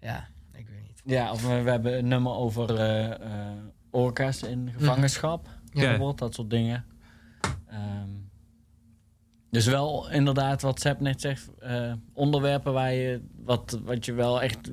ja, 0.00 0.28
ik 0.52 0.66
weet 0.68 0.82
niet. 0.82 1.02
Ja, 1.04 1.32
of 1.32 1.42
we, 1.42 1.62
we 1.62 1.70
hebben 1.70 1.98
een 1.98 2.08
nummer 2.08 2.32
over 2.32 2.74
eh 2.74 3.10
eh, 3.10 3.56
orka's 3.90 4.42
in 4.42 4.72
gevangenschap. 4.76 5.48
Ja. 5.72 5.80
Bijvoorbeeld, 5.80 6.18
dat 6.18 6.34
soort 6.34 6.50
dingen. 6.50 6.84
Ehm, 7.66 8.08
dus 9.50 9.66
wel 9.66 10.10
inderdaad, 10.10 10.62
wat 10.62 10.80
Seb 10.80 11.00
net 11.00 11.20
zegt, 11.20 11.50
eh, 11.58 11.92
onderwerpen 12.12 12.72
waar 12.72 12.92
je, 12.92 13.20
wat, 13.44 13.78
wat 13.84 14.04
je 14.04 14.12
wel 14.12 14.42
echt, 14.42 14.70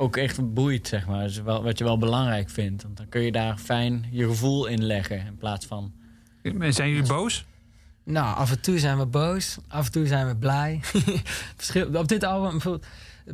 ook 0.00 0.16
echt 0.16 0.54
boeit, 0.54 0.88
zeg 0.88 1.06
maar. 1.06 1.22
Dus 1.22 1.42
wel, 1.42 1.62
wat 1.62 1.78
je 1.78 1.84
wel 1.84 1.98
belangrijk 1.98 2.50
vindt. 2.50 2.82
Want 2.82 2.96
dan 2.96 3.08
kun 3.08 3.20
je 3.20 3.32
daar 3.32 3.56
fijn 3.56 4.06
je 4.10 4.26
gevoel 4.26 4.66
in 4.66 4.84
leggen 4.84 5.26
in 5.26 5.36
plaats 5.36 5.66
van... 5.66 5.92
Zijn 6.68 6.90
jullie 6.90 7.08
boos? 7.08 7.44
Nou, 8.04 8.36
af 8.36 8.50
en 8.50 8.60
toe 8.60 8.78
zijn 8.78 8.98
we 8.98 9.06
boos. 9.06 9.58
Af 9.68 9.86
en 9.86 9.92
toe 9.92 10.06
zijn 10.06 10.26
we 10.26 10.36
blij. 10.36 10.80
Verschil, 11.56 11.94
op 11.94 12.08
dit 12.08 12.24
album 12.24 12.50
bijvoorbeeld... 12.50 12.86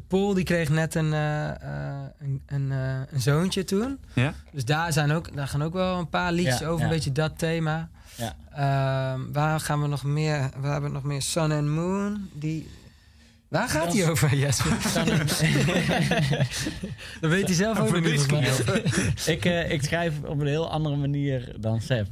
Paul 0.09 0.35
die 0.35 0.45
kreeg 0.45 0.69
net 0.69 0.95
een, 0.95 1.13
eh, 1.13 1.49
eh, 1.49 2.05
een, 2.19 2.43
een, 2.47 2.73
eh, 2.73 3.01
een 3.11 3.21
zoontje 3.21 3.65
toen. 3.65 3.99
Ja. 4.13 4.35
Dus 4.53 4.65
daar, 4.65 4.93
zijn 4.93 5.13
ook, 5.13 5.37
daar 5.37 5.49
gaan 5.49 5.63
ook 5.63 5.73
wel 5.73 5.99
een 5.99 6.09
paar 6.09 6.33
liedjes 6.33 6.59
Ja, 6.59 6.67
over. 6.67 6.79
ja. 6.79 6.85
Een 6.85 6.97
beetje 6.97 7.13
dat 7.13 7.39
thema. 7.39 7.89
Ja. 8.15 8.37
Ehm, 8.53 9.21
waar 9.33 9.61
gaan 9.61 9.83
we 9.83 9.89
nog 9.89 10.05
meer? 10.05 10.51
We 10.61 10.67
hebben 10.67 10.93
nog 10.93 11.03
meer 11.03 11.23
Sun 11.23 11.53
and 11.53 11.69
Moon. 11.69 12.29
Die... 12.33 12.69
Waar 13.49 13.69
gaat 13.69 13.95
is- 13.95 14.05
over, 14.05 14.37
Jesper? 14.37 14.71
Dat 17.21 17.31
weet 17.31 17.47
hij 17.47 17.55
zelf 17.55 17.79
ook 17.79 17.87
Over 17.87 18.01
niet. 18.01 18.27
ik, 19.37 19.45
eh, 19.45 19.71
ik 19.71 19.83
schrijf 19.83 20.13
op 20.25 20.41
een 20.41 20.47
heel 20.47 20.71
andere 20.71 20.97
manier 20.97 21.55
dan 21.61 21.81
Seb. 21.81 22.07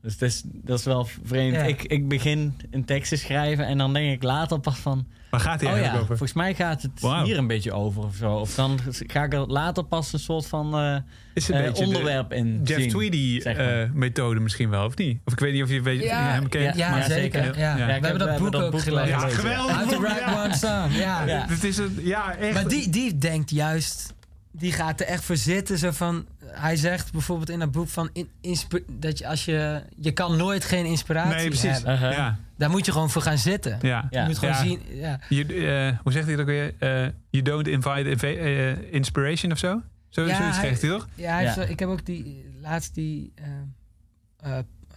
Dus 0.00 0.18
dat 0.18 0.28
is, 0.28 0.42
dat 0.44 0.78
is 0.78 0.84
wel 0.84 1.08
vreemd. 1.24 1.54
Ja. 1.54 1.62
Ik, 1.62 1.82
ik 1.82 2.08
begin 2.08 2.54
een 2.70 2.84
tekst 2.84 3.08
te 3.08 3.16
schrijven 3.16 3.66
en 3.66 3.78
dan 3.78 3.92
denk 3.92 4.12
ik 4.12 4.22
later 4.22 4.60
pas 4.60 4.78
van... 4.78 5.06
Waar 5.32 5.40
gaat 5.40 5.60
hij 5.60 5.70
Oh 5.70 5.76
ja, 5.76 5.82
eigenlijk 5.82 6.02
over? 6.02 6.16
volgens 6.16 6.32
mij 6.32 6.54
gaat 6.54 6.82
het 6.82 7.24
hier 7.24 7.38
een 7.38 7.46
beetje 7.46 7.72
over 7.72 8.02
of 8.02 8.14
zo. 8.16 8.32
Of 8.34 8.54
dan 8.54 8.78
ga 9.06 9.22
ik 9.24 9.32
er 9.32 9.46
later 9.46 9.84
pas 9.84 10.12
een 10.12 10.18
soort 10.18 10.46
van 10.46 10.74
eh, 10.78 10.96
Is 11.34 11.48
een 11.48 11.54
eh, 11.54 11.74
de 11.74 11.84
onderwerp 11.84 12.32
in 12.32 12.60
Jeff 12.64 12.80
zien, 12.80 12.90
Tweedy 12.90 13.40
zeg 13.40 13.56
maar. 13.56 13.82
eh, 13.82 13.90
methode 13.92 14.40
misschien 14.40 14.70
wel, 14.70 14.84
of 14.84 14.96
niet? 14.96 15.18
Of 15.24 15.32
ik 15.32 15.38
weet 15.38 15.52
niet 15.52 15.62
of 15.62 15.68
je 15.70 15.80
weet, 15.82 16.02
Ja, 16.02 16.32
hem 16.32 16.48
kent. 16.48 16.76
Ja, 16.76 16.90
maar 16.90 17.02
zeker. 17.02 17.42
zeker. 17.44 17.58
Ja. 17.58 17.76
Ja, 17.76 17.86
We 17.86 17.92
hebben 17.92 18.10
heb- 18.10 18.18
dat 18.18 18.38
boek 18.38 18.54
ook 18.54 18.70
boek 18.70 18.80
gelezen. 18.80 19.08
Ja, 19.08 19.28
geweldig. 19.28 19.76
How 19.76 19.90
to 19.90 20.00
write 20.00 20.20
Ja. 20.20 20.44
one 20.44 20.54
song. 20.54 20.90
Ja. 21.00 21.24
Ja. 21.24 21.46
Het 21.48 21.64
is 21.64 21.76
een, 21.76 21.98
ja, 22.02 22.34
echt. 22.36 22.54
Maar 22.54 22.68
die, 22.68 22.88
die 22.90 23.18
denkt 23.18 23.50
juist 23.50 24.14
die 24.50 24.72
gaat 24.72 25.00
er 25.00 25.06
echt 25.06 25.24
voor 25.24 25.36
zitten. 25.36 25.78
Zo 25.78 25.90
van, 25.90 26.26
hij 26.44 26.76
zegt 26.76 27.12
bijvoorbeeld 27.12 27.50
in 27.50 27.58
dat 27.58 27.70
boek 27.72 27.88
van 27.88 28.10
in, 28.12 28.28
dat 28.90 29.18
je 29.18 29.26
als 29.26 29.44
je 29.44 29.82
je 30.00 30.10
kan 30.12 30.36
nooit 30.36 30.64
geen 30.64 30.84
inspiratie 30.84 31.34
Nee, 31.34 31.46
precies. 31.48 31.82
hebben. 31.82 32.00
Ja, 32.10 32.38
Daar 32.62 32.70
moet 32.70 32.86
je 32.86 32.92
gewoon 32.92 33.10
voor 33.10 33.22
gaan 33.22 33.38
zitten. 33.38 33.78
ja. 33.82 34.06
Je 34.10 34.16
Ja. 34.18 34.26
moet 34.26 34.38
gewoon 34.38 34.54
Ja. 34.54 34.60
zien. 34.62 34.80
Ja. 34.90 35.20
You, 35.28 35.66
eh, 35.66 35.98
hoe 36.02 36.12
zegt 36.12 36.26
hij 36.26 36.36
dat 36.36 36.40
ook 36.44 36.50
weer? 36.50 36.74
Eh, 36.78 37.08
you 37.30 37.42
don't 37.42 37.68
invite 37.68 38.26
eh, 38.26 38.92
inspiration 38.92 39.52
of 39.52 39.58
zo? 39.58 39.80
Zo 40.08 40.22
Ja, 40.26 40.36
zoiets 40.36 40.56
hij- 40.56 40.68
zegt 40.68 40.82
hij 40.82 40.90
toch? 40.90 41.08
Ja, 41.14 41.34
hij 41.34 41.52
zo- 41.52 41.60
ik 41.60 41.78
heb 41.78 41.88
ook 41.88 42.06
die 42.06 42.44
laatst 42.60 42.94
die 42.94 43.32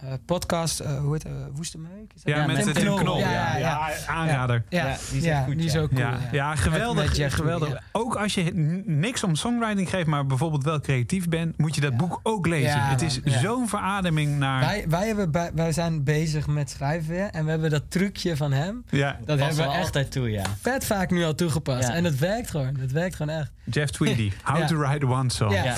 eh, 0.00 0.12
podcast, 0.26 0.80
eh, 0.80 0.98
hoe 0.98 1.12
heet 1.12 1.22
het, 1.22 1.32
uh, 1.32 1.38
Woeste 1.52 1.78
Meuk? 1.78 2.12
Is 2.14 2.22
dat? 2.22 2.34
Ja, 2.34 2.40
Ja, 2.40 2.46
met 2.46 2.56
Tim 2.62 2.72
Tim 2.72 2.82
Knol. 2.84 2.96
Knol, 2.98 3.18
Ja, 3.18 3.30
ja, 3.30 3.56
ja, 3.56 3.88
ja. 3.88 4.06
aanrader. 4.06 4.64
Ja, 4.68 4.78
Ja, 4.86 4.96
die 5.10 5.20
is 5.30 5.44
goed, 5.44 5.56
die 5.56 5.66
is 5.66 5.72
ja. 5.72 5.80
ook 5.80 5.88
cool. 5.88 6.00
Ja, 6.00 6.18
ja. 6.32 6.54
geweldig. 6.56 6.94
Met- 7.00 7.06
met 7.08 7.16
Jeff 7.16 7.34
geweldig. 7.34 7.82
Ook 7.92 8.16
als 8.16 8.34
je 8.34 8.42
niks 8.86 9.24
om 9.24 9.34
songwriting 9.34 9.90
geeft, 9.90 10.06
maar 10.06 10.26
bijvoorbeeld 10.26 10.64
wel 10.64 10.80
creatief 10.80 11.28
bent, 11.28 11.58
moet 11.58 11.74
je 11.74 11.80
dat 11.80 11.96
boek 11.96 12.20
ook 12.22 12.46
lezen. 12.46 12.68
Ja, 12.76 12.88
het 12.88 13.02
is 13.02 13.20
zo'n 13.22 13.68
verademing 13.68 14.38
naar. 14.38 14.60
Wij, 14.60 14.84
wij, 14.88 15.06
hebben 15.06 15.30
bij- 15.30 15.50
wij 15.54 15.72
zijn 15.72 16.04
bezig 16.04 16.46
met 16.46 16.70
schrijven 16.70 17.08
weer. 17.10 17.28
En 17.30 17.44
we 17.44 17.50
hebben 17.50 17.70
dat 17.70 17.90
trucje 17.90 18.36
van 18.36 18.52
hem. 18.52 18.84
ja, 18.90 19.16
Dat 19.18 19.26
Dat 19.26 19.38
hebben 19.38 19.56
we 19.56 19.72
echt 19.72 19.84
altijd 19.84 20.10
toe, 20.10 20.30
ja. 20.30 20.42
vet 20.60 20.84
vaak 20.86 21.10
nu 21.10 21.24
al 21.24 21.34
toegepast. 21.34 21.88
Ja. 21.88 21.94
En 21.94 22.04
het 22.04 22.18
werkt 22.18 22.50
gewoon. 22.50 22.76
Het 22.76 22.92
werkt 22.92 23.16
gewoon 23.16 23.36
echt. 23.36 23.50
Jeff 23.64 23.90
Tweedy. 23.90 24.32
How 24.42 24.58
Ja. 24.58 24.66
to 24.66 24.76
write 24.76 25.06
one 25.06 25.30
song. 25.30 25.52
Ja. 25.52 25.74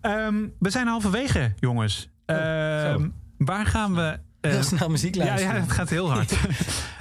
Ehm, 0.00 0.34
we 0.58 0.70
zijn 0.70 0.86
halverwege, 0.86 1.52
jongens. 1.58 2.08
Ehm, 2.26 3.08
waar 3.44 3.66
gaan 3.66 3.94
we. 3.94 4.18
eh, 4.40 4.50
Heel 4.50 4.62
snel 4.62 4.88
muziek 4.88 5.14
ja, 5.14 5.24
luisteren. 5.24 5.54
ja, 5.54 5.60
het 5.60 5.72
gaat 5.72 5.90
heel 5.90 6.10
hard. 6.10 6.32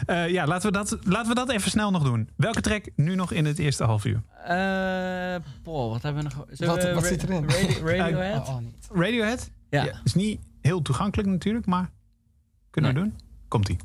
Eh, 0.05 0.29
ja, 0.29 0.47
laten 0.47 0.71
we, 0.71 0.77
dat, 0.77 0.97
laten 1.03 1.27
we 1.29 1.35
dat 1.35 1.49
even 1.51 1.71
snel 1.71 1.91
nog 1.91 2.03
doen. 2.03 2.29
Welke 2.35 2.61
track 2.61 2.85
nu 2.95 3.15
nog 3.15 3.31
in 3.31 3.45
het 3.45 3.59
eerste 3.59 3.83
half 3.83 4.05
uur? 4.05 4.21
Eh 4.43 5.35
Paul, 5.63 5.89
wat 5.89 6.01
hebben 6.01 6.23
we 6.23 6.29
nog... 6.35 6.45
Zullen 6.51 6.73
Wat- 6.75 6.83
we 6.83 6.93
wat 6.93 7.03
ra- 7.03 7.09
zit 7.09 7.23
erin? 7.23 7.49
Radio, 7.49 7.85
Radiohead? 7.97 8.47
Oh, 8.47 8.55
oh. 8.55 8.61
Radiohead? 9.01 9.51
ja. 9.69 9.85
Is 10.03 10.13
niet 10.13 10.39
heel 10.61 10.81
toegankelijk 10.81 11.29
natuurlijk, 11.29 11.65
maar 11.65 11.89
kunnen 12.69 12.93
we 12.93 12.99
doen? 12.99 13.15
Komt-ie. 13.47 13.77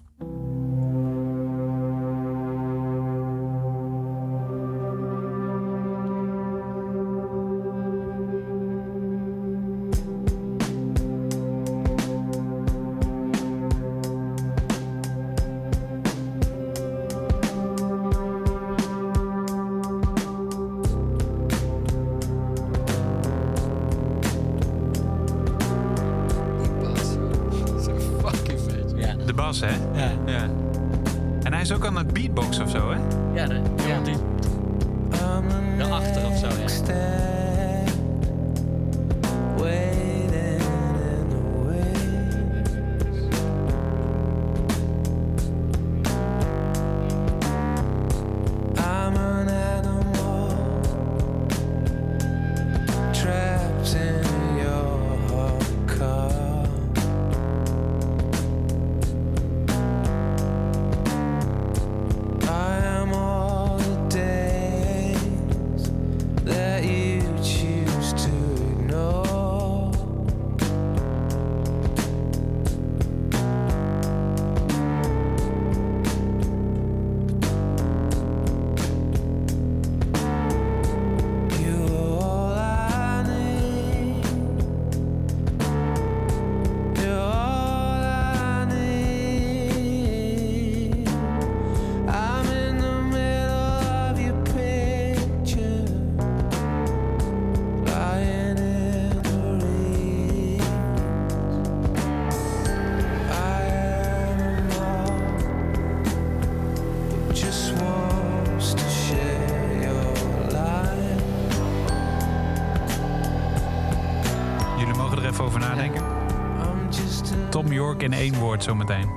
In 118.07 118.13
één 118.13 118.35
woord 118.35 118.63
zometeen. 118.63 119.09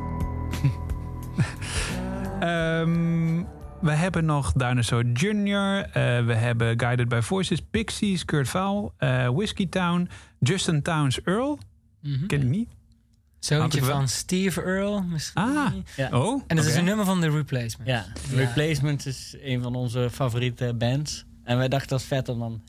Ehm 2.40 3.44
we 3.82 3.92
hebben 3.92 4.26
nog 4.26 4.52
Dinosaur 4.54 5.06
Jr., 5.06 5.86
eh, 5.94 6.26
we 6.26 6.34
hebben 6.34 6.80
Guided 6.80 7.10
by 7.10 7.20
Voices, 7.22 7.62
Pixies, 7.62 8.26
Kurt 8.26 8.48
Vowell, 8.50 8.90
eh 8.98 9.28
Whiskey 9.30 9.66
Town, 9.66 10.10
Justin 10.40 10.82
Towns 10.82 11.22
Earl. 11.24 11.60
Mhm. 12.02 12.26
Ken 12.26 12.42
ik 12.42 12.48
niet. 12.48 12.70
Zoontje 13.40 13.84
van 13.84 14.08
Steve 14.08 14.62
Earl 14.62 15.02
misschien. 15.02 15.42
Ah. 15.42 15.74
Ja. 15.96 16.10
Oh, 16.12 16.44
En 16.48 16.56
dat 16.56 16.66
is 16.66 16.76
een 16.76 16.84
nummer 16.84 17.06
van 17.06 17.20
The 17.20 17.30
Replacement. 17.30 17.90
Ja, 17.90 18.06
Replacement 18.36 19.06
is 19.06 19.36
een 19.42 19.62
van 19.62 19.76
onze 19.76 20.10
favoriete 20.12 20.74
bands. 20.78 21.26
En 21.44 21.58
wij 21.58 21.68
dachten 21.68 21.90
dat 21.90 22.00
is 22.00 22.06
vet 22.06 22.30
om 22.30 22.40
dan... 22.40 22.62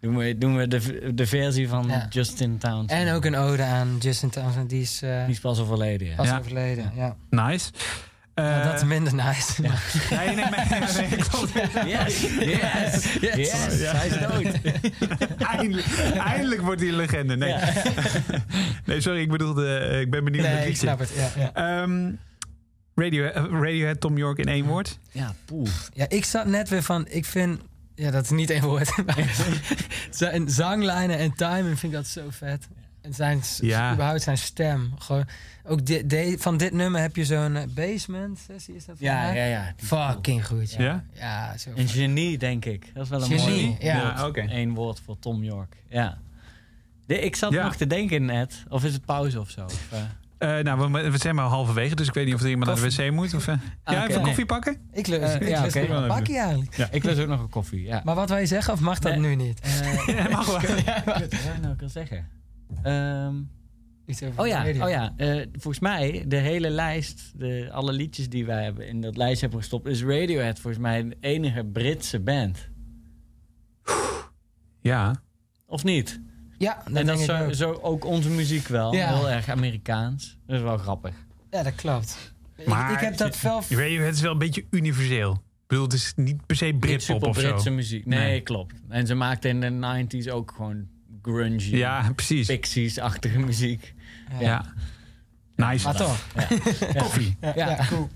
Doen 0.00 0.16
we, 0.16 0.38
doen 0.38 0.56
we 0.56 0.68
de, 0.68 1.14
de 1.14 1.26
versie 1.26 1.68
van 1.68 1.86
Ja. 1.88 2.06
Justin 2.10 2.58
Townsend. 2.58 2.90
En 2.90 3.12
ook 3.14 3.24
een 3.24 3.36
ode 3.36 3.62
aan 3.62 3.96
Justin 4.00 4.30
Townsend. 4.30 4.70
Die 4.70 4.80
is 4.82 5.02
eh, 5.02 5.24
Die 5.24 5.34
is 5.34 5.40
pas 5.40 5.58
overleden, 5.58 6.08
ja. 6.08 6.14
pas 6.14 6.26
Ja. 6.26 6.38
overleden. 6.38 6.92
Ja. 6.96 7.16
Nice. 7.30 7.70
Ja, 8.34 8.58
Eh, 8.60 8.64
dat 8.64 8.74
is 8.74 8.84
minder 8.84 9.14
nice. 9.14 9.62
nee, 9.62 9.70
nee, 10.10 10.34
nee, 10.34 10.44
nee. 10.44 11.88
Yes, 11.88 12.20
yes, 12.22 13.14
yes. 13.34 13.80
Ja. 13.80 13.92
Hij 13.96 14.06
is 14.06 14.18
dood. 14.18 14.60
eindelijk, 15.56 15.86
eindelijk 16.18 16.60
wordt 16.60 16.80
hij 16.80 16.88
een 16.88 16.96
legende. 16.96 17.36
Nee, 17.36 17.54
nee 18.86 19.00
sorry, 19.00 19.20
ik 19.20 19.30
bedoelde, 19.30 19.76
eh, 19.78 20.00
ik 20.00 20.10
ben 20.10 20.24
benieuwd 20.24 20.42
naar 20.44 20.52
Nee, 20.54 20.60
het 20.64 20.82
ik 20.82 20.82
liedje. 20.82 20.86
snap 20.86 20.98
het. 20.98 21.32
Ja, 21.36 21.50
ja. 21.54 21.80
Ehm, 21.82 22.10
Radio, 22.94 23.24
Radiohead, 23.60 24.00
Tom 24.00 24.16
York 24.18 24.38
in 24.38 24.48
één 24.48 24.64
woord. 24.66 24.98
Ja, 25.12 25.34
poeh. 25.44 25.68
ja, 25.92 26.08
ik 26.08 26.24
zat 26.24 26.46
net 26.46 26.68
weer 26.68 26.82
van... 26.82 27.06
Ik 27.08 27.24
vind... 27.24 27.60
Ja, 27.98 28.10
dat 28.10 28.24
is 28.24 28.30
niet 28.30 28.50
één 28.50 28.62
woord. 28.62 28.94
zijn 30.10 30.48
zanglijnen 30.50 31.18
en 31.18 31.32
timing 31.32 31.78
vind 31.78 31.92
ik 31.92 31.98
dat 31.98 32.06
zo 32.06 32.22
vet. 32.30 32.68
En 33.00 33.14
zijn, 33.14 33.40
Ja. 33.60 33.92
überhaupt 33.92 34.22
zijn 34.22 34.38
stem. 34.38 34.92
Gewoon, 34.98 35.24
ook 35.64 35.86
dit, 35.86 36.10
de- 36.10 36.36
van 36.38 36.56
dit 36.56 36.72
nummer 36.72 37.00
heb 37.00 37.16
je 37.16 37.24
zo'n 37.24 37.56
eh, 37.56 37.62
basement 37.74 38.38
sessie. 38.38 38.74
Is 38.74 38.84
dat 38.84 38.96
Ja, 38.98 39.32
ja, 39.32 39.44
ja. 39.44 39.72
Fucking 39.76 40.46
goed. 40.46 40.70
Ja, 40.72 40.82
Ja? 40.82 41.04
ja 41.12 41.56
zo 41.58 41.70
Een 41.74 41.88
genie, 41.88 42.38
denk 42.38 42.64
ik. 42.64 42.94
Dat 42.94 43.02
is 43.04 43.10
wel 43.10 43.22
een 43.22 43.26
Genie, 43.38 43.66
mooi 43.66 43.76
ja. 43.80 44.00
woord. 44.02 44.18
Ja, 44.18 44.26
oké. 44.26 44.40
Eén 44.48 44.74
woord 44.74 45.00
voor 45.04 45.18
Tom 45.18 45.44
York. 45.44 45.76
Ja. 45.88 46.18
De, 47.06 47.18
ik 47.20 47.36
zat 47.36 47.52
Ja. 47.52 47.64
nog 47.64 47.76
te 47.76 47.86
denken 47.86 48.24
net. 48.24 48.64
Of 48.68 48.84
is 48.84 48.92
het 48.92 49.04
pauze 49.04 49.40
of 49.40 49.50
zo? 49.50 49.64
Of, 49.64 49.86
eh, 49.92 49.98
Eh, 50.38 50.58
nou, 50.58 50.92
we, 50.92 51.10
we 51.10 51.18
zijn 51.18 51.34
maar 51.34 51.44
halverwege, 51.44 51.94
dus 51.94 52.08
ik 52.08 52.14
weet 52.14 52.24
niet 52.26 52.34
of 52.34 52.40
er 52.42 52.48
iemand 52.48 52.66
naar 52.80 52.90
de 52.90 52.96
wc 52.96 53.10
moet. 53.12 53.34
Of, 53.34 53.48
eh, 53.48 53.54
ja, 53.84 53.92
oké. 53.92 54.00
even 54.02 54.14
Nee. 54.14 54.20
koffie 54.24 54.46
pakken? 54.46 54.76
Ik 54.92 55.06
lust, 55.06 55.22
Eh, 55.22 55.34
ik 55.40 55.48
ja, 55.48 55.62
lust 55.62 55.76
een 55.76 55.86
eigenlijk. 55.86 56.88
Ik 56.90 57.04
lust 57.04 57.20
ook 57.20 57.28
nog 57.28 57.40
een 57.40 57.48
koffie, 57.48 57.82
ja. 57.82 58.00
Maar 58.04 58.14
wat 58.14 58.28
wil 58.28 58.38
je 58.38 58.46
zeggen 58.46 58.72
of 58.72 58.80
mag 58.80 58.98
dat 58.98 59.12
Nee. 59.16 59.20
nu 59.20 59.44
niet? 59.44 59.60
Ja, 60.06 60.28
mag 60.28 60.46
wel. 60.46 60.54
Wat 61.04 61.30
zou 61.30 61.54
ik 61.54 61.60
nou 61.60 61.76
kunnen 61.76 61.90
zeggen? 61.90 62.28
Ehm, 62.82 63.34
Iets 64.06 64.22
over 64.22 64.40
oh 64.40 64.46
ja, 64.46 64.64
oh 64.84 64.88
ja. 64.90 65.12
eh, 65.16 65.46
volgens 65.52 65.78
mij, 65.78 66.24
de 66.26 66.36
hele 66.36 66.70
lijst, 66.70 67.32
de, 67.38 67.68
alle 67.72 67.92
liedjes 67.92 68.28
die 68.28 68.46
wij 68.46 68.64
hebben 68.64 68.88
in 68.88 69.00
dat 69.00 69.16
lijstje 69.16 69.40
hebben 69.40 69.58
gestopt, 69.60 69.86
is 69.88 70.02
Radiohead 70.02 70.58
volgens 70.60 70.82
mij 70.82 71.02
de 71.08 71.16
enige 71.20 71.64
Britse 71.64 72.20
band. 72.20 72.68
Ja. 74.80 75.22
Of 75.66 75.84
niet? 75.84 76.20
Ja, 76.58 76.82
dat 76.86 76.96
en 76.96 77.06
dat 77.06 77.14
is 77.14 77.20
ik 77.20 77.30
zo, 77.30 77.44
ook. 77.44 77.54
zo 77.54 77.78
ook 77.82 78.04
onze 78.04 78.28
muziek 78.30 78.68
wel. 78.68 78.94
Ja. 78.94 79.14
Heel 79.14 79.30
erg 79.30 79.48
Amerikaans. 79.48 80.36
Dat 80.46 80.56
is 80.56 80.62
wel 80.62 80.78
grappig. 80.78 81.14
Ja, 81.50 81.62
dat 81.62 81.74
klopt. 81.74 82.32
Maar 82.66 82.90
ik, 82.90 82.96
ik 82.96 83.04
heb 83.04 83.16
dat 83.16 83.40
wel... 83.40 83.62
Radio, 83.68 84.00
het 84.02 84.14
is 84.14 84.20
wel 84.20 84.32
een 84.32 84.38
beetje 84.38 84.64
universeel. 84.70 85.42
bedoel, 85.66 85.84
het 85.84 85.92
is 85.92 86.12
niet 86.16 86.46
per 86.46 86.56
se 86.56 86.74
Britpop 86.80 87.00
super 87.00 87.28
of 87.28 87.38
zo. 87.38 87.48
Britse 87.50 87.70
muziek. 87.70 88.06
Nee, 88.06 88.18
Nee. 88.28 88.40
klopt. 88.40 88.74
En 88.88 89.06
ze 89.06 89.14
maakten 89.14 89.62
in 89.62 89.80
de 89.80 90.06
90s 90.26 90.30
ook 90.32 90.52
gewoon 90.56 90.86
grungy, 91.22 91.76
Ja, 91.76 92.10
precies. 92.14 92.46
Pixies-achtige 92.46 93.38
muziek. 93.38 93.94
Ja. 94.40 94.64
Nice. 95.56 95.84
Maar 95.84 95.96
toch. 95.96 96.26
Koffie. 96.98 97.36
Ja, 97.54 97.78
cool. 97.88 98.08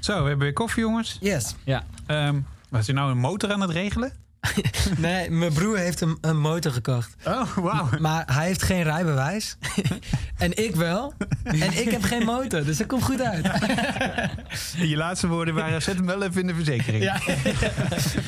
Zo, 0.00 0.12
we 0.22 0.28
hebben 0.28 0.38
weer 0.38 0.52
koffie, 0.52 0.82
jongens. 0.82 1.16
Yes. 1.20 1.54
ja. 1.64 1.84
Ehm 2.06 2.40
was 2.68 2.86
je 2.86 2.92
nou 2.92 3.10
een 3.10 3.18
motor 3.18 3.52
aan 3.52 3.60
het 3.60 3.70
regelen? 3.70 4.12
Nee, 4.98 5.30
mijn 5.30 5.52
broer 5.52 5.78
heeft 5.78 6.00
een, 6.00 6.18
een 6.20 6.38
motor 6.40 6.72
gekocht. 6.72 7.16
Oh, 7.26 7.56
wauw. 7.56 7.88
Maar 7.98 8.34
hij 8.34 8.46
heeft 8.46 8.62
geen 8.62 8.82
rijbewijs. 8.82 9.56
en 10.38 10.56
ik 10.64 10.76
wel. 10.76 11.14
En 11.42 11.78
ik 11.78 11.90
heb 11.90 12.02
geen 12.02 12.24
motor, 12.24 12.64
dus 12.64 12.76
dat 12.76 12.86
komt 12.86 13.02
goed 13.02 13.20
uit. 13.20 13.46
Je 14.90 14.96
laatste 14.96 15.28
woorden 15.28 15.54
waren, 15.54 15.82
zet 15.82 15.96
hem 15.96 16.06
wel 16.06 16.22
even 16.22 16.40
in 16.40 16.46
de 16.46 16.54
verzekering. 16.54 17.02
Ja, 17.02 17.20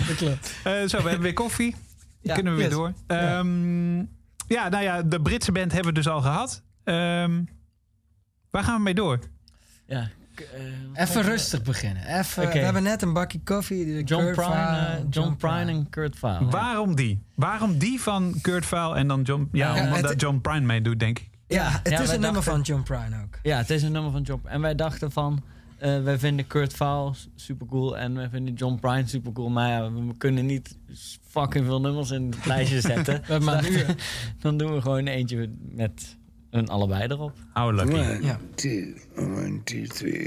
dat 0.06 0.16
klopt. 0.16 0.54
Eh, 0.62 0.72
zo, 0.72 0.96
we 0.96 1.02
hebben 1.02 1.20
weer 1.20 1.32
koffie. 1.32 1.74
Ja, 2.20 2.34
Kunnen 2.34 2.52
we 2.52 2.58
weer 2.58 2.68
yes. 2.68 2.76
door. 2.76 2.92
Ehm, 3.06 3.98
ja, 4.46 4.68
nou 4.68 4.82
ja, 4.82 5.02
de 5.02 5.20
Britse 5.20 5.52
band 5.52 5.72
hebben 5.72 5.92
we 5.92 5.98
dus 5.98 6.08
al 6.08 6.20
gehad. 6.20 6.62
Ehm, 6.84 7.42
waar 8.50 8.64
gaan 8.64 8.76
we 8.76 8.82
mee 8.82 8.94
door? 8.94 9.18
ja. 9.86 10.10
Eh, 10.40 11.02
Even 11.02 11.22
rustig 11.22 11.62
beginnen. 11.62 12.18
Even. 12.18 12.48
We 12.50 12.58
hebben 12.58 12.82
net 12.82 13.02
een 13.02 13.12
bakje 13.12 13.40
koffie. 13.44 13.84
de 13.84 14.02
John 14.02 14.22
Kurt 14.24 14.36
Prine, 14.36 14.52
eh, 14.54 15.04
John 15.10 15.34
Prine 15.36 15.70
en 15.70 15.86
Kurt 15.90 16.20
Weill. 16.20 16.44
Waarom 16.44 16.94
die? 16.94 17.22
Waarom 17.34 17.78
die 17.78 18.00
van 18.00 18.34
Kurt 18.40 18.68
Weill 18.68 18.92
en 18.92 19.08
dan 19.08 19.22
John... 19.22 19.48
Ja, 19.52 19.76
Ja, 19.76 19.84
omdat 19.94 20.08
het- 20.10 20.20
John 20.20 20.38
Prine 20.40 20.60
meedoet, 20.66 20.98
denk 20.98 21.18
ik. 21.18 21.30
Ja, 21.46 21.80
het 21.82 21.92
Ja, 21.92 22.00
is 22.00 22.10
een 22.10 22.20
nummer 22.20 22.42
van 22.42 22.60
John 22.60 22.82
Prine 22.82 23.22
ook. 23.24 23.38
Ja, 23.42 23.56
het 23.56 23.70
is 23.70 23.82
een 23.82 23.92
nummer 23.92 24.10
van 24.12 24.22
John. 24.22 24.40
En 24.46 24.60
wij 24.60 24.74
dachten 24.74 25.12
van, 25.12 25.42
eh, 25.78 26.02
wij 26.02 26.18
vinden 26.18 26.46
Kurt 26.46 26.76
Weill 26.78 27.12
super 27.34 27.66
cool 27.66 27.98
en 27.98 28.14
wij 28.14 28.28
vinden 28.28 28.54
John 28.54 28.74
Prine 28.80 29.06
super 29.06 29.32
cool. 29.32 29.48
Maar 29.50 29.68
ja, 29.68 29.92
we 29.92 30.16
kunnen 30.18 30.46
niet 30.46 30.76
fucking 31.28 31.64
veel 31.64 31.80
nummers 31.80 32.10
in 32.10 32.26
het 32.36 32.46
lijstje 32.46 32.80
zetten. 32.80 33.22
We 33.28 33.38
maar 33.38 33.68
uur. 33.68 33.94
Dan 34.42 34.56
doen 34.56 34.74
we 34.74 34.80
gewoon 34.80 35.06
eentje 35.06 35.50
met 35.60 36.16
hun 36.52 36.68
allebei 36.68 37.02
erop. 37.08 37.32
Lucky. 37.56 37.94
One, 37.94 38.20
Ja. 38.26 38.36
two, 38.56 38.94
one, 39.16 39.62
two, 39.66 39.86
three. 39.86 40.26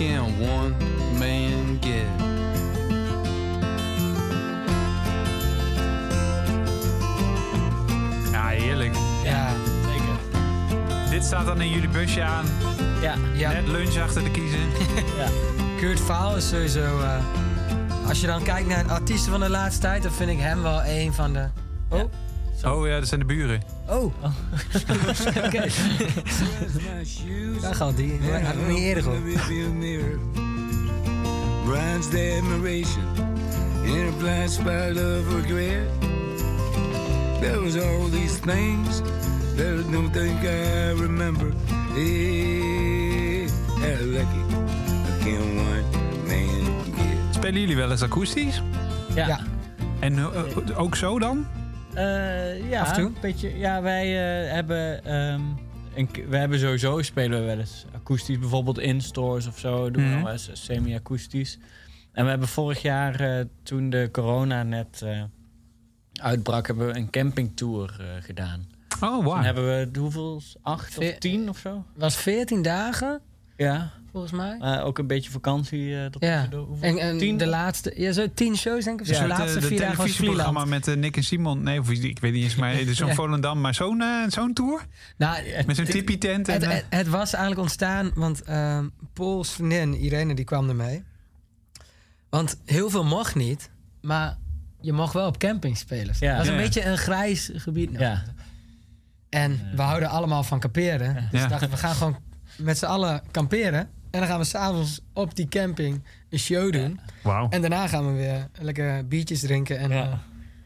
Can 0.00 0.32
one 0.40 0.74
man 1.18 1.78
get? 1.80 2.06
Ja, 8.32 8.46
heerlijk. 8.46 8.94
Ja, 9.24 9.48
Zeker. 9.86 11.10
Dit 11.10 11.24
staat 11.24 11.46
dan 11.46 11.60
in 11.60 11.68
jullie 11.70 11.88
busje 11.88 12.22
aan. 12.22 12.44
Ja, 13.00 13.14
ja. 13.34 13.52
Net 13.52 13.66
lunch 13.68 13.96
achter 13.98 14.24
de 14.24 14.30
kiezen. 14.30 14.68
Kurt 15.80 16.06
Weill 16.06 16.36
is 16.36 16.48
sowieso... 16.48 17.00
eh, 17.00 18.08
als 18.08 18.20
je 18.20 18.26
dan 18.26 18.42
kijkt 18.42 18.68
naar 18.68 18.84
artiesten 18.90 19.30
van 19.30 19.40
de 19.40 19.50
laatste 19.50 19.80
tijd... 19.80 20.02
dan 20.02 20.12
vind 20.12 20.30
ik 20.30 20.38
hem 20.38 20.62
wel 20.62 20.84
een 20.84 21.12
van 21.12 21.32
de... 21.32 21.48
Oh, 21.88 22.00
Oh 22.64 22.86
ja, 22.86 22.98
dat 22.98 23.08
zijn 23.08 23.20
de 23.20 23.26
buren. 23.26 23.62
oh. 23.88 24.04
Oké. 25.44 25.66
Daar 27.60 27.74
gaat 27.74 27.96
die. 27.96 28.18
Ja, 28.22 28.40
had 28.40 28.54
ik 28.54 28.68
niet 28.68 28.78
eerder. 28.78 29.04
Brian's 31.64 32.08
the 32.08 32.38
admiration 32.42 33.02
in 33.84 34.06
a 34.08 34.12
blind 34.18 34.50
spot 34.50 34.96
of 34.96 35.34
regret. 35.34 35.88
There 37.40 37.60
was 37.60 37.76
all 37.76 38.08
these 38.10 38.40
things 38.40 39.00
that 39.56 39.78
I 39.78 39.90
don't 39.92 40.12
think 40.12 40.42
I 40.42 40.92
remember. 41.00 41.52
Hey, 41.94 43.46
how 43.80 44.04
lucky 44.04 44.44
can 45.22 45.56
one 45.56 45.84
man 46.26 46.82
get? 46.96 47.34
Spelen 47.34 47.60
jullie 47.60 47.76
wel 47.76 47.90
eens 47.90 48.02
akoestisch? 48.02 48.62
ja. 49.14 49.26
Ja. 49.26 49.40
En 50.00 50.18
eh, 50.18 50.24
eh, 50.24 50.80
ook 50.80 50.96
zo 50.96 51.18
dan? 51.18 51.46
Eh, 51.94 52.70
ja, 52.70 52.80
Af 52.80 52.88
en 52.88 52.94
toe? 52.94 53.06
een 53.06 53.16
beetje. 53.20 53.58
Ja, 53.58 53.82
wij 53.82 54.06
eh, 54.46 54.52
hebben. 54.52 55.04
ehm, 55.04 55.40
een, 55.94 56.10
k- 56.10 56.24
we 56.28 56.36
hebben 56.36 56.58
sowieso 56.58 57.02
spelen 57.02 57.40
we 57.40 57.46
wel 57.46 57.58
eens 57.58 57.84
akoestisch, 57.94 58.38
bijvoorbeeld 58.38 58.78
in 58.78 59.00
stores 59.00 59.46
of 59.46 59.58
zo. 59.58 59.90
Doen 59.90 60.02
we 60.02 60.08
Mhm. 60.08 60.14
nog 60.14 60.22
wel 60.24 60.32
eens 60.32 60.50
semi-akoestisch. 60.52 61.58
En 62.12 62.24
we 62.24 62.30
hebben 62.30 62.48
vorig 62.48 62.82
jaar, 62.82 63.20
eh, 63.20 63.44
toen 63.62 63.90
de 63.90 64.08
corona 64.12 64.62
net 64.62 65.02
eh, 65.02 65.22
uitbrak, 66.22 66.66
hebben 66.66 66.86
we 66.86 66.96
een 66.96 67.10
campingtour 67.10 67.96
eh, 68.00 68.06
gedaan. 68.24 68.66
Oh, 69.00 69.24
wow. 69.24 69.42
hebben 69.44 69.64
we 69.92 69.98
hoeveel? 69.98 70.42
Acht 70.62 70.98
of 70.98 71.04
tien 71.18 71.48
of 71.48 71.58
zo? 71.58 71.84
was 71.94 72.16
14 72.16 72.62
dagen, 72.62 73.20
Ja, 73.56 73.90
volgens 74.12 74.32
mij. 74.32 74.56
maar 74.58 74.82
ook 74.82 74.98
een 74.98 75.06
beetje 75.06 75.30
vakantie. 75.30 75.96
eh 75.96 76.02
dat 76.02 76.16
Ja. 76.22 76.48
En, 76.80 76.98
en 76.98 77.18
Tien? 77.18 77.36
de 77.36 77.46
laatste... 77.46 77.92
Ja, 77.96 78.12
zo 78.12 78.26
10 78.34 78.56
shows 78.56 78.84
denk 78.84 79.00
ik. 79.00 79.06
Of 79.08 79.14
zo. 79.14 79.14
soort, 79.14 79.26
de 79.28 79.32
eh, 79.32 79.38
laatste 79.38 79.60
de 79.60 79.66
vier 79.66 79.78
dagen 79.78 79.96
was 79.96 80.16
Vlieland. 80.16 80.66
met 80.68 80.88
eh, 80.88 80.96
Nick 80.96 81.16
en 81.16 81.24
Simon. 81.24 81.62
Nee, 81.62 81.78
of 81.80 81.90
ik 81.90 82.18
weet 82.18 82.32
niet 82.32 82.44
eens, 82.44 82.54
maar 82.56 82.72
het 82.76 82.88
is 82.88 82.96
zo'n 82.96 83.08
Ja. 83.14 83.14
Volendam. 83.14 83.60
Maar 83.60 83.74
zo'n 83.74 84.00
eh, 84.00 84.08
zo'n 84.28 84.52
tour? 84.52 84.86
Nou, 85.16 85.36
Met 85.66 85.76
zo'n 85.76 85.84
tipi-tent? 85.84 86.48
en, 86.48 86.54
Het, 86.54 86.62
eh, 86.62 86.70
het, 86.70 86.84
het 86.88 87.08
was 87.08 87.32
eigenlijk 87.32 87.62
ontstaan, 87.62 88.10
want 88.14 88.42
ehm 88.42 88.88
Paul's 89.12 89.50
vriendin 89.50 89.94
Irene 89.94 90.34
die 90.34 90.44
kwam 90.44 90.68
ermee. 90.68 91.02
Want 92.30 92.56
heel 92.64 92.90
veel 92.90 93.04
mocht 93.04 93.34
niet, 93.34 93.70
maar 94.00 94.38
je 94.80 94.92
mocht 94.92 95.12
wel 95.12 95.26
op 95.26 95.38
camping 95.38 95.76
spelen. 95.76 96.14
Ja. 96.20 96.28
dat 96.28 96.38
was 96.38 96.46
een 96.48 96.54
Ja. 96.54 96.60
beetje 96.60 96.84
een 96.84 96.98
grijs 96.98 97.50
gebied. 97.54 97.90
Ja, 97.98 98.22
En 99.28 99.60
we 99.76 99.82
houden 99.82 100.08
allemaal 100.08 100.42
van 100.42 100.60
kamperen. 100.60 101.14
Dus 101.30 101.40
Ja. 101.40 101.42
we 101.44 101.48
dachten, 101.50 101.70
we 101.70 101.76
gaan 101.76 101.94
gewoon 101.94 102.16
met 102.58 102.78
z'n 102.78 102.84
allen 102.84 103.22
kamperen. 103.30 103.88
En 104.10 104.18
dan 104.20 104.28
gaan 104.28 104.38
we 104.38 104.44
s'avonds 104.44 105.00
op 105.12 105.36
die 105.36 105.48
camping 105.48 106.02
een 106.30 106.38
show 106.38 106.72
doen. 106.72 107.00
Wauw. 107.22 107.48
En 107.48 107.60
daarna 107.60 107.86
gaan 107.88 108.06
we 108.06 108.12
weer 108.12 108.48
lekker 108.60 109.06
biertjes 109.08 109.40
drinken. 109.40 109.78
En, 109.78 109.90
Ja. 109.90 110.02
eh, 110.02 110.12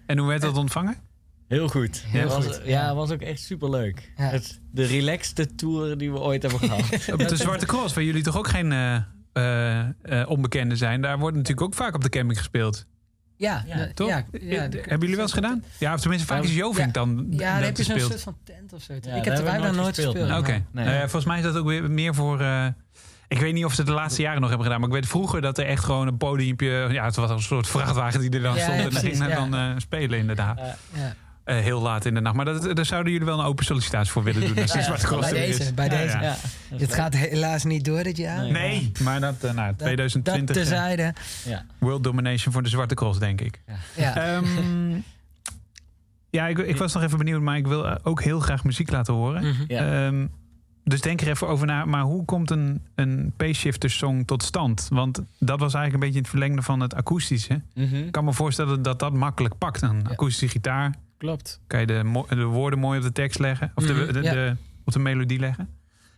En 0.07 0.19
hoe 0.19 0.29
werd 0.29 0.41
dat 0.43 0.57
ontvangen? 0.57 0.97
heel 1.49 1.69
goed. 1.69 2.05
Heel 2.07 2.29
was, 2.29 2.45
goed, 2.47 2.61
Ja, 2.65 2.95
was 2.95 3.11
ook 3.11 3.21
echt 3.21 3.41
super 3.41 3.71
leuk. 3.71 4.13
Ja. 4.17 4.25
Het, 4.25 4.61
de 4.71 4.85
relaxste 4.87 5.55
tour 5.55 5.99
die 5.99 6.13
we 6.13 6.19
ooit 6.19 6.43
hebben 6.43 6.61
gehad. 6.61 6.81
Op 7.13 7.29
de 7.29 7.37
Zwarte 7.37 7.67
Cross, 7.67 7.95
waar 7.95 8.05
jullie 8.05 8.23
toch 8.23 8.37
ook 8.37 8.49
geen 8.49 8.73
eh 8.73 8.97
eh, 9.33 9.81
eh, 10.03 10.29
onbekenden 10.31 10.77
zijn. 10.77 11.01
Daar 11.01 11.19
wordt 11.19 11.37
natuurlijk 11.37 11.67
ook 11.67 11.75
vaak 11.75 11.95
op 11.95 12.03
de 12.03 12.09
camping 12.09 12.39
gespeeld. 12.39 12.87
ja, 13.37 13.65
Ja, 13.67 13.77
de- 13.77 13.95
Toch? 13.95 14.09
ja, 14.09 14.25
Eh, 14.33 14.51
ja, 14.51 14.69
de- 14.69 14.77
Hebben 14.77 14.99
jullie 15.01 15.15
wel 15.15 15.25
eens 15.25 15.33
gedaan? 15.35 15.65
Ja, 15.79 15.95
of 15.95 16.01
tenminste, 16.01 16.27
vaak 16.29 16.43
Ja, 16.43 16.49
is 16.49 16.55
Jovink 16.55 16.95
dan 16.95 17.27
Ja, 17.31 17.39
daar 17.39 17.55
dat 17.59 17.67
heb 17.67 17.77
je 17.77 17.83
zo'n 17.85 17.99
soort 18.01 18.21
van 18.23 18.37
tent 18.45 18.73
of 18.73 18.83
zo. 18.83 18.93
Ja, 18.93 18.99
ik 18.99 19.05
daar 19.05 19.15
heb 19.15 19.25
hebben 19.25 19.41
er 19.45 19.45
we 19.45 19.51
bijna 19.51 19.65
nooit 19.67 19.77
nooit 19.83 19.95
gespeeld, 19.95 20.17
gespeeld. 20.17 20.41
Oké. 20.41 20.51
Nee. 20.73 20.85
Nou 20.85 20.97
ja, 20.97 21.01
volgens 21.01 21.25
mij 21.25 21.37
is 21.39 21.45
dat 21.45 21.57
ook 21.57 21.67
weer 21.67 21.91
meer 21.91 22.15
voor... 22.15 22.41
eh, 22.41 22.67
ik 23.29 23.39
weet 23.41 23.55
niet 23.55 23.65
of 23.65 23.71
ze 23.73 23.77
het 23.81 23.87
de 23.87 23.95
laatste 23.97 24.23
jaren 24.23 24.41
nog 24.41 24.49
hebben 24.49 24.67
gedaan. 24.67 24.81
Maar 24.81 24.89
ik 24.91 24.95
weet 24.95 25.09
vroeger 25.09 25.41
dat 25.41 25.59
er 25.59 25.67
echt 25.67 25.85
gewoon 25.85 26.07
een 26.07 26.17
podiumpje... 26.17 26.89
Ja, 26.91 27.05
het 27.05 27.17
was 27.17 27.31
een 27.31 27.41
soort 27.43 27.69
vrachtwagen 27.69 28.21
die 28.21 28.31
er 28.31 28.41
dan 28.43 28.55
Ja, 28.55 28.61
stond. 28.63 28.73
ja, 28.79 28.85
en 28.85 28.91
dan 28.91 29.01
precies, 29.01 29.19
ging 29.19 29.31
ja. 29.31 29.35
dan 29.49 29.55
eh, 29.55 29.71
spelen 29.79 30.19
inderdaad. 30.19 30.59
Ja. 30.59 30.77
Ja. 30.93 31.15
Eh, 31.45 31.59
heel 31.59 31.81
laat 31.81 32.05
in 32.05 32.15
de 32.15 32.21
nacht. 32.21 32.37
Maar 32.37 32.45
dat, 32.45 32.77
daar 32.77 32.85
zouden 32.85 33.13
jullie 33.13 33.27
wel 33.27 33.39
een 33.39 33.45
open 33.45 33.65
sollicitatie 33.65 34.13
voor 34.13 34.23
willen 34.23 34.41
doen. 34.41 34.55
Ja, 34.67 34.97
Cross 35.03 35.31
bij 35.31 35.47
is. 35.49 35.57
deze, 35.59 35.75
bij 35.75 35.85
Ja, 35.85 35.91
deze. 35.91 36.17
ja. 36.19 36.23
Ja, 36.23 36.37
Het 36.77 36.95
gaat 36.95 37.15
helaas 37.15 37.65
niet 37.65 37.85
door 37.85 38.03
dit 38.03 38.17
jaar. 38.17 38.43
Nee. 38.43 38.53
Nee, 38.53 38.93
maar 39.03 39.21
dat, 39.21 39.35
eh, 39.41 39.53
nou, 39.53 39.69
Dat- 39.69 39.79
2020 39.79 40.57
Dat 40.57 40.65
terzijde. 40.67 41.15
Ja. 41.45 41.65
World 41.79 42.05
Domination 42.05 42.53
voor 42.53 42.63
de 42.63 42.69
Zwarte 42.69 42.95
Cross, 42.95 43.19
denk 43.19 43.41
ik. 43.41 43.61
Ja. 43.97 44.17
Ehm, 44.17 44.45
ja, 46.31 46.47
ik, 46.47 46.59
ik 46.59 46.77
was 46.77 46.93
nog 46.95 47.03
even 47.03 47.19
benieuwd, 47.19 47.41
maar 47.43 47.57
ik 47.57 47.67
wil 47.67 48.05
ook 48.05 48.23
heel 48.23 48.41
graag 48.41 48.65
muziek 48.65 48.91
laten 48.91 49.15
horen. 49.15 49.55
Ja. 49.69 50.07
Ehm, 50.07 50.27
dus 50.85 51.01
denk 51.01 51.21
er 51.21 51.29
even 51.29 51.49
over 51.49 51.67
na. 51.67 51.85
Maar 51.85 52.03
hoe 52.03 52.25
komt 52.25 52.51
een, 52.51 52.83
een 52.95 53.33
Pace 53.37 53.73
song 53.79 54.25
tot 54.25 54.43
stand? 54.43 54.89
Want 54.93 55.23
dat 55.39 55.61
was 55.61 55.75
eigenlijk 55.75 55.93
een 55.95 56.01
beetje 56.01 56.15
in 56.17 56.21
het 56.23 56.29
verlengde 56.31 56.63
van 56.63 56.81
het 56.81 56.95
akoestische. 56.95 57.61
Mhm. 57.75 57.95
Ik 57.95 58.13
kan 58.13 58.25
me 58.25 58.33
voorstellen 58.33 58.83
dat 58.83 58.99
dat 58.99 59.13
makkelijk 59.13 59.59
pakt. 59.59 59.83
Een 59.83 60.07
akoestische 60.09 60.49
gitaar. 60.49 60.95
Klopt. 61.19 61.61
Kan 61.67 61.81
je 61.81 61.87
de, 61.87 62.25
de 62.29 62.45
woorden 62.45 62.79
mooi 62.79 62.99
op 62.99 63.05
de 63.05 63.13
tekst 63.13 63.39
leggen. 63.39 63.73
Of 63.75 63.85
de, 63.87 63.93
Mhm, 63.93 64.13
de, 64.13 64.23
ja. 64.23 64.33
de- 64.33 64.57
op 64.85 64.93
de 64.93 64.99
melodie 64.99 65.39
leggen. 65.39 65.69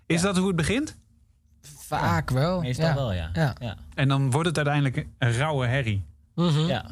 Is 0.06 0.20
Ja. 0.20 0.26
dat 0.26 0.36
hoe 0.36 0.46
het 0.46 0.56
begint? 0.56 0.96
Vaak 1.62 2.30
wel. 2.30 2.60
Meestal 2.60 2.86
ja. 2.86 2.94
wel, 2.94 3.12
ja. 3.12 3.30
Ja. 3.32 3.54
Ja. 3.60 3.76
En 3.94 4.08
dan 4.08 4.30
wordt 4.30 4.46
het 4.48 4.56
uiteindelijk 4.56 5.06
een 5.18 5.32
rauwe 5.32 5.66
herrie. 5.66 6.04
Mhm. 6.34 6.58
Ja. 6.66 6.84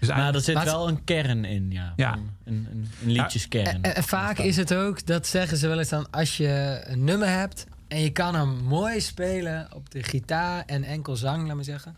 Dus 0.00 0.08
Maar 0.08 0.16
eigenlijk- 0.18 0.34
er 0.34 0.40
zit 0.42 0.54
Maar 0.54 0.64
het- 0.64 0.72
wel 0.72 0.88
een 0.88 1.04
kern 1.04 1.44
in, 1.44 1.70
ja. 1.70 1.92
Ja. 1.96 2.12
Een, 2.12 2.28
een, 2.44 2.88
een 3.04 3.10
liedjeskern. 3.12 3.82
En, 3.82 3.94
en 3.94 4.04
vaak 4.04 4.38
is 4.38 4.56
het 4.56 4.74
ook, 4.74 5.06
dat 5.06 5.26
zeggen 5.26 5.56
ze 5.56 5.68
wel 5.68 5.78
eens 5.78 5.88
dan, 5.88 6.10
als 6.10 6.36
je 6.36 6.80
een 6.84 7.04
nummer 7.04 7.28
hebt 7.28 7.66
en 7.88 8.00
je 8.00 8.10
kan 8.10 8.34
hem 8.34 8.56
mooi 8.64 9.00
spelen 9.00 9.68
op 9.74 9.90
de 9.90 10.02
gitaar 10.02 10.62
en 10.66 10.84
enkel 10.84 11.16
zang, 11.16 11.46
laat 11.46 11.54
maar 11.56 11.64
zeggen, 11.64 11.96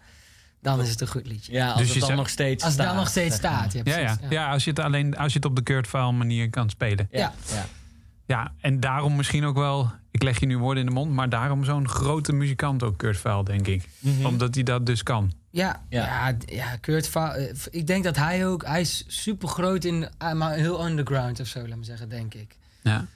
dan 0.63 0.81
is 0.81 0.91
het 0.91 1.01
een 1.01 1.07
goed 1.09 1.27
liedje. 1.27 1.53
ja, 1.53 1.71
als 1.71 1.79
Dus 1.81 1.89
het 1.89 1.99
dan 1.99 2.07
zegt- 2.07 2.19
nog 2.19 2.29
steeds 2.29 2.65
Als 2.65 2.73
het 2.73 2.81
staat. 2.83 2.87
dan 2.87 2.97
nog 2.97 3.09
steeds 3.11 3.37
staat. 3.37 3.73
Ja, 3.73 3.99
ja, 3.99 4.17
ja. 4.31 4.51
als 4.51 4.65
je 4.65 4.71
het 4.71 4.79
alleen 4.79 5.17
als 5.17 5.33
je 5.33 5.39
het 5.39 5.47
op 5.49 5.57
de 5.57 5.63
Kurt 5.63 5.89
Vile 5.89 6.13
manier 6.13 6.51
kan 6.51 6.71
spelen. 6.71 7.09
Ja, 7.11 7.33
Ja. 7.53 7.67
ja. 8.27 8.53
En 8.61 8.81
daarom 8.81 9.17
misschien 9.17 9.45
ook 9.45 9.57
wel, 9.57 9.91
ik 10.11 10.23
leg 10.23 10.41
je 10.41 10.47
nu 10.47 10.59
woorden 10.59 10.83
in 10.83 10.89
de 10.89 10.95
mond, 10.95 11.13
maar 11.13 11.29
daarom 11.29 11.65
zo'n 11.65 11.89
grote 11.89 12.33
muzikant 12.33 12.83
ook 12.83 12.99
Kurt 12.99 13.19
Vile, 13.19 13.45
denk 13.45 13.67
ik. 13.67 13.89
Mhm. 13.99 14.27
Omdat 14.27 14.55
hij 14.55 14.65
dat 14.65 14.87
dus 14.87 15.03
kan. 15.03 15.33
Ja, 15.51 15.83
Ja. 15.89 16.35
ja. 16.47 16.77
Kurt 16.77 17.09
Va- 17.09 17.35
eh, 17.35 17.55
Ik 17.71 17.87
denk 17.87 18.05
dat 18.05 18.17
hij 18.17 18.47
ook... 18.47 18.65
Hij 18.67 18.81
is 18.81 19.05
super 19.07 19.49
groot 19.49 19.85
in... 19.85 20.09
eh, 20.19 20.33
Maar 20.33 20.55
heel 20.55 20.87
underground 20.87 21.41
of 21.41 21.47
zo, 21.47 21.69
laat 21.69 21.79
me 21.79 21.85
zeggen, 21.85 22.09
denk 22.09 22.35
ik. 22.35 22.57
Ja, 22.83 23.07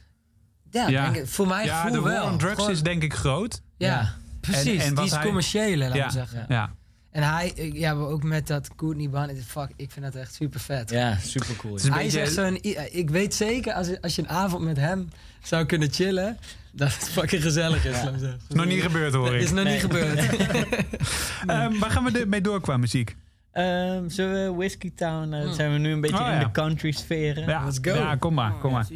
Ja, 0.70 0.88
Ja. 0.88 1.02
Denk 1.04 1.16
ik, 1.16 1.26
voor 1.28 1.46
mij 1.46 1.64
ja 1.64 1.84
de 1.90 2.02
wel. 2.02 2.02
war 2.02 2.32
on 2.32 2.38
drugs 2.38 2.54
Gewoon- 2.54 2.70
is 2.70 2.82
denk 2.82 3.02
ik 3.02 3.14
groot. 3.14 3.60
Ja, 3.76 4.14
precies. 4.40 4.82
En- 4.84 4.94
die 4.94 5.04
is 5.04 5.10
hij- 5.10 5.22
commerciële, 5.24 5.88
laat 5.88 6.04
me 6.04 6.10
zeggen. 6.10 6.44
Ja. 6.48 6.74
En 7.14 7.22
hij... 7.22 7.52
eh, 7.56 7.72
Ja, 7.72 7.92
ook 7.92 8.22
met 8.22 8.46
dat 8.46 8.68
Courtney 8.76 9.10
Barnett. 9.10 9.44
Fuck, 9.46 9.68
ik 9.76 9.90
vind 9.90 10.04
dat 10.04 10.14
echt 10.14 10.34
super 10.34 10.60
vet. 10.60 10.90
Ja, 10.90 11.16
super 11.22 11.56
cool. 11.56 11.74
Is 11.74 11.88
Hij 11.88 12.06
is 12.06 12.14
echt 12.14 12.32
zo'n... 12.32 12.58
i- 12.62 12.76
Ik 12.90 13.10
weet 13.10 13.34
zeker, 13.34 13.72
als, 13.72 14.00
als 14.00 14.14
je 14.16 14.22
een 14.22 14.28
avond 14.28 14.62
met 14.64 14.76
hem 14.76 15.08
zou 15.42 15.64
kunnen 15.64 15.90
chillen... 15.92 16.38
Dat 16.72 16.94
het 16.94 17.08
fucking 17.08 17.42
gezellig 17.42 17.84
is, 17.84 17.96
is 17.96 18.54
nog 18.54 18.66
niet 18.66 18.82
gebeurd 18.82 19.14
hoor 19.14 19.34
Is 19.34 19.48
ik. 19.48 19.54
nog 19.54 19.64
Nee. 19.64 19.72
niet 19.72 19.82
gebeurd. 19.82 20.18
Ehm, 21.46 21.78
waar 21.78 21.90
gaan 21.90 22.04
we 22.04 22.24
mee 22.28 22.40
door 22.40 22.60
qua 22.60 22.76
muziek? 22.76 23.16
Ehm, 23.52 24.08
zullen 24.08 24.44
we 24.50 24.56
Whiskey 24.56 24.92
Town... 24.96 25.32
eh, 25.32 25.50
zijn 25.50 25.72
we 25.72 25.78
nu 25.78 25.92
een 25.92 26.00
beetje 26.00 26.20
Oh, 26.20 26.26
in 26.26 26.32
ja. 26.32 26.38
de 26.44 26.50
country 26.50 26.90
sferen? 26.90 27.46
Ja, 27.48 27.64
Let's 27.64 27.78
go. 27.82 27.94
ja 27.94 28.16
kom 28.16 28.34
maar, 28.34 28.52
kom 28.52 28.72
maar. 28.72 28.86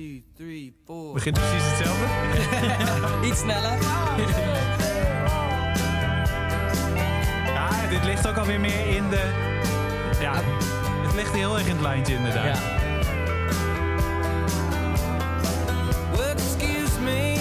Begint 1.13 1.39
precies 1.39 1.63
hetzelfde. 1.65 2.07
Iets 3.29 3.39
sneller. 3.41 3.79
Ligt 8.09 8.29
ook 8.29 8.37
alweer 8.37 8.61
meer 8.61 8.87
in 8.97 9.09
de... 9.11 9.23
Ja, 10.21 10.35
het 11.07 11.15
ligt 11.15 11.33
heel 11.33 11.55
erg 11.59 11.67
in 11.67 11.73
het 11.73 11.81
lijntje 11.81 12.15
inderdaad. 12.15 12.45
Ja. 12.45 12.61
Well, 16.17 16.31
excuse 16.31 17.01
me 17.05 17.35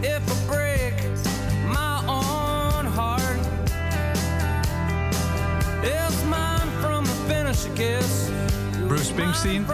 if 0.00 0.18
I 0.18 0.46
break 0.46 0.92
my 1.66 2.06
own 2.06 2.86
heart. 2.94 3.46
It's 5.82 6.22
mine 6.24 6.70
from 6.80 7.04
the 7.04 7.16
finish, 7.28 7.64
I 7.64 7.70
guess. 7.74 8.30
Bruce 8.86 9.04
Springsteen, 9.04 9.66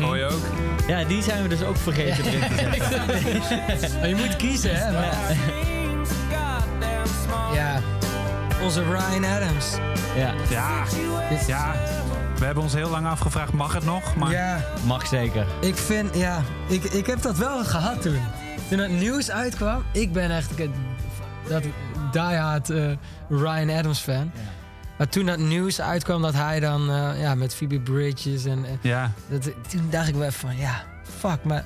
hoor 0.00 0.16
je 0.16 0.24
ook. 0.24 0.42
ja, 0.88 1.04
die 1.04 1.22
zijn 1.22 1.42
we 1.42 1.48
dus 1.48 1.62
ook 1.62 1.76
vergeten 1.76 2.24
erin 2.24 2.40
te 2.40 2.54
zetten. 2.54 3.98
Maar 4.00 4.08
je 4.08 4.14
moet 4.14 4.36
kiezen, 4.36 4.74
hè? 4.74 4.92
Maar-. 4.92 5.02
Ja. 5.02 5.73
Onze 8.64 8.82
Ryan 8.82 9.24
Adams. 9.24 9.66
Ja, 10.16 10.34
Ja, 10.50 10.84
ja. 11.46 11.72
We 12.38 12.44
hebben 12.44 12.62
ons 12.62 12.72
heel 12.72 12.90
lang 12.90 13.06
afgevraagd, 13.06 13.52
mag 13.52 13.72
het 13.74 13.84
nog? 13.84 14.16
Maar 14.16 14.30
Ja, 14.30 14.64
mag 14.86 15.06
zeker. 15.06 15.46
ik 15.60 15.76
vind, 15.76 16.16
ja, 16.16 16.42
ik, 16.68 16.84
ik 16.84 17.06
heb 17.06 17.22
dat 17.22 17.36
wel 17.36 17.64
gehad 17.64 18.02
toen. 18.02 18.18
Toen 18.68 18.78
het 18.78 18.90
nieuws 18.90 19.30
uitkwam, 19.30 19.82
ik 19.92 20.12
ben 20.12 20.30
echt 20.30 20.58
een 20.58 20.72
dat 21.48 21.62
diehard 22.12 22.70
eh 22.70 22.90
Ryan 23.28 23.70
Adams 23.70 23.98
fan. 23.98 24.30
Maar 24.98 25.08
toen 25.08 25.26
dat 25.26 25.38
nieuws 25.38 25.80
uitkwam 25.80 26.22
dat 26.22 26.34
hij 26.34 26.60
dan 26.60 26.90
eh, 26.90 27.20
ja, 27.20 27.34
met 27.34 27.54
Phoebe 27.54 27.80
Bridges 27.80 28.44
en, 28.44 28.64
en 28.64 28.78
ja. 28.80 29.10
dat, 29.28 29.42
toen 29.68 29.86
dacht 29.90 30.08
ik 30.08 30.14
wel 30.14 30.26
even 30.26 30.40
van 30.40 30.56
ja, 30.56 30.82
fuck. 31.18 31.44
Maar 31.44 31.64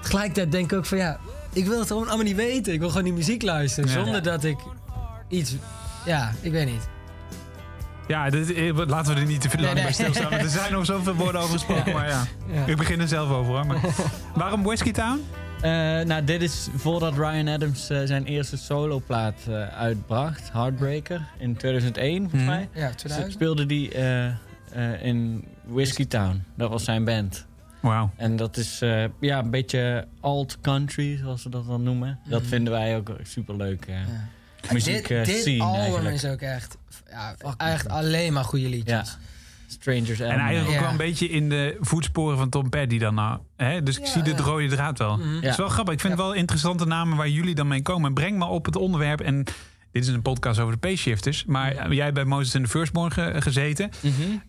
tegelijkertijd 0.00 0.52
denk 0.52 0.72
ik 0.72 0.78
ook 0.78 0.86
van 0.86 0.98
ja, 0.98 1.18
ik 1.52 1.66
wil 1.66 1.78
het 1.78 1.86
gewoon 1.88 2.06
allemaal 2.08 2.24
niet 2.26 2.36
weten. 2.36 2.72
Ik 2.72 2.78
wil 2.80 2.88
gewoon 2.88 3.04
die 3.04 3.12
muziek 3.12 3.42
luisteren 3.42 3.90
Ja. 3.90 3.96
zonder 3.96 4.22
dat 4.22 4.44
ik 4.44 4.58
iets, 5.28 5.54
ja, 6.04 6.30
ik 6.40 6.52
weet 6.52 6.66
niet. 6.66 6.88
Ja, 8.08 8.30
dit, 8.30 8.52
eh, 8.54 8.76
laten 8.86 9.14
we 9.14 9.20
er 9.20 9.26
niet 9.26 9.40
te 9.40 9.48
veel 9.50 9.60
lang 9.60 9.74
Nee, 9.74 9.84
bij 9.84 9.92
nee. 9.98 10.10
stilstaan. 10.12 10.32
Er 10.32 10.48
zijn 10.48 10.72
nog 10.72 10.84
zoveel 10.84 11.14
woorden 11.14 11.40
over 11.40 11.52
gesproken, 11.52 11.92
maar 11.98 12.08
ja. 12.08 12.22
Ja. 12.52 12.66
Ik 12.66 12.76
begin 12.76 13.00
er 13.00 13.08
zelf 13.08 13.30
over 13.30 13.52
hoor. 13.52 13.66
Maar 13.66 13.80
waarom 14.34 14.62
Whiskey 14.62 14.92
Town? 14.92 15.20
Eh, 15.60 15.70
nou, 16.00 16.24
dit 16.24 16.42
is 16.42 16.68
voordat 16.76 17.14
Ryan 17.16 17.48
Adams 17.48 17.90
eh, 17.90 18.00
zijn 18.04 18.24
eerste 18.24 18.56
soloplaat 18.56 19.34
eh 19.48 19.68
uitbracht. 19.68 20.52
Heartbreaker 20.52 21.20
in 21.38 21.56
2001, 21.56 22.20
volgens 22.20 22.42
Mhm. 22.42 22.50
mij. 22.50 22.68
Ja, 22.74 22.88
Ze 22.88 22.94
2000. 22.94 23.32
speelde 23.32 23.66
die 23.66 23.92
eh, 23.94 24.26
eh, 24.26 24.34
in 25.02 25.44
Whiskey 25.64 26.04
Town. 26.04 26.44
Dat 26.56 26.70
was 26.70 26.84
zijn 26.84 27.04
band. 27.04 27.46
Wauw. 27.80 28.10
En 28.16 28.36
dat 28.36 28.56
is 28.56 28.80
eh, 28.82 29.04
ja, 29.20 29.38
een 29.38 29.50
beetje 29.50 30.06
alt 30.20 30.58
country, 30.60 31.16
zoals 31.16 31.42
ze 31.42 31.48
dat 31.48 31.66
dan 31.66 31.82
noemen. 31.82 32.18
Dat 32.28 32.40
Mhm. 32.40 32.48
vinden 32.50 32.72
wij 32.72 32.96
ook 32.96 33.10
super 33.22 33.56
leuk. 33.56 33.84
Ja. 33.88 34.00
Muziek 34.72 35.08
dit, 35.08 35.18
eh, 35.18 35.24
dit 35.24 35.36
scene 35.42 35.62
album 35.62 35.80
eigenlijk. 35.80 36.14
is 36.14 36.24
ook 36.24 36.40
echt, 36.40 36.76
ja, 37.10 37.34
echt 37.56 37.88
alleen 37.88 38.32
maar 38.32 38.44
goede 38.44 38.64
Ja. 38.68 38.70
liedjes. 38.70 39.18
Strangers 39.66 40.20
En 40.20 40.28
eigenlijk 40.38 40.66
ook 40.68 40.74
Ja. 40.74 40.80
wel 40.80 40.90
een 40.90 40.96
beetje 40.96 41.28
in 41.28 41.48
de 41.48 41.76
voetsporen 41.80 42.36
van 42.38 42.48
Tom 42.48 42.68
Petty 42.70 42.98
dan 42.98 43.14
nou. 43.14 43.38
Hè? 43.56 43.82
Dus 43.82 43.98
ik 43.98 44.04
Ja, 44.06 44.10
zie 44.12 44.22
de 44.22 44.36
rode 44.36 44.66
draad 44.68 44.98
wel. 44.98 45.18
Het 45.18 45.44
is 45.44 45.56
wel 45.56 45.68
grappig. 45.68 45.94
Ik 45.94 46.00
vind 46.00 46.12
het 46.12 46.22
wel 46.22 46.32
interessante 46.32 46.84
namen 46.84 47.16
waar 47.16 47.28
jullie 47.28 47.54
dan 47.54 47.68
mee 47.68 47.82
komen. 47.82 48.14
Breng 48.14 48.38
me 48.38 48.44
op 48.44 48.64
het 48.64 48.76
onderwerp. 48.76 49.20
En 49.20 49.44
dit 49.92 50.02
is 50.02 50.08
een 50.08 50.22
podcast 50.22 50.60
over 50.60 50.78
de 50.80 50.88
P-shifters. 50.92 51.44
Maar 51.44 51.92
jij 51.94 52.02
hebt 52.02 52.14
bij 52.14 52.24
Moses 52.24 52.54
in 52.54 52.62
de 52.62 52.68
Firstborn 52.68 53.12
ge- 53.12 53.34
gezeten. 53.38 53.90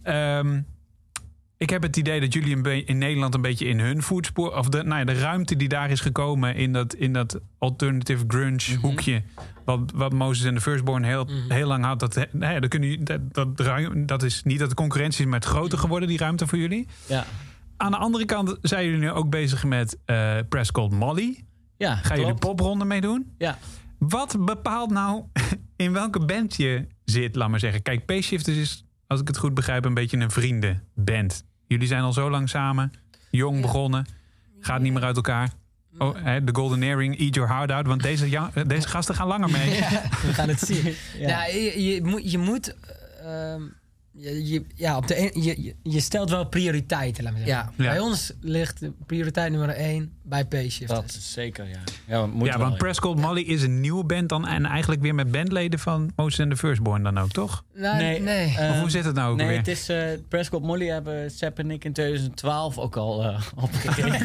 Ehm, 0.03 0.59
ik 1.62 1.70
heb 1.70 1.82
het 1.82 1.97
idee 1.97 2.20
dat 2.20 2.34
jullie 2.34 2.55
een 2.55 2.86
in 2.86 2.97
Nederland 2.97 3.34
een 3.36 3.41
beetje 3.41 3.66
in 3.66 3.80
hun 3.80 4.01
voetspoor... 4.01 4.57
of 4.57 4.70
de, 4.70 4.84
nou 4.84 4.99
ja, 4.99 5.05
de 5.05 5.20
ruimte 5.20 5.55
die 5.55 5.68
daar 5.68 5.89
is 5.91 5.99
gekomen 5.99 6.55
in 6.55 6.74
dat, 6.74 6.93
in 6.93 7.14
dat 7.14 7.39
alternative 7.57 8.24
grunge 8.28 8.76
hoekje... 8.82 9.22
Wat, 9.66 9.91
wat 9.95 10.14
Moses 10.14 10.45
en 10.45 10.53
de 10.53 10.62
Firstborn 10.62 11.03
heel, 11.03 11.24
Mhm. 11.26 11.51
heel 11.53 11.68
lang 11.68 11.84
had. 11.86 11.99
Dat, 11.99 12.16
nou 12.32 12.53
ja, 12.53 12.59
dat, 12.59 12.70
kunnen 12.70 13.03
dat, 13.03 13.34
dat, 13.34 13.59
ruim- 13.59 14.05
dat 14.05 14.24
is 14.24 14.43
niet 14.43 14.59
dat 14.59 14.70
de 14.70 14.76
concurrentie 14.76 15.20
is, 15.20 15.26
maar 15.26 15.39
het 15.39 15.47
groter 15.49 15.78
geworden, 15.78 16.07
die 16.09 16.18
ruimte 16.18 16.47
voor 16.47 16.57
jullie. 16.57 16.88
Ja, 17.07 17.26
Aan 17.78 17.91
de 17.91 17.97
andere 17.97 18.26
kant 18.26 18.57
zijn 18.62 18.86
jullie 18.86 18.99
nu 18.99 19.12
ook 19.12 19.30
bezig 19.30 19.64
met 19.64 19.97
eh 20.05 20.38
Press 20.49 20.72
Called 20.72 20.91
Molly. 20.91 21.43
ja 21.78 21.95
Gaan 21.95 22.20
jullie 22.20 22.34
popronde 22.34 22.86
meedoen? 22.86 23.32
Ja. 23.38 23.57
Wat 23.99 24.45
bepaalt 24.45 24.89
nou 24.91 25.24
in 25.76 25.93
welke 25.93 26.26
band 26.26 26.55
je 26.55 26.88
zit, 27.05 27.36
laat 27.36 27.49
maar 27.49 27.59
zeggen? 27.59 27.82
Kijk, 27.82 28.05
P-Shifters 28.05 28.57
is, 28.57 28.86
als 29.07 29.22
ik 29.22 29.28
het 29.28 29.38
goed 29.38 29.53
begrijp, 29.53 29.86
een 29.86 29.93
beetje 29.93 30.18
een 30.18 30.32
vriendenband. 30.32 31.43
Jullie 31.72 31.88
zijn 31.88 32.01
al 32.03 32.13
zo 32.13 32.30
lang 32.30 32.49
samen, 32.49 32.93
jong 33.30 33.55
Ja. 33.55 33.61
begonnen, 33.61 34.05
gaat 34.59 34.82
niet 34.82 34.93
meer 34.93 35.03
uit 35.03 35.15
elkaar. 35.15 35.49
Oh, 35.97 36.15
hè, 36.24 36.43
de 36.43 36.55
Golden 36.55 36.84
Earring, 36.84 37.19
Eat 37.19 37.36
Your 37.36 37.49
Heart 37.49 37.72
Out, 37.72 37.88
want 37.88 38.03
deze, 38.03 38.30
ja, 38.30 38.51
deze 38.67 38.88
gasten 38.88 39.15
gaan 39.15 39.28
langer 39.28 39.49
mee. 39.49 39.69
We 40.26 40.34
gaan 40.34 40.47
het 40.49 40.59
zien. 40.59 40.84
Ja. 41.17 41.28
ja. 41.28 41.45
je, 41.45 41.84
je 41.84 42.03
moet, 42.03 42.32
je 42.32 42.38
moet 42.38 42.76
eh, 43.22 43.53
ehm, 43.53 43.61
je, 44.14 44.47
je- 44.47 44.66
ja, 44.76 44.97
op 44.97 45.07
de 45.07 45.18
een, 45.36 45.41
je, 45.43 45.74
je- 45.84 45.99
stelt 45.99 46.30
wel 46.30 46.45
prioriteiten, 46.45 47.24
laat 47.24 47.34
me 47.34 47.39
zeggen. 47.45 47.55
Ja. 47.78 47.84
Ja. 47.84 47.89
Bij 47.91 47.99
ons 47.99 48.34
ligt 48.41 48.80
de 48.80 48.91
prioriteit 49.05 49.51
nummer 49.51 49.70
1 49.70 50.12
bij 50.24 50.45
P-Shifters. 50.45 50.88
Dat 50.99 51.05
is 51.09 51.32
zeker, 51.34 51.68
ja. 51.68 51.78
Ja, 52.07 52.26
moet 52.26 52.47
ja, 52.47 52.57
wel, 52.57 52.78
want 52.80 52.99
Called 52.99 53.18
Molly 53.20 53.41
is 53.41 53.64
een 53.64 53.80
nieuwe 53.80 54.03
band 54.03 54.30
dan 54.30 54.47
en 54.47 54.66
eigenlijk 54.66 55.01
weer 55.01 55.16
met 55.16 55.32
bandleden 55.32 55.80
van 55.80 56.12
Moses 56.16 56.39
and 56.39 56.49
the 56.49 56.57
Firstborn 56.57 57.03
dan 57.03 57.18
ook, 57.18 57.30
toch? 57.32 57.64
Nou, 57.76 57.97
Nee, 57.97 58.20
nee. 58.22 58.55
eh, 58.57 58.70
of 58.72 58.80
hoe 58.80 58.89
zit 58.89 59.05
het 59.05 59.16
nou 59.16 59.32
ook 59.32 59.38
Nee, 59.38 59.47
weer? 59.47 59.57
het 59.57 59.68
is 59.68 59.89
uh, 59.89 60.03
Prescott 60.28 60.64
Molly 60.66 60.88
hebben 60.88 61.32
Sepp 61.32 61.59
en 61.59 61.72
ik 61.72 61.86
in 61.86 61.93
2012 61.93 62.78
ook 62.78 62.95
al 62.95 63.24
eh 63.24 63.41
opgekeken. 63.55 64.24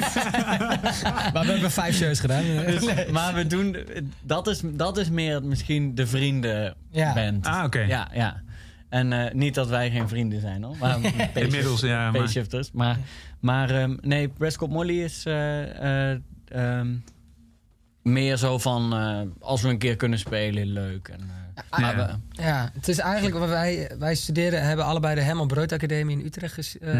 maar 1.32 1.44
we 1.44 1.52
hebben 1.52 1.70
vijf 1.70 1.96
shows 1.96 2.20
gedaan. 2.20 2.44
Dus, 2.66 3.10
maar 3.10 3.34
we 3.34 3.46
doen, 3.46 3.76
dat 4.22 4.46
is, 4.48 4.60
dat 4.64 4.98
is 4.98 5.10
meer 5.10 5.42
misschien 5.44 5.94
de 5.94 6.06
vriendenband. 6.06 7.46
Ah, 7.46 7.64
oké. 7.64 7.80
Ja, 7.80 8.08
ja. 8.14 8.42
En 8.88 9.12
eh, 9.12 9.32
niet 9.34 9.54
dat 9.54 9.68
wij 9.68 9.90
geen 9.90 10.08
vrienden 10.08 10.40
zijn 10.40 10.62
hoor. 10.62 10.76
Maar 10.76 10.98
Inmiddels, 11.34 11.80
ja. 11.80 12.10
Maar, 12.10 12.22
P-shifters. 12.24 12.70
Maar, 12.72 12.98
maar 13.40 13.70
ehm, 13.70 13.96
nee, 14.00 14.28
Prescott 14.28 14.72
Molly 14.72 15.02
is 15.02 15.24
eh, 15.26 16.10
eh, 16.12 16.18
ehm, 16.44 16.94
meer 18.02 18.36
zo 18.36 18.58
van 18.58 18.92
eh, 18.94 19.20
als 19.40 19.62
we 19.62 19.68
een 19.68 19.78
keer 19.78 19.96
kunnen 19.96 20.18
spelen, 20.18 20.66
leuk. 20.66 21.08
En, 21.08 21.20
eh, 21.20 21.80
maar 21.80 21.96
Ja. 21.96 22.06
we- 22.36 22.42
Ja, 22.42 22.70
het 22.74 22.88
is 22.88 22.98
eigenlijk 22.98 23.36
wat 23.38 23.48
wij, 23.48 23.90
wij 23.98 24.14
studeren, 24.14 24.62
hebben 24.62 24.84
allebei 24.84 25.14
de 25.14 25.20
Hemel 25.20 25.46
Brood 25.46 25.72
Academie 25.72 26.18
in 26.18 26.24
Utrecht. 26.26 26.78
eh, 26.78 26.92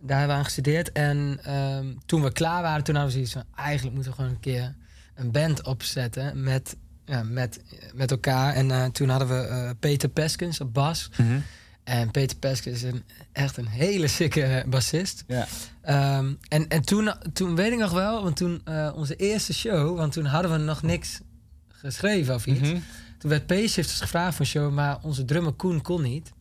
daar 0.00 0.18
hebben 0.18 0.36
we 0.36 0.42
aan 0.42 0.44
gestudeerd. 0.44 0.92
En 0.92 1.38
ehm, 1.42 1.86
toen 2.06 2.22
we 2.22 2.32
klaar 2.32 2.62
waren, 2.62 2.84
toen 2.84 2.94
hadden 2.94 3.12
we 3.12 3.18
zoiets 3.26 3.32
van... 3.48 3.56
eigenlijk 3.64 3.94
moeten 3.94 4.12
we 4.12 4.16
gewoon 4.18 4.34
een 4.34 4.40
keer 4.40 4.74
een 5.14 5.30
band 5.30 5.66
opzetten 5.66 6.42
met, 6.42 6.76
ja, 7.06 7.22
met, 7.22 7.60
met 7.94 8.10
elkaar. 8.10 8.54
En 8.54 8.70
eh, 8.70 8.84
toen 8.84 9.08
hadden 9.08 9.28
we 9.28 9.46
eh, 9.46 9.70
Peter 9.80 10.08
Peskens 10.08 10.60
op 10.60 10.74
bas. 10.74 11.10
Mhm. 11.16 11.38
En 11.84 12.10
Peter 12.10 12.36
Peskens 12.36 12.82
is 12.82 12.92
een, 12.92 13.04
echt 13.32 13.56
een 13.56 13.66
hele 13.66 14.08
sikke 14.08 14.64
bassist. 14.68 15.24
ja. 15.26 15.46
Ehm, 15.82 16.32
en 16.48 16.68
en 16.68 16.82
toen, 16.82 17.12
toen 17.32 17.56
weet 17.56 17.72
ik 17.72 17.78
nog 17.78 17.92
wel, 17.92 18.22
want 18.22 18.36
toen 18.36 18.60
eh, 18.64 18.92
onze 18.94 19.16
eerste 19.16 19.54
show... 19.54 19.96
want 19.96 20.12
toen 20.12 20.24
hadden 20.24 20.50
we 20.50 20.56
nog 20.58 20.82
niks 20.82 21.20
geschreven 21.68 22.34
of 22.34 22.46
iets... 22.46 22.60
Mhm. 22.60 22.78
Toen 23.18 23.30
werd 23.30 23.46
P-Shifters 23.46 24.00
gevraagd 24.00 24.30
voor 24.36 24.44
een 24.44 24.50
show, 24.50 24.72
maar 24.72 24.98
onze 25.02 25.24
drummer 25.24 25.52
Koen 25.52 25.82
kon 25.82 26.02
niet. 26.02 26.32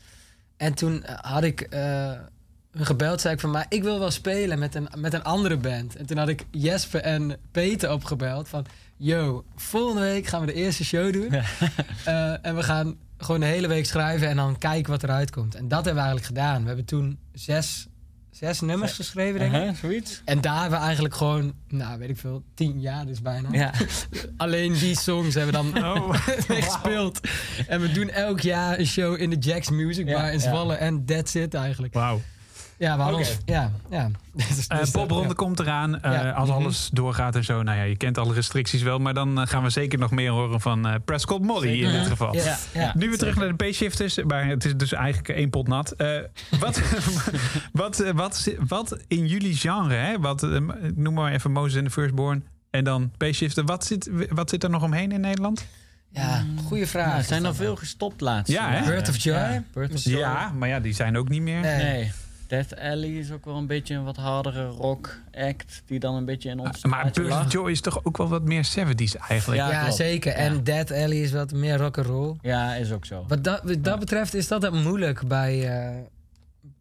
En 0.57 0.74
toen 0.74 1.03
eh, 1.03 1.16
had 1.32 1.43
ik 1.43 1.61
eh, 1.61 2.11
gebeld, 2.76 3.21
zei 3.21 3.34
ik 3.34 3.39
van, 3.39 3.51
maar 3.51 3.65
ik 3.69 3.84
wil 3.84 3.99
wel 3.99 4.11
spelen 4.11 4.59
met 4.59 4.76
een, 4.76 4.88
met 4.97 5.13
een 5.13 5.23
andere 5.23 5.57
band. 5.57 5.95
En 5.95 6.05
toen 6.05 6.17
had 6.17 6.28
ik 6.28 6.45
Jesper 6.51 7.01
en 7.01 7.38
Peter 7.51 7.91
opgebeld 7.91 8.49
van, 8.49 8.65
yo, 8.97 9.43
volgende 9.55 10.01
week 10.01 10.26
gaan 10.28 10.39
we 10.39 10.45
de 10.45 10.53
eerste 10.53 10.84
show 10.86 11.13
doen. 11.13 11.30
Eh, 12.05 12.45
en 12.45 12.55
we 12.55 12.63
gaan 12.63 12.95
gewoon 13.17 13.39
de 13.39 13.45
hele 13.45 13.67
week 13.67 13.86
schrijven 13.86 14.28
en 14.30 14.36
dan 14.36 14.57
kijken 14.57 14.91
wat 14.91 15.03
eruit 15.03 15.32
komt. 15.32 15.55
En 15.55 15.67
dat 15.67 15.86
hebben 15.86 16.03
we 16.03 16.09
eigenlijk 16.09 16.26
gedaan. 16.28 16.61
We 16.61 16.67
hebben 16.67 16.86
toen 16.86 17.17
zes, 17.34 17.88
zes 18.32 18.61
nummers 18.61 18.93
geschreven, 18.93 19.39
denk 19.39 19.69
ik. 19.69 19.76
Zoiets. 19.76 20.21
En 20.26 20.41
daar 20.41 20.61
hebben 20.61 20.80
we 20.80 20.86
eigenlijk 20.86 21.15
gewoon, 21.15 21.53
nou 21.67 21.99
weet 21.99 22.09
ik 22.09 22.17
veel, 22.17 22.43
tien 22.53 22.80
jaar 22.80 23.05
dus 23.05 23.21
bijna. 23.21 23.49
Ja. 23.51 23.71
Alleen 24.38 24.73
die 24.73 24.97
songs 24.97 25.36
hebben 25.36 25.63
we 25.73 25.80
dan 25.80 26.03
mee 26.47 26.61
gespeeld. 26.61 27.19
En 27.67 27.82
we 27.82 27.91
doen 27.91 28.09
elk 28.09 28.39
jaar 28.39 28.80
een 28.80 28.88
show 28.88 29.19
in 29.21 29.30
de 29.30 29.38
Jack's 29.38 29.69
Music 29.69 30.05
Bar 30.05 30.15
Ja, 30.15 30.30
in. 30.30 30.39
Zwolle. 30.39 30.73
En 30.73 31.05
that's 31.05 31.34
it 31.36 31.53
eigenlijk. 31.53 31.93
Wauw. 31.93 32.21
Ja, 32.78 32.95
we 32.95 33.01
hadden 33.01 33.19
Oké. 33.19 33.30
ons... 33.30 33.38
Ja, 33.45 33.71
ja. 33.89 34.09
Dus- 34.34 34.67
Eh 34.67 34.80
dus 34.80 34.91
dat- 34.91 35.01
popronde 35.01 35.28
ja. 35.28 35.34
komt 35.34 35.59
eraan. 35.59 36.01
eh, 36.01 36.11
Ja. 36.11 36.30
Als 36.32 36.49
Mhm. 36.49 36.57
alles 36.57 36.89
doorgaat 36.93 37.36
en 37.36 37.43
zo. 37.43 37.63
Nou 37.63 37.78
ja, 37.78 37.84
je 37.84 37.95
kent 37.95 38.17
alle 38.17 38.34
restricties 38.34 38.82
wel. 38.82 38.99
Maar 38.99 39.13
dan 39.13 39.39
eh, 39.41 39.47
gaan 39.47 39.63
we 39.63 39.69
zeker 39.69 39.99
nog 39.99 40.11
meer 40.11 40.32
horen 40.32 40.61
van 40.61 40.88
eh, 40.88 40.93
Prescott 41.05 41.43
Molly 41.43 41.82
in 41.84 41.91
dit 41.91 42.07
geval. 42.07 42.36
Ja, 42.36 42.43
Ja. 42.43 42.57
ja. 42.73 42.91
Nu 42.97 43.07
weer 43.09 43.17
terug 43.17 43.36
naar 43.36 43.55
de 43.57 43.69
P-shifters. 43.69 44.23
Maar 44.23 44.45
het 44.47 44.65
is 44.65 44.76
dus 44.76 44.91
eigenlijk 44.93 45.30
één 45.30 45.49
pot 45.49 45.67
nat. 45.67 45.91
Eh, 45.91 46.07
wat, 46.59 46.82
wat, 47.71 47.99
eh, 47.99 48.11
wat, 48.13 48.53
wat 48.67 48.97
in 49.07 49.28
jullie 49.28 49.55
genre, 49.55 49.93
hè? 49.95 50.19
Wat, 50.19 50.43
eh, 50.43 50.59
noem 50.95 51.13
maar 51.13 51.32
even 51.32 51.51
Moses 51.51 51.73
in 51.76 51.84
the 51.84 51.89
Firstborn. 51.89 52.43
En 52.69 52.84
dan 52.84 53.11
P-shifter. 53.17 53.65
Wat 53.65 53.86
zit, 53.86 54.09
wat 54.30 54.49
zit 54.49 54.63
er 54.63 54.69
nog 54.69 54.84
omheen 54.84 55.11
in 55.11 55.21
Nederland? 55.21 55.65
Ja, 56.09 56.43
goede 56.67 56.88
vraag. 56.88 57.17
Er 57.17 57.23
zijn 57.23 57.43
dat 57.43 57.51
er 57.51 57.57
wel. 57.57 57.67
veel 57.67 57.76
gestopt 57.76 58.21
laatst. 58.21 58.51
Ja, 58.53 58.69
hè? 58.69 58.86
Birth 58.86 59.09
of 59.09 59.17
Joy? 59.17 59.36
Ja, 59.36 59.63
Birth 59.73 59.93
of 59.93 60.03
Joy. 60.03 60.17
Ja, 60.19 60.51
maar 60.57 60.69
ja, 60.69 60.80
die 60.80 60.93
zijn 60.93 61.17
ook 61.17 61.30
niet 61.30 61.41
meer. 61.41 61.59
Nee. 61.59 61.84
Nee. 61.84 62.11
Death 62.47 62.79
Alley 62.79 63.09
is 63.09 63.31
ook 63.31 63.45
wel 63.45 63.55
een 63.55 63.67
beetje 63.67 63.95
een 63.95 64.03
wat 64.03 64.15
hardere 64.17 64.65
rock 64.67 65.19
act 65.33 65.81
die 65.85 65.99
dan 65.99 66.15
een 66.15 66.25
beetje 66.25 66.49
in 66.49 66.59
ons 66.59 66.83
maar 66.85 67.11
lag. 67.13 67.51
Joy 67.51 67.71
is 67.71 67.81
toch 67.81 67.99
ook 68.03 68.17
wel 68.17 68.27
wat 68.27 68.43
meer 68.43 68.65
70s 68.79 69.27
eigenlijk. 69.27 69.61
Ja, 69.61 69.91
zeker. 69.91 70.31
Ja. 70.31 70.37
En 70.37 70.63
Dead 70.63 70.91
Alley 70.91 71.17
is 71.21 71.31
wat 71.31 71.51
meer 71.51 71.77
rock'n'roll. 71.77 72.35
Ja, 72.41 72.73
is 72.75 72.91
ook 72.91 73.05
zo. 73.05 73.25
Wat 73.27 73.43
dat, 73.43 73.61
wat 73.63 73.83
dat 73.83 73.99
betreft 73.99 74.33
is 74.33 74.47
dat 74.47 74.61
het 74.61 74.73
moeilijk 74.83 75.27
bij... 75.27 75.77
eh, 75.95 76.01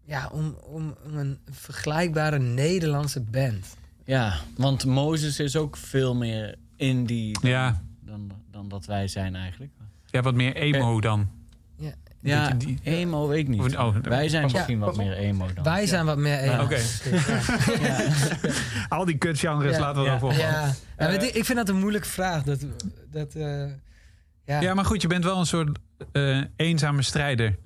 ja, 0.06 0.28
om, 0.32 0.56
om, 0.66 0.94
om 1.06 1.16
een 1.18 1.38
vergelijkbare 1.50 2.38
Nederlandse 2.38 3.20
band. 3.20 3.76
Ja, 4.04 4.34
want 4.56 4.84
Moses 4.84 5.40
is 5.40 5.56
ook 5.56 5.76
veel 5.76 6.14
meer 6.14 6.54
indie 6.76 7.40
dan, 7.40 7.50
Ja. 7.50 7.82
dan, 8.00 8.30
dan 8.50 8.68
dat 8.68 8.86
wij 8.86 9.08
zijn 9.08 9.34
eigenlijk. 9.36 9.72
Ja, 10.06 10.22
wat 10.22 10.34
meer 10.34 10.56
emo 10.56 11.00
dan. 11.00 11.28
Ja, 12.24 12.50
Die- 12.50 12.78
emo 12.82 13.28
weet 13.28 13.38
ik 13.38 13.48
niet. 13.48 13.76
Oh, 13.76 13.96
wij 14.02 14.28
zijn 14.28 14.46
Ja. 14.46 14.52
misschien 14.52 14.78
wat 14.78 14.96
meer 14.96 15.12
emo 15.12 15.46
dan. 15.54 15.64
Wij 15.64 15.86
zijn 15.86 16.04
wat 16.06 16.18
meer... 16.18 16.38
emo. 16.38 16.62
Oké. 16.62 16.78
Ja. 17.80 18.06
Al 18.88 19.04
die 19.04 19.16
kutgenres 19.18 19.72
Ja. 19.76 19.80
laten 19.80 20.02
we 20.02 20.18
vallen. 20.18 20.36
Ja, 20.36 20.72
ja 20.98 21.08
ik 21.08 21.44
vind 21.44 21.58
dat 21.58 21.68
een 21.68 21.78
moeilijke 21.78 22.08
vraag. 22.08 22.42
Dat, 22.42 22.66
dat, 23.10 23.34
eh, 23.34 23.64
ja, 24.44 24.60
Ja, 24.60 24.74
maar 24.74 24.84
goed, 24.84 25.02
je 25.02 25.08
bent 25.08 25.24
wel 25.24 25.38
een 25.38 25.46
soort 25.46 25.78
eh, 26.12 26.40
eenzame 26.56 27.02
strijder, 27.02 27.56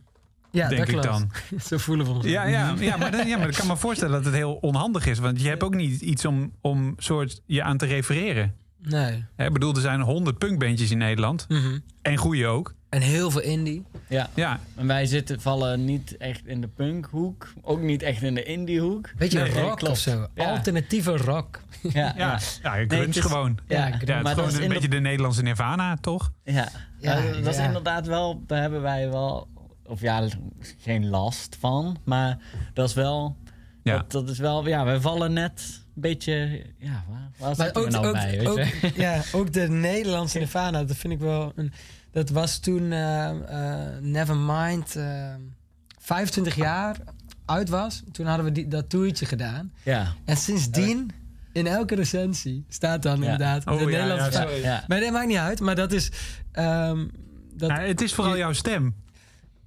ja, 0.51 0.69
denk 0.69 0.81
dat 0.81 0.89
ik 0.89 1.01
klopt. 1.01 1.07
dan. 1.19 1.31
Zo 1.69 1.79
voelen 1.79 2.07
we 2.07 2.13
ons. 2.13 2.25
Ja, 2.25 2.45
ja, 2.47 2.75
ja, 2.79 2.97
maar, 2.97 3.11
dan- 3.11 3.27
ja, 3.27 3.39
maar 3.39 3.49
ik 3.49 3.55
kan 3.55 3.67
me 3.67 3.77
voorstellen 3.77 4.15
dat 4.15 4.25
het 4.25 4.35
heel 4.35 4.55
onhandig 4.55 5.07
is. 5.07 5.19
Want 5.19 5.41
je 5.43 5.49
hebt 5.49 5.63
ook 5.63 5.75
niet 5.75 6.01
iets 6.01 6.25
om, 6.25 6.53
om 6.61 6.95
soort 6.97 7.41
je 7.47 7.63
aan 7.63 7.77
te 7.77 7.87
refereren. 7.87 8.55
Nee. 8.83 9.25
Hè, 9.37 9.47
Ik 9.47 9.53
bedoel, 9.53 9.75
er 9.75 9.81
zijn 9.81 10.01
honderd 10.01 10.39
punkbandjes 10.39 10.91
in 10.91 10.99
Nederland. 10.99 11.47
Mhm. 11.49 11.79
En 12.03 12.17
goede 12.17 12.47
ook. 12.47 12.75
En 12.89 13.01
heel 13.01 13.30
veel 13.30 13.41
indie. 13.41 13.84
ja. 14.09 14.28
Ja, 14.34 14.61
En 14.76 14.86
wij 14.86 15.07
zitten, 15.07 15.41
vallen 15.41 15.84
niet 15.84 16.16
echt 16.16 16.47
in 16.47 16.61
de 16.61 16.68
punkhoek. 16.68 17.53
Ook 17.62 17.80
niet 17.80 18.03
echt 18.03 18.22
in 18.22 18.34
de 18.34 18.43
indiehoek. 18.43 19.11
Weet 19.16 19.32
je, 19.32 19.39
Nee, 19.39 19.53
rock 19.61 19.82
of 19.82 19.99
zo. 19.99 20.26
Ja. 20.34 20.51
Alternatieve 20.51 21.16
rock. 21.16 21.61
Ja, 21.82 21.91
ja, 21.93 22.12
ja. 22.16 22.39
ja. 22.62 22.74
Nee, 22.74 22.86
grunge 22.89 23.07
is- 23.07 23.18
gewoon. 23.18 23.59
Ja, 23.68 23.86
Ja, 23.86 24.14
maar 24.14 24.22
dat 24.22 24.32
gewoon 24.34 24.49
is 24.49 24.55
een 24.55 24.61
de- 24.62 24.68
beetje 24.68 24.89
de 24.89 25.01
Nederlandse 25.01 25.43
Nirvana, 25.43 25.97
toch? 26.01 26.32
Ja, 26.45 26.53
Ja, 27.01 27.16
Ja, 27.18 27.32
dat 27.32 27.47
is 27.47 27.57
ja. 27.57 27.64
inderdaad 27.64 28.07
wel, 28.07 28.43
daar 28.47 28.61
hebben 28.61 28.82
wij 28.82 29.11
wel, 29.11 29.49
of 29.86 30.01
ja, 30.01 30.28
geen 30.78 31.09
last 31.09 31.57
van, 31.61 31.97
maar 32.05 32.39
dat 32.74 32.89
is 32.89 32.95
wel, 32.95 33.36
Ja. 33.82 33.97
dat, 33.97 34.11
dat 34.12 34.28
is 34.28 34.39
wel, 34.39 34.66
ja, 34.68 34.84
wij 34.84 35.01
vallen 35.01 35.32
net 35.32 35.80
een 35.95 36.01
beetje, 36.01 36.62
ja, 36.78 37.05
waar, 37.09 37.30
waar 37.39 37.57
Maar 37.57 37.66
zitten 37.66 37.84
we 37.84 37.91
nou 37.91 38.07
ook, 38.07 38.12
bij, 38.12 38.30
weet 38.39 38.47
ook, 38.49 38.59
je? 38.59 38.93
ja, 38.95 39.22
ook 39.32 39.53
de 39.53 39.68
Nederlandse 39.91 40.39
Nirvana, 40.39 40.84
dat 40.84 40.97
vind 40.97 41.12
ik 41.12 41.20
wel 41.20 41.53
een... 41.57 41.72
Dat 42.19 42.31
was 42.31 42.59
toen 42.59 42.93
eh 42.93 43.29
eh, 43.31 43.99
Nevermind 44.01 44.97
eh 44.97 45.35
25 45.99 46.55
jaar 46.55 46.97
uit 47.45 47.69
was. 47.69 48.03
Toen 48.12 48.27
hadden 48.27 48.45
we 48.45 48.53
die, 48.53 48.69
dat 48.69 48.89
toertje 48.91 49.27
gedaan. 49.27 49.73
Ja, 49.83 50.12
En 50.25 50.37
sindsdien, 50.37 51.11
in 51.53 51.66
elke 51.66 51.95
recensie, 51.95 52.64
staat 52.69 53.03
dan 53.03 53.16
Ja. 53.19 53.23
inderdaad 53.23 53.66
Oh, 53.66 53.79
de 53.79 53.85
ja, 53.85 53.87
Nederlandse... 53.91 54.39
ja, 54.39 54.45
Ja, 54.45 54.51
zo. 54.51 54.55
ja. 54.62 54.85
Maar 54.89 55.01
dat 55.01 55.11
maakt 55.12 55.27
niet 55.27 55.37
uit, 55.37 55.61
maar 55.61 55.75
dat 55.75 55.93
is... 55.93 56.11
ehm, 56.53 57.07
dat, 57.55 57.71
het 57.73 58.01
is 58.01 58.14
vooral 58.14 58.37
jouw 58.37 58.53
stem. 58.53 58.95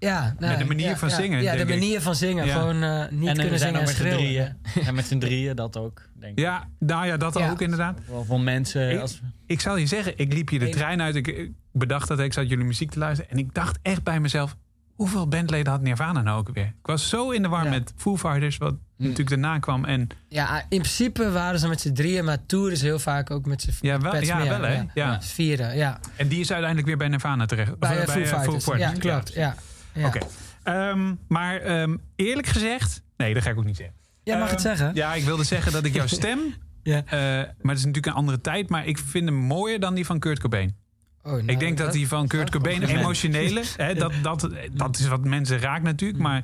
Ja, 0.10 0.36
nou, 0.40 0.58
de 0.58 0.66
manier 0.66 0.88
ja, 0.90 0.98
van 0.98 1.10
zingen, 1.10 1.42
Ja, 1.42 1.52
de 1.56 1.62
ik. 1.62 1.68
manier 1.70 2.02
van 2.02 2.16
zingen. 2.16 2.46
Ja. 2.46 2.54
Gewoon 2.60 2.84
eh, 2.84 2.90
niet 3.10 3.28
en 3.30 3.36
kunnen 3.38 3.60
zijn 3.60 3.60
zingen 3.60 3.80
en 3.80 3.86
met 3.86 3.96
drieën, 3.96 4.58
en 4.88 4.96
met 4.96 5.06
z'n 5.06 5.18
drieën 5.18 5.56
dat 5.56 5.78
ook, 5.78 6.02
denk 6.20 6.32
ik. 6.38 6.40
Ja, 6.44 6.68
nou 6.80 7.06
ja, 7.06 7.18
dat 7.18 7.38
Ja. 7.38 7.50
ook 7.52 7.62
inderdaad. 7.62 8.00
Wel 8.08 8.24
voor 8.26 8.40
mensen, 8.42 8.92
Ik- 8.92 9.00
als, 9.00 9.22
Ik 9.46 9.62
zal 9.62 9.78
je 9.78 9.86
zeggen, 9.86 10.14
ik 10.18 10.34
liep 10.34 10.50
hier 10.50 10.60
de 10.60 10.68
Ik- 10.68 10.74
trein 10.74 11.02
uit. 11.02 11.16
Ik, 11.16 11.50
bedacht 11.72 12.08
dat 12.08 12.20
ik 12.20 12.34
zat 12.34 12.50
jullie 12.50 12.66
muziek 12.66 12.92
te 12.92 13.00
luisteren. 13.00 13.32
En 13.32 13.38
ik 13.38 13.54
dacht 13.54 13.80
echt 13.82 14.04
bij 14.04 14.20
mezelf, 14.20 14.56
hoeveel 14.96 15.28
bandleden 15.28 15.72
had 15.72 15.82
Nirvana 15.82 16.22
nou 16.22 16.40
ook 16.40 16.50
weer? 16.54 16.66
Ik 16.66 16.74
was 16.88 17.10
zo 17.10 17.30
in 17.32 17.42
de 17.42 17.48
war 17.48 17.64
Ja. 17.64 17.70
met 17.70 17.94
Foo 17.96 18.18
Fighters, 18.18 18.58
wat 18.58 18.76
natuurlijk 18.98 19.30
daarna 19.30 19.60
kwam. 19.60 19.86
En 19.86 20.08
Ja, 20.28 20.60
in 20.60 20.68
principe 20.80 21.32
waren 21.32 21.60
ze 21.60 21.68
met 21.68 21.82
z'n 21.82 21.94
drieën, 21.94 22.26
maar 22.26 22.46
toeren 22.46 22.78
ze 22.78 22.86
heel 22.86 23.00
vaak 23.00 23.32
ook 23.32 23.46
met 23.46 23.62
z'n 23.62 23.72
ja, 23.82 24.00
wel, 24.00 24.22
ja, 24.22 24.48
wel 24.48 24.62
hè? 24.62 24.82
ja. 24.94 25.22
Vieren. 25.22 25.76
Ja, 25.78 26.00
En 26.16 26.28
die 26.28 26.40
is 26.40 26.50
uiteindelijk 26.50 26.88
weer 26.88 26.98
bij 26.98 27.08
Nirvana 27.08 27.46
terecht. 27.46 27.72
Of, 27.72 27.78
bij, 27.78 27.96
eh, 27.98 28.02
eh, 28.02 28.08
Foo 28.10 28.20
eh, 28.22 28.60
Fighters. 28.60 28.66
Ja, 28.80 28.92
klopt. 28.92 29.34
Ja. 29.34 29.56
Ja. 29.94 30.08
Oké. 30.08 30.20
Ehm, 30.64 31.16
maar 31.28 31.56
ehm, 31.62 31.98
eerlijk 32.16 32.48
gezegd, 32.48 33.04
nee, 33.18 33.34
dat 33.34 33.44
ga 33.44 33.50
ik 33.50 33.58
ook 33.58 33.66
niet 33.66 33.78
zeggen. 33.78 33.96
Jij 34.24 34.38
mag 34.40 34.50
het 34.50 34.66
Ehm, 34.66 34.76
zeggen. 34.76 34.96
Ja, 34.96 35.14
ik 35.14 35.24
wilde 35.24 35.44
zeggen 35.44 35.72
dat 35.72 35.86
ik 35.86 35.94
jouw 35.94 36.08
stem, 36.22 36.40
Ja. 36.84 37.04
eh, 37.06 37.12
maar 37.38 37.48
het 37.62 37.78
is 37.78 37.86
natuurlijk 37.86 38.06
een 38.06 38.14
andere 38.14 38.42
tijd, 38.42 38.70
maar 38.70 38.86
ik 38.88 38.98
vind 38.98 39.26
hem 39.26 39.36
mooier 39.38 39.80
dan 39.80 39.94
die 39.94 40.06
van 40.06 40.20
Kurt 40.20 40.40
Cobain. 40.40 40.76
Oh, 41.24 41.32
nou, 41.32 41.46
ik 41.46 41.60
denk 41.60 41.78
dat 41.78 41.92
die 41.92 42.08
van 42.08 42.28
Kurt 42.28 42.50
Cobain 42.50 42.84
emotionele, 42.84 43.64
hè, 43.78 43.94
dat, 43.94 44.14
dat, 44.22 44.50
dat 44.72 44.98
is 45.00 45.08
wat 45.08 45.24
mensen 45.24 45.60
raakt 45.60 45.84
natuurlijk, 45.84 46.20
Mm. 46.20 46.26
maar 46.26 46.44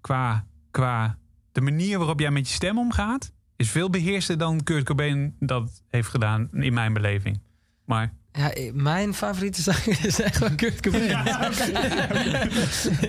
qua, 0.00 0.44
qua 0.70 1.18
de 1.52 1.60
manier 1.60 1.98
waarop 1.98 2.20
jij 2.20 2.30
met 2.30 2.48
je 2.48 2.54
stem 2.54 2.78
omgaat, 2.78 3.32
is 3.56 3.70
veel 3.70 3.90
beheerster 3.90 4.38
dan 4.38 4.62
Kurt 4.62 4.84
Cobain 4.84 5.36
dat 5.38 5.82
heeft 5.88 6.08
gedaan 6.08 6.48
in 6.52 6.72
mijn 6.74 6.92
beleving. 6.92 7.40
Maar 7.84 8.12
Ja, 8.36 8.52
eh, 8.52 8.72
mijn 8.72 9.14
favoriete 9.14 9.62
zanger 9.62 10.04
is 10.06 10.20
echt 10.20 10.38
wel 10.38 10.54
Kurt 10.54 10.80
Cobain. 10.80 11.10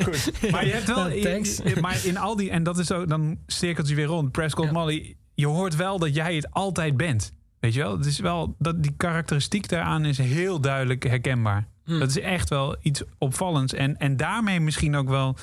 Goed. 0.03 0.51
Maar 0.51 0.65
je 0.65 0.71
hebt 0.71 0.87
wel. 0.87 1.09
Thanks. 1.21 1.59
in- 1.59 1.81
maar 1.81 2.05
in 2.05 2.17
al 2.17 2.35
die. 2.35 2.49
En 2.49 2.63
dat 2.63 2.77
is 2.77 2.87
zo. 2.87 3.05
Dan 3.05 3.37
cirkelt 3.47 3.89
je 3.89 3.95
weer 3.95 4.05
rond. 4.05 4.31
Prescott 4.31 4.67
Ja. 4.67 4.73
Molly. 4.73 5.15
Je 5.33 5.47
hoort 5.47 5.75
wel 5.75 5.99
dat 5.99 6.15
jij 6.15 6.35
het 6.35 6.51
altijd 6.51 6.97
bent. 6.97 7.33
Weet 7.59 7.73
je 7.73 7.79
wel? 7.79 7.97
Het 7.97 8.05
is 8.05 8.19
wel. 8.19 8.55
Dat, 8.59 8.83
die 8.83 8.93
karakteristiek 8.97 9.69
daaraan 9.69 10.05
is 10.05 10.17
heel 10.17 10.59
duidelijk 10.59 11.03
herkenbaar. 11.03 11.67
Hm. 11.85 11.99
Dat 11.99 12.09
is 12.09 12.19
echt 12.19 12.49
wel 12.49 12.75
iets 12.81 13.01
opvallends. 13.17 13.73
En, 13.73 13.97
en 13.97 14.17
daarmee 14.17 14.59
misschien 14.59 14.95
ook 14.95 15.09
wel. 15.09 15.35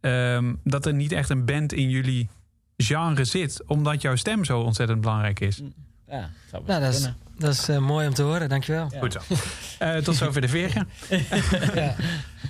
ehm, 0.00 0.54
dat 0.64 0.86
er 0.86 0.94
niet 0.94 1.12
echt 1.12 1.30
een 1.30 1.44
band 1.44 1.72
in 1.72 1.90
jullie 1.90 2.28
genre 2.76 3.24
zit. 3.24 3.62
Omdat 3.66 4.02
jouw 4.02 4.16
stem 4.16 4.44
zo 4.44 4.60
ontzettend 4.60 5.00
belangrijk 5.00 5.40
is. 5.40 5.62
ja, 6.08 6.30
zou 6.50 6.64
best 6.64 6.78
Nou, 6.78 6.80
dat 6.80 6.94
is. 6.94 7.10
Dat 7.38 7.52
is 7.52 7.68
eh, 7.68 7.78
mooi 7.78 8.06
om 8.06 8.14
te 8.14 8.22
horen, 8.22 8.48
dankjewel. 8.48 8.86
Ja. 8.90 8.98
Goed 8.98 9.12
zo. 9.12 9.18
Eh, 9.78 9.96
tot 9.96 10.16
zover 10.16 10.40
de 10.40 10.48
veren. 10.48 10.88
Ja. 11.74 11.94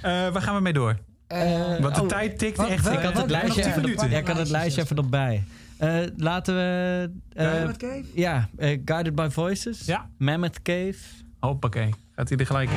Eh, 0.02 0.32
waar 0.32 0.42
gaan 0.42 0.54
we 0.54 0.60
mee 0.60 0.72
door? 0.72 0.98
Eh, 1.26 1.78
Want 1.80 1.94
de 1.94 2.00
oh, 2.02 2.06
tijd 2.08 2.38
tikt 2.38 2.56
wat- 2.56 2.68
echt. 2.68 2.84
wat- 2.84 2.92
Ik 2.92 3.00
had 3.00 3.16
het 3.16 3.30
lijstje 3.30 3.60
10 3.62 3.70
even, 3.70 3.82
minuten. 3.82 4.10
ja, 4.10 4.18
ik 4.18 4.26
had 4.26 4.36
het 4.38 4.48
lijstje 4.50 4.82
even 4.82 4.96
erbij. 4.96 5.44
Eh, 5.76 5.96
laten 6.16 6.54
we... 6.54 7.10
eh, 7.32 7.52
Mammoth 7.52 7.76
Cave? 7.76 8.04
ja, 8.14 8.48
eh, 8.56 8.80
Guided 8.84 9.14
by 9.14 9.28
Voices. 9.30 9.84
Ja. 9.86 10.08
Mammoth 10.18 10.62
Cave. 10.62 10.94
Hoppakee. 11.40 11.94
Gaat 12.16 12.28
hij 12.28 12.38
er 12.38 12.46
gelijk 12.46 12.70
in? 12.70 12.76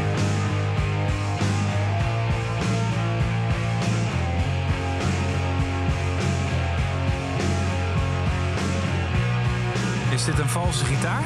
Is 10.13 10.25
dit 10.25 10.39
een 10.39 10.49
valse 10.49 10.85
gitaar? 10.85 11.23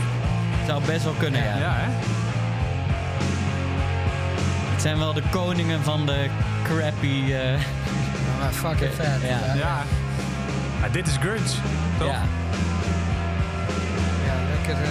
Zou 0.65 0.81
best 0.85 1.03
wel 1.03 1.13
kunnen, 1.13 1.43
ja. 1.43 1.57
Ja, 1.57 1.73
hè? 1.75 1.91
Het 4.73 4.81
zijn 4.81 4.97
wel 4.97 5.13
de 5.13 5.23
koningen 5.31 5.83
van 5.83 6.05
de 6.05 6.29
crappy... 6.63 7.33
eh, 7.33 7.59
maar 8.39 8.51
fucking 8.51 8.93
vet. 8.93 9.21
Ja. 9.21 9.53
Ja. 9.55 9.83
Maar 10.79 10.91
dit 10.91 11.07
is 11.07 11.17
grunge, 11.17 11.39
toch? 11.97 12.07
ja. 12.07 12.21
Ja, 14.25 14.33
lekker. 14.55 14.83
eh, 14.83 14.89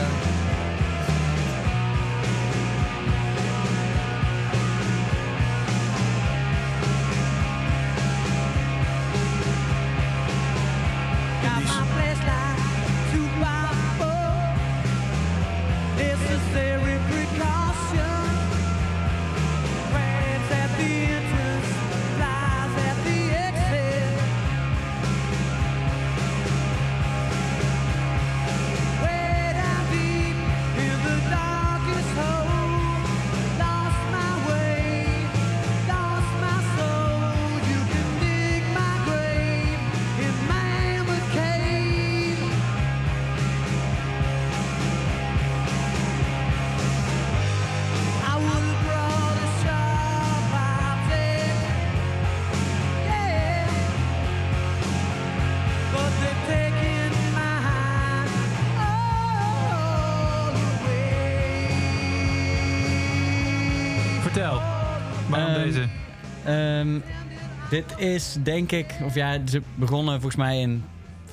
dit 67.74 67.94
is 67.98 68.36
denk 68.42 68.72
ik, 68.72 68.94
of 69.04 69.14
ja, 69.14 69.38
ze 69.46 69.62
begonnen 69.74 70.14
volgens 70.14 70.36
mij 70.36 70.60
in 70.60 70.84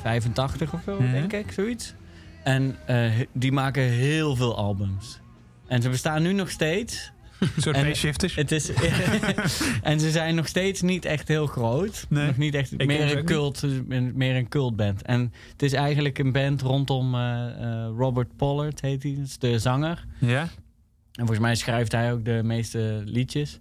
85 0.02 0.74
of 0.74 0.82
zo, 0.86 1.02
Mhm. 1.02 1.12
denk 1.12 1.34
ik, 1.34 1.52
zoiets. 1.52 1.94
En 2.44 2.76
eh, 2.86 3.12
die 3.34 3.52
maken 3.52 3.84
heel 3.84 4.36
veel 4.36 4.58
albums. 4.58 5.20
En 5.68 5.82
ze 5.82 5.90
bestaan 5.90 6.22
nu 6.22 6.34
nog 6.34 6.50
steeds. 6.50 7.12
Een 7.40 7.62
soort 7.62 7.78
faceshifters? 7.78 8.36
Het 8.36 8.52
is, 8.52 8.70
en 9.82 10.00
ze 10.00 10.12
zijn 10.12 10.36
nog 10.36 10.48
steeds 10.48 10.82
niet 10.82 11.06
echt 11.06 11.28
heel 11.28 11.48
groot. 11.48 12.06
Nee. 12.10 12.26
Nog 12.28 12.38
niet 12.38 12.54
echt, 12.54 12.78
meer 12.86 13.18
een, 13.18 13.26
cult, 13.26 13.64
meer 14.14 14.36
een 14.36 14.48
cultband. 14.48 15.02
En 15.02 15.34
het 15.52 15.62
is 15.64 15.74
eigenlijk 15.74 16.20
een 16.20 16.32
band 16.32 16.62
rondom 16.62 17.16
eh, 17.16 17.46
eh, 17.48 17.90
Robert 17.98 18.36
Pollard, 18.36 18.82
heet 18.82 19.04
hij. 19.04 19.16
Dat 19.16 19.26
is 19.26 19.38
de 19.38 19.60
zanger. 19.60 20.06
Ja? 20.20 20.42
En 20.42 20.50
volgens 21.18 21.40
mij 21.40 21.56
schrijft 21.56 21.92
hij 21.92 22.14
ook 22.14 22.26
de 22.26 22.42
meeste 22.44 23.02
liedjes. 23.06 23.60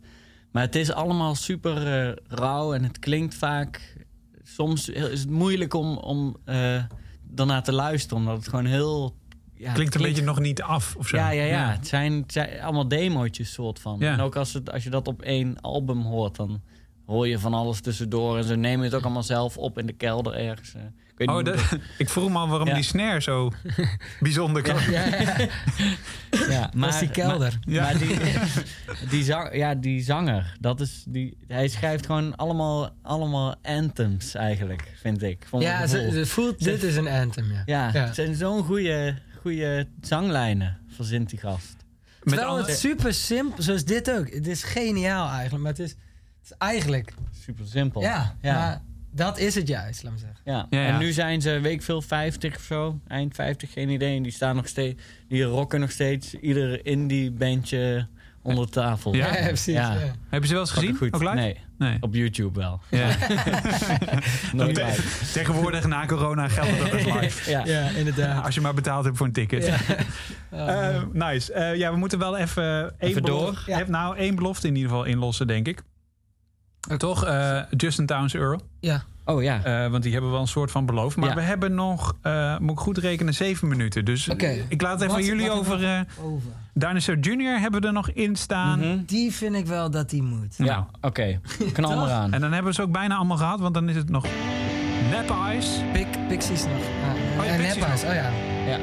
Maar 0.51 0.63
het 0.63 0.75
is 0.75 0.93
allemaal 0.93 1.35
super 1.35 2.07
eh, 2.09 2.17
rauw 2.29 2.75
en 2.75 2.83
het 2.83 2.99
klinkt 2.99 3.35
vaak... 3.35 3.99
Soms 4.43 4.89
is 4.89 5.21
het 5.21 5.31
moeilijk 5.31 5.75
om, 5.75 5.97
om 5.97 6.37
eh 6.45 6.83
daarna 7.31 7.61
te 7.61 7.73
luisteren, 7.73 8.19
omdat 8.19 8.37
het 8.37 8.49
gewoon 8.49 8.65
heel... 8.65 9.15
Ja, 9.55 9.73
Klinkt 9.73 9.95
een 9.95 10.03
beetje 10.03 10.23
nog 10.23 10.41
niet 10.41 10.63
af 10.63 10.97
of 10.97 11.09
zo. 11.09 11.17
Ja, 11.17 11.31
ja, 11.31 11.45
ja. 11.45 11.71
Het, 11.71 11.87
zijn, 11.87 12.13
het 12.13 12.33
zijn 12.33 12.61
allemaal 12.61 12.89
demootjes 12.89 13.53
soort 13.53 13.79
van. 13.79 13.97
Ja. 13.99 14.13
En 14.13 14.21
ook 14.21 14.37
als, 14.37 14.53
het, 14.53 14.73
als 14.73 14.85
je 14.85 14.91
dat 14.91 15.09
op 15.09 15.23
één 15.23 15.61
album 15.61 16.01
hoort, 16.03 16.37
dan 16.37 16.61
hoor 17.07 17.29
je 17.29 17.39
van 17.39 17.55
alles 17.55 17.81
tussendoor. 17.81 18.37
En 18.37 18.45
ze 18.45 18.57
nemen 18.57 18.85
het 18.85 18.95
ook 18.95 19.03
allemaal 19.03 19.23
zelf 19.23 19.59
op 19.59 19.79
in 19.79 19.87
de 19.87 19.93
kelder 19.93 20.35
ergens. 20.35 20.75
Ik 21.21 21.27
weet 21.29 21.37
Oh, 21.47 21.55
niet 21.55 21.71
dat, 21.71 21.79
ik 21.99 22.09
vroeg 22.09 22.31
me 22.31 22.39
al 22.39 22.49
waarom 22.49 22.68
Ja. 22.68 22.75
die 22.75 22.83
snare 22.83 23.21
zo 23.23 23.51
bijzonder 24.21 24.62
kan. 24.62 24.91
Ja, 24.91 25.05
ja. 25.21 25.37
Ja, 26.49 26.71
Dat 26.77 26.95
is 26.95 26.99
die 26.99 27.11
kelder. 27.11 27.59
Maar, 27.64 27.75
Ja. 27.75 27.83
maar 27.83 27.99
die, 27.99 28.16
die, 29.11 29.25
zang, 29.25 29.55
ja, 29.57 29.75
die 29.75 30.03
zanger, 30.03 30.57
dat 30.61 30.81
is 30.81 31.05
die, 31.09 31.37
hij 31.47 31.68
schrijft 31.68 32.07
gewoon 32.07 32.37
allemaal, 32.37 32.91
allemaal 33.03 33.55
anthems 33.62 34.35
eigenlijk, 34.35 34.93
vind 35.01 35.23
ik. 35.23 35.47
Ja, 35.59 35.87
ze, 35.87 36.27
voelt, 36.27 36.64
dit 36.64 36.83
is 36.83 36.97
een 36.97 37.09
anthem, 37.09 37.53
ja. 37.53 37.62
ja, 37.66 37.91
Ja. 37.93 38.05
het 38.05 38.14
zijn 38.14 38.35
zo'n 38.35 38.64
goede, 38.64 39.14
goede 39.41 39.89
zanglijnen, 40.01 40.79
verzint 40.95 41.31
die 41.31 41.39
gast. 41.39 41.77
Met 42.23 42.35
Terwijl 42.35 42.57
het 42.66 42.79
super 42.79 43.14
simpel, 43.14 43.62
zoals 43.62 43.85
dit 43.85 44.11
ook. 44.11 44.31
Het 44.31 44.47
is 44.47 44.62
geniaal 44.62 45.29
eigenlijk, 45.31 45.62
maar 45.62 45.73
het 45.73 45.81
is, 45.81 45.91
het 45.91 45.99
is 46.51 46.53
eigenlijk... 46.59 47.14
Super 47.45 47.66
simpel. 47.66 48.01
Ja, 48.03 48.35
ja. 48.43 48.55
maar 48.55 48.81
dat 49.11 49.39
is 49.39 49.55
het 49.55 49.69
juist, 49.69 50.03
laat 50.03 50.13
me 50.13 50.19
zeggen. 50.19 50.39
Ja. 50.45 50.67
Ja, 50.71 50.81
ja. 50.81 50.87
en 50.93 50.99
nu 50.99 51.13
zijn 51.13 51.41
ze, 51.41 51.61
weet 51.61 51.73
ik 51.73 51.83
veel, 51.83 52.03
50 52.03 52.57
of 52.57 52.63
zo. 52.63 53.01
Eind 53.09 53.35
50, 53.35 53.73
geen 53.73 53.89
idee. 53.89 54.17
En 54.17 54.23
die 54.23 54.33
staan 54.33 54.57
nog 54.57 54.69
steeds, 54.69 55.03
die 55.29 55.43
rocken 55.43 55.81
nog 55.81 55.91
steeds 55.91 56.35
ieder 56.35 56.87
indie 56.87 57.31
bandje 57.31 58.07
onder 58.43 58.65
de 58.65 58.71
tafel. 58.71 59.15
Ja? 59.15 59.37
Ja, 59.37 59.47
precies. 59.47 59.75
Ja. 59.75 59.93
ja. 59.93 59.99
Hebben 60.29 60.49
ze 60.49 60.55
wel 60.55 60.63
eens 60.63 60.73
gezien? 60.73 60.97
Goed. 60.97 61.13
Ook 61.13 61.23
live? 61.23 61.35
Nee, 61.35 61.57
Nee. 61.79 61.97
op 62.01 62.15
YouTube 62.15 62.59
wel. 62.61 62.81
Ja. 62.91 63.09
Nooit 64.53 64.77
live. 64.77 65.33
Tegenwoordig 65.33 65.87
na 65.87 66.07
corona 66.07 66.49
geldt 66.49 66.79
dat 66.79 66.93
ook 66.93 67.21
live. 67.21 67.51
Ja. 67.51 67.65
Ja, 67.65 67.89
inderdaad. 67.89 68.45
Als 68.45 68.55
je 68.55 68.61
maar 68.61 68.75
betaald 68.75 69.05
hebt 69.05 69.17
voor 69.17 69.27
een 69.27 69.33
ticket. 69.33 69.67
Ja. 69.67 69.77
Eh, 70.51 71.03
nice. 71.13 71.53
Eh, 71.53 71.77
ja, 71.77 71.91
we 71.93 71.97
moeten 71.99 72.19
wel 72.19 72.37
even 72.37 72.65
één 72.83 72.93
Even 73.11 73.23
belo- 73.23 73.39
door. 73.45 73.63
Ja. 73.67 73.81
eh, 73.81 73.87
Nou, 73.87 74.17
één 74.17 74.35
belofte 74.35 74.67
in 74.67 74.75
ieder 74.75 74.91
geval 74.91 75.05
inlossen, 75.05 75.47
denk 75.47 75.69
ik. 75.69 75.83
Toch? 76.97 77.24
eh, 77.24 77.59
Justin 77.76 78.07
Towns 78.07 78.35
Earl. 78.35 78.61
ja. 78.81 79.03
Oh 79.24 79.43
ja. 79.43 79.64
Eh, 79.64 79.91
want 79.91 80.03
die 80.03 80.12
hebben 80.12 80.31
wel 80.31 80.41
een 80.41 80.47
soort 80.47 80.70
van 80.70 80.87
beloofd. 80.87 81.16
Maar 81.16 81.28
Ja. 81.28 81.35
we 81.35 81.41
hebben 81.41 81.74
nog, 81.74 82.14
eh, 82.22 82.59
moet 82.59 82.70
ik 82.70 82.78
goed 82.78 82.99
rekenen, 82.99 83.35
zeven 83.35 83.68
minuten. 83.68 84.05
Dus 84.05 84.28
ik 84.28 84.83
laat 84.83 84.93
het 84.93 85.01
even 85.01 85.07
Wat- 85.07 85.16
aan 85.16 85.24
jullie 85.24 85.49
wat- 85.49 85.57
over. 85.59 85.85
eh 85.85 86.01
Over. 86.22 86.51
Dinosaur 86.74 87.18
Jr. 87.18 87.61
hebben 87.61 87.81
we 87.81 87.87
er 87.87 87.93
nog 87.93 88.11
in 88.11 88.37
staan. 88.37 88.78
Mhm. 88.78 88.99
Die 89.07 89.33
vind 89.33 89.55
ik 89.57 89.66
wel 89.66 89.91
dat 89.91 90.11
die 90.11 90.22
moet. 90.22 90.55
Ja, 90.57 90.64
Nou, 90.64 90.85
oké. 91.01 91.41
Knal 91.72 91.97
maar 91.97 92.11
aan. 92.11 92.33
En 92.33 92.41
dan 92.41 92.53
hebben 92.53 92.70
we 92.70 92.74
ze 92.74 92.83
ook 92.83 92.93
bijna 92.93 93.16
allemaal 93.16 93.37
gehad, 93.37 93.61
want 93.61 93.74
dan 93.74 93.89
is 93.89 93.97
het 93.97 94.09
nog 94.09 94.26
Nap 95.11 95.31
Eyes. 95.47 95.81
Pixies 96.28 96.64
nog. 96.64 96.72
Ah, 96.74 97.41
Oh 97.41 97.47
ja, 97.47 97.57
Pixies 97.57 97.76
nog. 98.03 98.05
oh 98.05 98.14
ja. 98.14 98.31
Ja. 98.66 98.78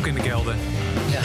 Ook 0.00 0.06
in 0.06 0.14
de 0.14 0.20
kelder. 0.20 0.54
ja. 1.10 1.20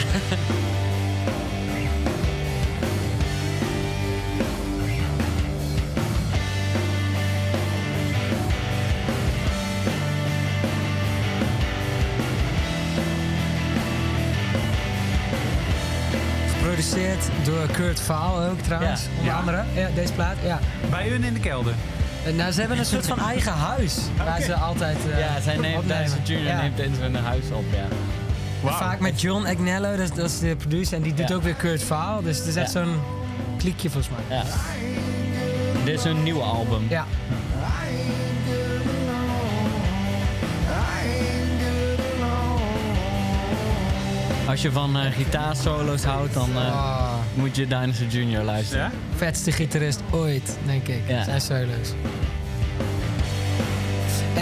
Geproduceerd 16.56 17.24
door 17.44 17.66
Kurt 17.72 18.00
Vaal 18.00 18.42
ook 18.42 18.60
trouwens, 18.60 19.02
Ja. 19.02 19.08
onder 19.18 19.32
Ja. 19.32 19.38
andere. 19.38 19.62
Ja, 19.74 19.88
deze 19.94 20.12
plaat, 20.12 20.36
ja. 20.44 20.58
Bij 20.90 21.08
hun 21.08 21.24
in 21.24 21.34
de 21.34 21.40
kelder. 21.40 21.74
En, 22.24 22.36
Nou, 22.36 22.52
ze 22.52 22.60
hebben 22.60 22.78
een 22.78 22.84
soort 22.84 23.06
van 23.06 23.18
eigen 23.32 23.52
huis. 23.52 23.96
Waar 24.24 24.40
ze 24.40 24.54
altijd 24.54 24.96
eh, 25.12 25.18
Ja, 25.18 25.40
zij 25.40 25.56
neemt, 25.56 25.78
opnemen. 25.78 26.44
Ja. 26.44 26.60
neemt 26.60 26.78
in 26.78 26.94
zijn 26.94 27.14
huis 27.16 27.44
op, 27.52 27.64
ja. 27.72 27.86
Vaak 28.72 29.00
met 29.00 29.20
John 29.20 29.46
Agnello, 29.46 29.90
dat 29.90 29.98
is, 30.10 30.12
dat 30.14 30.30
is 30.30 30.38
de 30.38 30.56
producer. 30.56 30.96
En 30.96 31.02
die 31.02 31.14
doet 31.14 31.28
Ja. 31.28 31.34
ook 31.34 31.42
weer 31.42 31.54
Kurt 31.54 31.82
Vaal. 31.82 32.22
Dus 32.22 32.38
het 32.38 32.46
is 32.46 32.56
echt 32.56 32.70
zo'n 32.70 33.00
kliekje 33.58 33.90
volgens 33.90 34.14
mij. 34.28 34.36
ja. 34.38 34.44
Dit 35.84 35.98
is 35.98 36.04
een 36.04 36.22
nieuwe 36.22 36.42
album. 36.42 36.86
Ja. 36.88 37.06
Als 44.48 44.62
je 44.62 44.72
van 44.72 44.96
eh 44.96 45.12
gitaarsolo's 45.12 46.04
houdt, 46.04 46.34
dan 46.34 46.48
eh, 46.56 46.56
Ah, 46.72 47.12
moet 47.34 47.56
je 47.56 47.66
Dinosaur 47.66 48.08
Jr. 48.10 48.42
luisteren. 48.42 48.84
Ja? 48.84 48.90
vetste 49.16 49.52
gitarist 49.52 50.00
ooit, 50.10 50.56
denk 50.66 50.88
ik. 50.88 51.00
Ja. 51.06 51.24
Zijn 51.24 51.40
solo's. 51.40 51.88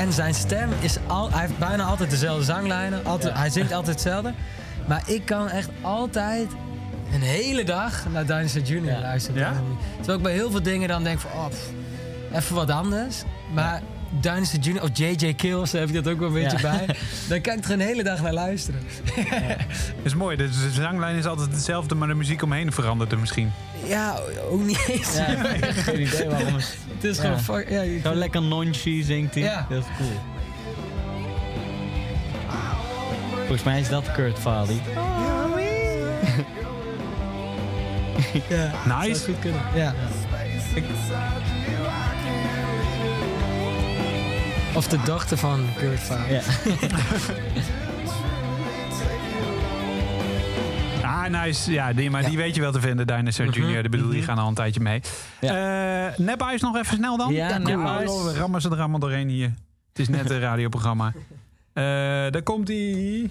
En 0.05 0.12
zijn 0.12 0.34
stem 0.34 0.68
is 0.80 0.96
al... 1.07 1.30
Hij 1.30 1.40
heeft 1.40 1.59
bijna 1.59 1.84
altijd 1.84 2.11
dezelfde 2.11 2.44
zanglijnen. 2.44 3.05
Altijd, 3.05 3.32
Ja. 3.34 3.40
Hij 3.40 3.50
zingt 3.50 3.72
altijd 3.72 3.94
hetzelfde. 3.94 4.34
Maar 4.88 5.02
ik 5.07 5.24
kan 5.24 5.48
echt 5.48 5.68
altijd 5.80 6.48
een 7.12 7.20
hele 7.22 7.64
dag 7.64 8.07
naar 8.12 8.26
Dinosaur 8.26 8.64
Jr. 8.64 8.84
Ja. 8.84 9.00
luisteren. 9.00 9.40
Ja? 9.40 9.52
Terwijl 9.96 10.16
ik 10.18 10.24
bij 10.24 10.32
heel 10.32 10.50
veel 10.50 10.62
dingen 10.62 10.88
dan 10.88 11.05
denk 11.05 11.20
van... 11.20 11.30
Oh, 11.30 11.46
pff, 11.48 11.70
even 12.32 12.55
wat 12.55 12.70
anders. 12.70 13.22
Maar 13.55 13.82
Dinosaur 14.20 14.62
Jr. 14.62 14.82
of 14.82 14.88
J.J. 14.92 15.34
Kills, 15.34 15.70
daar 15.70 15.80
heb 15.80 15.90
ik 15.90 16.05
dat 16.05 16.12
ook 16.12 16.18
wel 16.18 16.28
een 16.28 16.34
beetje 16.34 16.61
bij. 16.61 16.86
Dan 17.28 17.40
kan 17.40 17.57
ik 17.57 17.64
er 17.64 17.70
een 17.70 17.80
hele 17.80 18.02
dag 18.02 18.22
naar 18.22 18.32
luisteren. 18.32 18.80
Dat 19.16 19.24
is 20.02 20.14
mooi. 20.14 20.36
De 20.36 20.48
de 20.48 20.70
zanglijn 20.70 21.16
is 21.16 21.26
altijd 21.26 21.50
hetzelfde, 21.50 21.94
maar 21.94 22.09
de 22.09 22.14
muziek 22.14 22.42
omheen 22.42 22.72
verandert 22.72 23.12
er 23.12 23.18
misschien. 23.18 23.52
Ja, 23.86 24.16
ook 24.50 24.64
niet 24.64 24.84
eens. 24.88 25.16
Ja, 25.16 25.24
geen 25.86 26.00
idee 26.00 26.28
waarom. 26.28 26.55
Het 26.55 26.76
Het 27.05 27.12
is 27.16 27.18
gewoon... 27.20 27.40
fuck- 27.40 27.70
Ja, 27.70 27.80
je- 27.82 28.00
Gewoon 28.00 28.16
lekker 28.16 28.42
nonchi 28.42 29.02
zingt 29.02 29.34
hij. 29.34 29.42
Ja. 29.42 29.66
Dat 29.68 29.78
is 29.78 29.84
cool. 29.96 30.20
Volgens 33.36 33.62
mij 33.62 33.80
is 33.80 33.88
dat 33.88 34.12
Kurt 34.12 34.38
Valley. 34.38 34.74
ja. 38.48 38.70
Zou 38.86 39.07
Nice. 39.07 39.24
goed 39.24 39.38
kunnen. 39.38 39.61
Ja. 39.74 39.94
Of 44.74 44.88
de 44.88 44.98
dochter 45.05 45.36
van 45.38 45.66
Kurt 45.78 46.00
Vaal. 46.00 46.26
Ja. 46.28 46.40
Ah, 51.25 51.31
nice. 51.45 51.72
Ja, 51.72 51.93
die, 51.93 52.11
maar 52.11 52.25
die 52.25 52.37
weet 52.37 52.55
je 52.55 52.61
wel 52.61 52.72
te 52.72 52.81
vinden, 52.81 53.07
Dinosaur 53.07 53.51
Junior. 53.51 53.85
Ik 53.85 53.91
bedoel, 53.91 54.11
die 54.11 54.22
gaan 54.22 54.39
al 54.39 54.49
een 54.49 54.55
tijdje 54.55 54.81
mee. 54.81 55.01
Nep 56.16 56.43
Ice 56.55 56.64
nog 56.64 56.77
even 56.77 56.97
snel 56.97 57.16
dan? 57.16 57.33
Ja, 57.33 57.59
Ice. 57.61 58.25
we 58.25 58.35
rammen 58.37 58.61
ze 58.61 58.70
er 58.70 58.79
allemaal 58.79 58.99
doorheen 58.99 59.29
hier. 59.29 59.53
Het 59.89 59.99
is 59.99 60.09
net 60.09 60.31
een 60.31 60.41
radioprogramma. 60.49 61.12
Eh 61.72 61.83
daar 62.31 62.43
komt 62.43 62.66
die. 62.66 63.31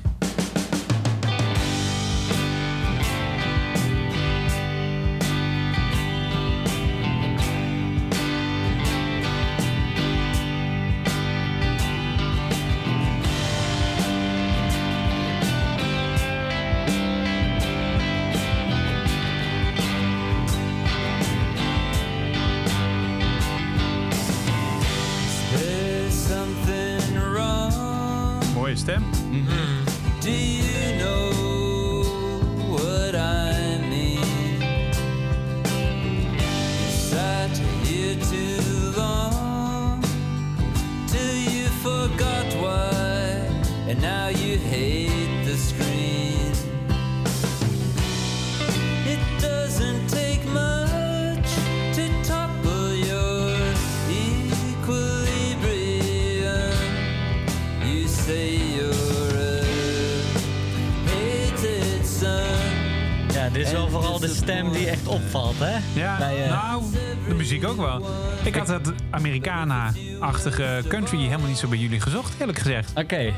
Muziek 67.68 67.82
ook 67.82 67.88
wel. 67.99 68.09
Ik 68.43 68.55
had 68.55 68.68
het 68.68 68.91
Americana-achtige 69.09 70.82
country 70.88 71.18
helemaal 71.18 71.47
niet 71.47 71.57
zo 71.57 71.68
bij 71.68 71.78
jullie 71.78 71.99
gezocht, 71.99 72.34
eerlijk 72.39 72.57
gezegd. 72.59 72.91
Oké. 72.95 73.34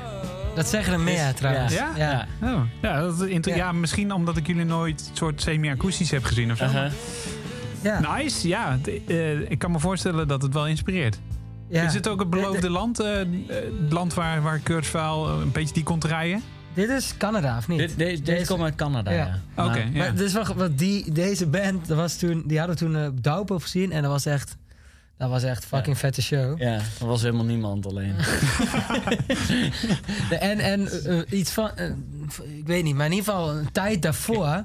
Dat 0.55 0.67
zeggen 0.67 0.93
er 0.93 0.99
meer 0.99 1.34
trouwens. 1.34 1.73
Ja? 1.73 1.89
Ja. 1.97 2.28
Oh, 2.41 2.61
ja, 2.82 2.99
dat 3.01 3.21
is 3.21 3.28
inter- 3.28 3.51
Ja. 3.51 3.57
ja, 3.57 3.71
misschien 3.71 4.13
omdat 4.13 4.38
ik 4.38 4.47
jullie 4.47 4.65
nooit 4.65 5.09
soort 5.13 5.41
semi-akoestisch 5.41 6.11
heb 6.11 6.23
gezien 6.23 6.51
of 6.51 6.57
zo. 6.57 6.63
Uh-huh. 6.65 6.91
Ja. 7.82 8.15
Nice, 8.15 8.47
ja. 8.47 8.80
D- 8.82 8.88
eh, 9.07 9.49
ik 9.51 9.59
kan 9.59 9.71
me 9.71 9.80
voorstellen 9.80 10.28
dat 10.28 10.41
het 10.41 10.53
wel 10.53 10.67
inspireert. 10.67 11.19
Ja. 11.69 11.84
Is 11.84 11.93
het 11.93 12.07
ook 12.07 12.19
het 12.19 12.30
beloofde 12.30 12.55
De- 12.55 12.61
de- 12.67 12.69
land? 12.69 12.99
eh, 12.99 13.21
eh, 13.21 13.28
het 13.84 13.91
land 13.93 14.13
waar, 14.13 14.41
waar 14.41 14.61
een 15.41 15.51
beetje 15.51 15.73
die 15.73 15.84
kon 15.84 15.99
draaien? 15.99 16.41
Dit 16.76 16.89
is 16.89 17.13
Canada, 17.17 17.57
of 17.57 17.67
niet? 17.67 17.80
Dit, 17.80 17.97
deze, 17.97 18.21
deze 18.21 18.47
komt 18.51 18.61
uit 18.63 18.76
Canada, 18.76 19.11
Ja. 19.11 19.17
ja. 19.55 19.65
Oké, 19.65 19.86
Maar- 19.93 20.21
ja. 20.23 20.53
Wat 20.55 20.78
die, 20.78 21.11
deze 21.11 21.47
band, 21.47 21.88
dat 21.88 21.97
was 21.97 22.15
toen, 22.17 22.43
die 22.45 22.57
hadden 22.59 22.78
we 22.78 22.84
toen 22.86 22.95
uh, 22.95 23.07
Douwpo 23.21 23.59
gezien 23.59 23.91
en 23.91 24.01
dat 24.01 24.11
was 24.11 24.26
echt, 24.26 24.55
dat 25.17 25.30
was 25.30 25.43
echt 25.43 25.65
fucking 25.65 25.97
vette 25.97 26.21
show. 26.21 26.59
Ja, 26.61 26.73
er 26.99 27.05
was 27.07 27.21
helemaal 27.21 27.45
niemand 27.45 27.86
alleen. 27.86 28.15
En, 30.30 30.59
en 30.59 30.88
eh, 30.88 31.19
eh, 31.19 31.26
iets 31.30 31.51
van, 31.51 31.69
eh, 31.76 31.89
ik 32.57 32.65
weet 32.67 32.84
niet, 32.84 32.95
maar 32.95 33.05
in 33.05 33.11
ieder 33.11 33.34
geval 33.34 33.51
een 33.51 33.71
tijd 33.71 34.01
daarvoor 34.01 34.63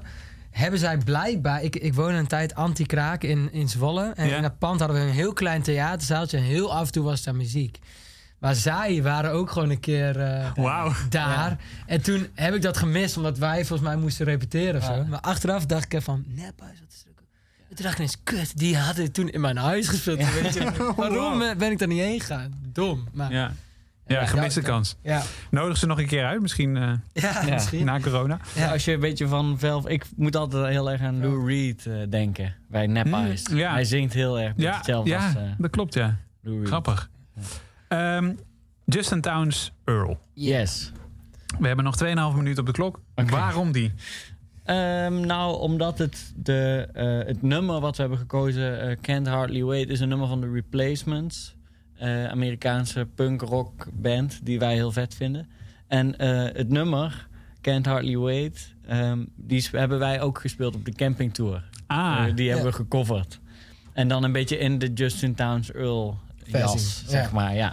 hebben 0.51 0.79
zij 0.79 0.97
blijkbaar, 0.97 1.63
ik, 1.63 1.75
ik 1.75 1.93
woonde 1.93 2.17
een 2.17 2.27
tijd 2.27 2.55
anti-kraak 2.55 3.23
in, 3.23 3.49
in 3.51 3.69
Zwolle 3.69 4.11
en 4.15 4.27
Ja. 4.27 4.35
in 4.35 4.41
dat 4.41 4.57
pand 4.57 4.79
hadden 4.79 4.97
we 4.97 5.03
een 5.07 5.13
heel 5.13 5.33
klein 5.33 5.61
theaterzaaltje 5.61 6.37
en 6.37 6.43
heel 6.43 6.73
af 6.73 6.85
en 6.85 6.91
toe 6.91 7.03
was 7.03 7.23
daar 7.23 7.35
muziek. 7.35 7.79
Maar 8.41 8.55
zij 8.55 9.01
waren 9.03 9.31
ook 9.31 9.51
gewoon 9.51 9.69
een 9.69 9.79
keer 9.79 10.19
eh, 10.19 10.95
daar. 11.09 11.57
En 11.85 12.01
toen 12.01 12.27
heb 12.33 12.53
ik 12.53 12.61
dat 12.61 12.77
gemist, 12.77 13.17
omdat 13.17 13.37
wij 13.37 13.65
volgens 13.65 13.89
mij 13.89 13.97
moesten 13.97 14.25
repeteren 14.25 14.75
of 14.81 14.87
Ja. 14.87 14.95
zo. 14.95 15.03
Maar 15.05 15.19
achteraf 15.19 15.65
dacht 15.65 15.83
ik 15.83 15.93
even 15.93 16.05
van, 16.05 16.23
nephuis, 16.27 16.79
wat 16.79 16.89
is 16.91 17.03
er 17.05 17.11
ook... 17.11 17.19
En 17.69 17.75
toen 17.75 17.85
dacht 17.85 17.91
ik 17.91 17.97
ineens, 17.97 18.17
kut, 18.23 18.57
die 18.57 18.77
hadden 18.77 19.11
toen 19.11 19.29
in 19.29 19.41
mijn 19.41 19.57
huis 19.57 19.87
gespeeld. 19.87 20.17
Weet 20.41 20.53
je. 20.53 20.71
Waarom 20.95 21.41
eh, 21.41 21.55
ben 21.55 21.71
ik 21.71 21.77
daar 21.79 21.87
niet 21.87 21.99
heen 22.01 22.19
gegaan? 22.19 22.53
Dom. 22.73 23.07
Maar, 23.13 23.31
ja, 23.31 23.51
Ja, 24.07 24.25
gemiste 24.25 24.59
ja, 24.61 24.65
kans. 24.67 24.95
ja, 25.03 25.21
Nodig 25.51 25.77
ze 25.77 25.85
nog 25.85 25.99
een 25.99 26.07
keer 26.07 26.25
uit, 26.25 26.41
misschien 26.41 26.77
eh, 26.77 26.91
ja, 27.13 27.41
Ja. 27.45 27.53
misschien. 27.53 27.85
na 27.85 27.99
corona. 27.99 28.39
Ja. 28.55 28.71
Als 28.71 28.85
je 28.85 28.93
een 28.93 28.99
beetje 28.99 29.27
van 29.27 29.59
Velv... 29.59 29.85
Ik 29.85 30.05
moet 30.15 30.35
altijd 30.35 30.67
heel 30.67 30.91
erg 30.91 31.01
aan 31.01 31.19
Lou 31.19 31.47
Reed 31.47 31.85
eh, 31.85 31.93
denken. 32.09 32.55
Bij 32.69 32.87
Eyes. 32.87 33.43
ja. 33.51 33.71
Hij 33.71 33.83
zingt 33.85 34.13
heel 34.13 34.39
erg 34.39 34.53
Ja, 34.55 34.81
ja 34.85 34.95
als 34.95 35.09
eh, 35.09 35.41
dat 35.57 35.69
klopt, 35.71 35.93
ja. 35.93 36.17
Lou 36.41 36.57
Reed. 36.59 36.67
Grappig. 36.67 37.09
Ehm, 37.91 38.33
Justin 38.85 39.21
Towns, 39.21 39.71
Earl. 39.85 40.19
Yes. 40.33 40.91
We 41.59 41.67
hebben 41.67 41.85
nog 41.85 41.97
2,5 41.97 42.35
minuten 42.35 42.59
op 42.59 42.65
de 42.65 42.71
klok. 42.71 42.99
Waarom 43.15 43.71
die? 43.71 43.93
Ehm, 44.63 45.19
nou, 45.25 45.59
omdat 45.59 45.97
het, 45.97 46.33
de, 46.35 46.87
eh, 46.93 47.27
het 47.27 47.41
nummer 47.41 47.79
wat 47.79 47.95
we 47.95 48.01
hebben 48.01 48.19
gekozen, 48.19 48.81
eh, 48.81 48.97
Can't 49.01 49.27
Hardly 49.27 49.63
Wait, 49.63 49.89
is 49.89 49.99
een 49.99 50.09
nummer 50.09 50.27
van 50.27 50.41
The 50.41 50.51
Replacements. 50.51 51.55
eh, 51.97 52.25
Amerikaanse 52.27 53.07
punk-rock 53.15 53.87
band 53.93 54.39
die 54.45 54.59
wij 54.59 54.73
heel 54.73 54.91
vet 54.91 55.15
vinden. 55.15 55.47
En 55.87 56.17
eh, 56.17 56.43
het 56.55 56.69
nummer, 56.69 57.27
Can't 57.61 57.85
Hardly 57.85 58.17
Wait, 58.17 58.73
ehm, 58.87 59.25
die 59.35 59.67
hebben 59.71 59.99
wij 59.99 60.21
ook 60.21 60.41
gespeeld 60.41 60.75
op 60.75 60.85
de 60.85 60.91
campingtour. 60.93 61.63
Ah, 61.87 62.35
die 62.35 62.47
hebben 62.49 62.65
ja. 62.65 62.71
we 62.71 62.75
gecoverd. 62.75 63.39
En 63.93 64.07
dan 64.07 64.23
een 64.23 64.31
beetje 64.31 64.57
in 64.57 64.79
de 64.79 64.93
Justin 64.93 65.35
Towns 65.35 65.71
Earl 65.71 66.19
jas, 66.45 67.03
zeg 67.07 67.31
maar. 67.31 67.55
Ja. 67.55 67.71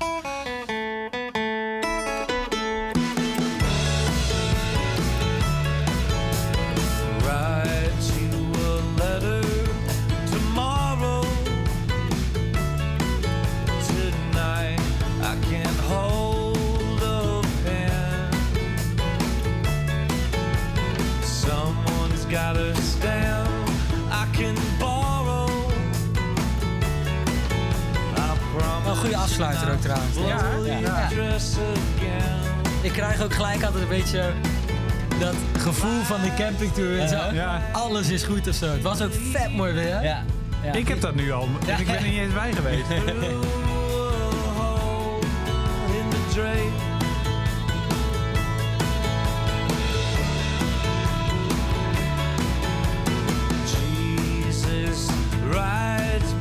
De 36.78 36.96
campingtour. 36.96 37.00
en 37.00 37.08
zo. 37.30 37.34
Ja. 37.34 37.62
Alles 37.72 38.08
is 38.08 38.22
goed 38.22 38.48
of 38.48 38.54
zo. 38.54 38.72
Het 38.72 38.82
was 38.82 39.02
ook 39.02 39.12
vet 39.32 39.54
mooi 39.54 39.72
weer. 39.72 40.02
Ja. 40.02 40.24
ja. 40.64 40.72
Ik 40.72 40.88
heb 40.88 41.00
dat 41.00 41.14
nu 41.14 41.32
al. 41.32 41.48
En 41.66 41.80
ik 41.80 41.86
ben 41.86 41.96
er 41.96 42.02
niet 42.02 42.18
eens 42.18 42.34
bij 42.34 42.52
geweest. 42.52 42.84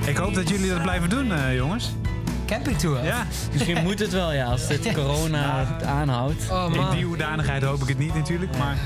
Ik 0.08 0.18
hoop 0.18 0.34
dat 0.34 0.50
jullie 0.50 0.70
dat 0.70 0.82
blijven 0.82 1.10
doen, 1.10 1.32
eh, 1.32 1.56
jongens. 1.56 1.92
Campingtour? 2.46 3.04
Ja. 3.04 3.26
Misschien 3.54 3.84
moet 3.84 4.00
het 4.00 4.12
wel, 4.12 4.34
ja, 4.34 4.46
als 4.46 4.68
dit 4.68 4.94
corona 4.94 5.66
aanhoudt. 5.86 6.52
Oh 6.52 6.70
In 6.74 6.96
die 6.96 7.06
hoedanigheid 7.06 7.64
hoop 7.64 7.82
ik 7.82 7.88
het 7.88 7.98
niet 7.98 8.14
natuurlijk. 8.14 8.58
Maar 8.58 8.78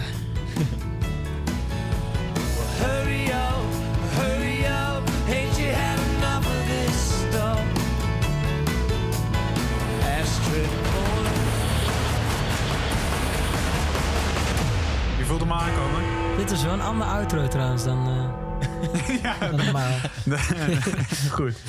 wel 16.72 16.80
een 16.80 16.86
ander 16.86 17.08
outro 17.08 17.48
trouwens 17.48 17.84
dan, 17.84 18.08
eh, 18.08 19.40
dan 19.40 19.56
normaal. 19.56 19.98
Goed. 21.32 21.62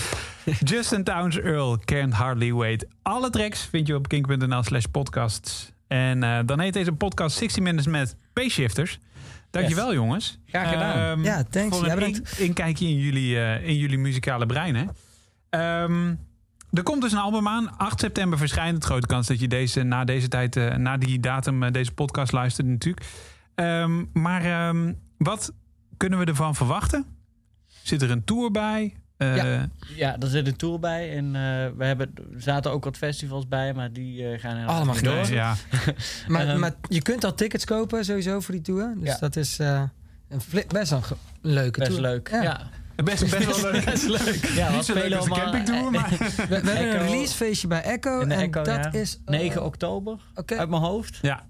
Justin 0.65 1.05
Towns 1.05 1.39
Earl, 1.41 1.79
Can't 1.85 2.13
Hardly 2.13 2.53
Wait. 2.53 2.87
Alle 3.03 3.31
tracks 3.31 3.61
vind 3.71 3.87
je 3.87 3.95
op 3.95 4.09
kink.nl 4.09 4.63
slash 4.63 4.85
podcasts. 4.91 5.73
En 5.89 6.23
eh, 6.23 6.39
dan 6.47 6.61
heet 6.61 6.73
deze 6.73 6.93
podcast 6.93 7.37
60 7.37 7.63
Minutes 7.63 7.87
met 7.87 8.17
P-Shifters. 8.33 8.99
Dankjewel 9.51 9.95
jongens. 9.95 10.39
Graag 10.47 10.69
gedaan. 10.73 10.97
Ehm, 11.19 11.25
Ja, 11.25 11.43
thanks. 11.51 11.77
Voor 11.79 11.87
Ja, 11.87 11.97
een 11.97 12.03
in- 12.03 12.25
inkijkje 12.39 12.87
in 12.87 12.97
jullie, 12.99 13.39
eh, 13.41 13.69
in 13.69 13.77
jullie 13.77 13.99
muzikale 13.99 14.47
brein. 14.47 14.75
Hè? 14.77 14.85
Ehm, 15.51 16.15
er 16.73 16.83
komt 16.83 17.03
dus 17.03 17.13
een 17.13 17.19
album 17.19 17.49
aan. 17.49 17.77
8 17.79 18.01
september 18.01 18.39
verschijnt 18.39 18.75
het. 18.75 18.85
Grote 18.85 19.07
kans 19.07 19.27
dat 19.27 19.41
je 19.41 19.49
deze, 19.49 19.83
na 19.83 20.05
deze 20.05 20.29
tijd, 20.29 20.57
eh, 20.57 20.75
na 20.75 20.97
die 20.97 21.21
datum, 21.21 21.73
deze 21.73 21.93
podcast 21.93 22.33
luistert 22.33 22.67
natuurlijk. 22.67 23.07
Ehm, 23.55 24.05
maar 24.13 24.45
ehm, 24.45 24.93
wat 25.19 25.53
kunnen 25.97 26.19
we 26.19 26.25
ervan 26.25 26.55
verwachten? 26.55 27.07
Zit 27.83 28.03
er 28.03 28.11
een 28.11 28.25
tour 28.25 28.51
bij? 28.51 28.97
Eh, 29.17 29.37
Ja. 29.37 29.69
Ja, 29.97 30.19
er 30.19 30.29
zit 30.29 30.47
een 30.47 30.57
tour 30.57 30.79
bij. 30.79 31.17
En 31.17 31.27
eh, 31.27 31.69
we 31.77 31.85
hebben, 31.85 32.13
er 32.35 32.43
zaten 32.43 32.71
ook 32.71 32.85
wat 32.85 32.97
festivals 32.97 33.49
bij, 33.49 33.75
maar 33.75 33.93
die 33.93 34.27
eh, 34.29 34.41
gaan 34.41 34.57
helaas 34.57 34.75
Allemaal 34.77 34.95
niet 34.95 35.05
door. 35.05 35.15
nee, 35.15 35.33
ja. 35.33 35.55
Maar, 36.29 36.47
Ehm, 36.49 36.59
maar 36.59 36.75
je 36.89 37.03
kunt 37.03 37.25
al 37.25 37.35
tickets 37.35 37.65
kopen 37.65 38.05
sowieso 38.05 38.41
voor 38.41 38.55
die 38.55 38.63
tour. 38.63 38.95
Dus 38.97 39.09
Ja. 39.09 39.17
dat 39.19 39.37
is 39.37 39.59
eh, 39.59 39.83
een 40.29 40.41
best 40.69 40.91
wel 40.91 41.03
een 41.11 41.17
leuke 41.53 41.79
Best 41.79 41.91
tour. 41.91 42.03
leuk. 42.07 42.29
Ja. 42.31 42.43
Ja. 42.43 42.71
Best, 43.05 43.31
best 43.31 43.61
wel 43.61 43.71
leuk. 43.73 43.85
Best 43.85 44.09
leuk. 44.09 44.45
Ja, 44.45 44.71
Niet 44.71 44.85
zo 44.85 44.95
leuk 44.95 45.13
als 45.15 45.15
allemaal- 45.31 45.39
campingtour, 45.39 45.91
maar... 45.91 46.09
We, 46.11 46.45
we 46.47 46.55
hebben 46.71 47.01
een 47.01 47.07
releasefeestje 47.07 47.67
bij 47.69 47.83
Echo. 47.83 48.21
En 48.21 48.31
Echo, 48.31 48.51
dat 48.63 48.67
ja. 48.67 48.93
is... 48.93 49.21
eh, 49.25 49.31
9 49.39 49.65
oktober, 49.65 50.19
Oké, 50.35 50.57
uit 50.57 50.69
mijn 50.69 50.83
hoofd. 50.83 51.19
Ja, 51.23 51.47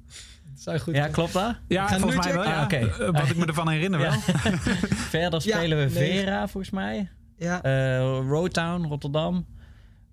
zou 0.63 0.79
goed 0.79 0.95
Ja, 0.95 1.09
klopt 1.09 1.33
dat? 1.33 1.55
ja 1.69 1.89
volgens 1.99 2.25
mij 2.27 2.35
wel. 2.35 2.45
Ja. 2.45 2.57
Ah, 2.59 2.63
oké. 2.65 2.77
Eh, 2.77 3.11
Wat 3.11 3.29
ik 3.31 3.37
me 3.37 3.47
ervan 3.47 3.69
herinner 3.69 4.01
wel. 4.01 4.11
Ja. 4.13 4.19
Verder 5.15 5.41
Ja, 5.45 5.57
spelen 5.57 5.79
we 5.79 5.99
nee. 5.99 6.19
Vera, 6.19 6.49
volgens 6.49 6.73
mij. 6.73 7.11
Ja. 7.37 7.63
Eh 7.63 7.99
Roadtown, 8.29 8.87
Rotterdam. 8.87 9.47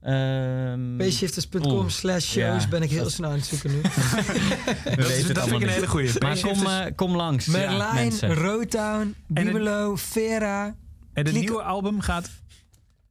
Ehm 0.01 0.97
Payshifters.com 0.97 1.89
slash 1.89 2.25
shows 2.25 2.63
Ja, 2.63 2.69
ben 2.69 2.81
ik 2.81 2.89
heel 2.89 3.03
dat- 3.03 3.11
snel 3.11 3.29
aan 3.29 3.35
het 3.35 3.45
zoeken 3.45 3.71
nu. 3.71 3.81
Dat, 4.95 5.09
is, 5.09 5.27
dat 5.33 5.43
vind 5.47 5.61
ik 5.61 5.67
een 5.67 5.73
hele 5.73 5.87
goeie. 5.87 6.11
Maar 6.19 6.39
kom, 6.39 6.65
eh, 6.65 6.85
kom 6.95 7.15
langs. 7.15 7.45
ja, 7.45 7.51
Merlijn, 7.51 7.93
mensen. 7.95 8.33
Rotown, 8.33 9.15
Bibelo, 9.27 9.95
Vera. 9.95 10.75
En 11.13 11.25
het 11.25 11.33
nieuwe 11.35 11.61
album 11.61 12.01
gaat... 12.01 12.29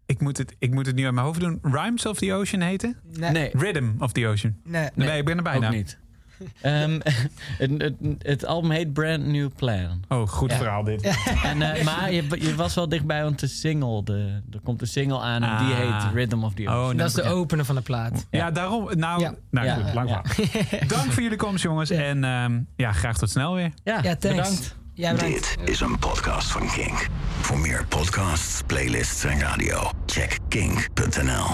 Ik 0.06 0.20
moet, 0.20 0.38
het, 0.38 0.54
ik 0.58 0.70
moet 0.74 0.86
het 0.86 0.94
nu 0.94 1.04
uit 1.04 1.14
mijn 1.14 1.26
hoofd 1.26 1.40
doen. 1.40 1.58
Rhymes 1.62 2.06
of 2.06 2.18
the 2.18 2.32
Ocean 2.32 2.62
heten? 2.62 2.96
Nee, 3.18 3.30
Nee, 3.30 3.50
Rhythm 3.52 3.88
of 3.98 4.12
the 4.12 4.26
Ocean. 4.26 4.56
nee. 4.64 4.88
Nee, 4.94 5.18
ik 5.18 5.24
ben 5.24 5.36
er 5.36 5.42
bijna. 5.42 5.66
ook 5.66 5.72
niet. 5.74 5.98
Ehm, 6.60 7.00
het, 7.58 7.70
het, 7.78 7.94
het 8.18 8.44
album 8.46 8.70
heet 8.70 8.92
Brand 8.92 9.26
New 9.26 9.48
Plan. 9.56 10.02
Oh, 10.08 10.28
goed 10.28 10.50
Ja. 10.50 10.56
verhaal 10.56 10.84
dit. 10.84 11.02
En, 11.42 11.62
eh, 11.62 11.84
maar 11.84 12.12
je, 12.12 12.24
je 12.40 12.54
was 12.54 12.74
wel 12.74 12.88
dichtbij, 12.88 13.22
want 13.22 13.38
de 13.40 13.46
single, 13.46 14.02
de, 14.04 14.40
er 14.52 14.60
komt 14.64 14.80
een 14.80 14.86
single 14.86 15.20
aan 15.20 15.42
en 15.42 15.66
die 15.66 15.74
Ah. 15.74 15.78
heet 16.02 16.12
Rhythm 16.14 16.42
of 16.44 16.54
the 16.54 16.62
Oh, 16.62 16.68
Ocean. 16.68 16.82
nou, 16.84 16.96
Dat 16.96 17.06
is 17.06 17.14
de 17.14 17.22
opener 17.22 17.64
van 17.64 17.74
de 17.74 17.80
plaat. 17.82 18.26
Ja, 18.30 18.50
daarom. 18.50 18.88
Nou, 18.98 19.20
Ja. 19.20 19.34
nou 19.50 19.66
Ja. 19.66 19.74
goed, 19.74 19.94
lang 19.94 20.08
Ja. 20.08 20.22
verhaal. 20.24 20.88
Dank 20.98 21.12
voor 21.12 21.22
jullie 21.22 21.38
komst, 21.38 21.62
jongens. 21.62 21.90
En 21.90 22.24
ehm, 22.24 22.60
ja, 22.76 22.92
graag 22.92 23.18
tot 23.18 23.30
snel 23.30 23.54
weer. 23.54 23.70
Ja, 23.84 23.94
Ja, 24.02 24.16
thanks. 24.16 24.36
bedankt. 24.36 24.76
Ja. 24.94 25.12
Dit 25.12 25.56
is 25.64 25.80
een 25.80 25.98
podcast 25.98 26.50
van 26.50 26.70
Kink. 26.70 27.06
Voor 27.40 27.58
meer 27.58 27.86
podcasts, 27.88 28.62
playlists 28.66 29.24
en 29.24 29.40
radio, 29.40 29.90
check 30.06 30.38
kink.nl. 30.48 31.48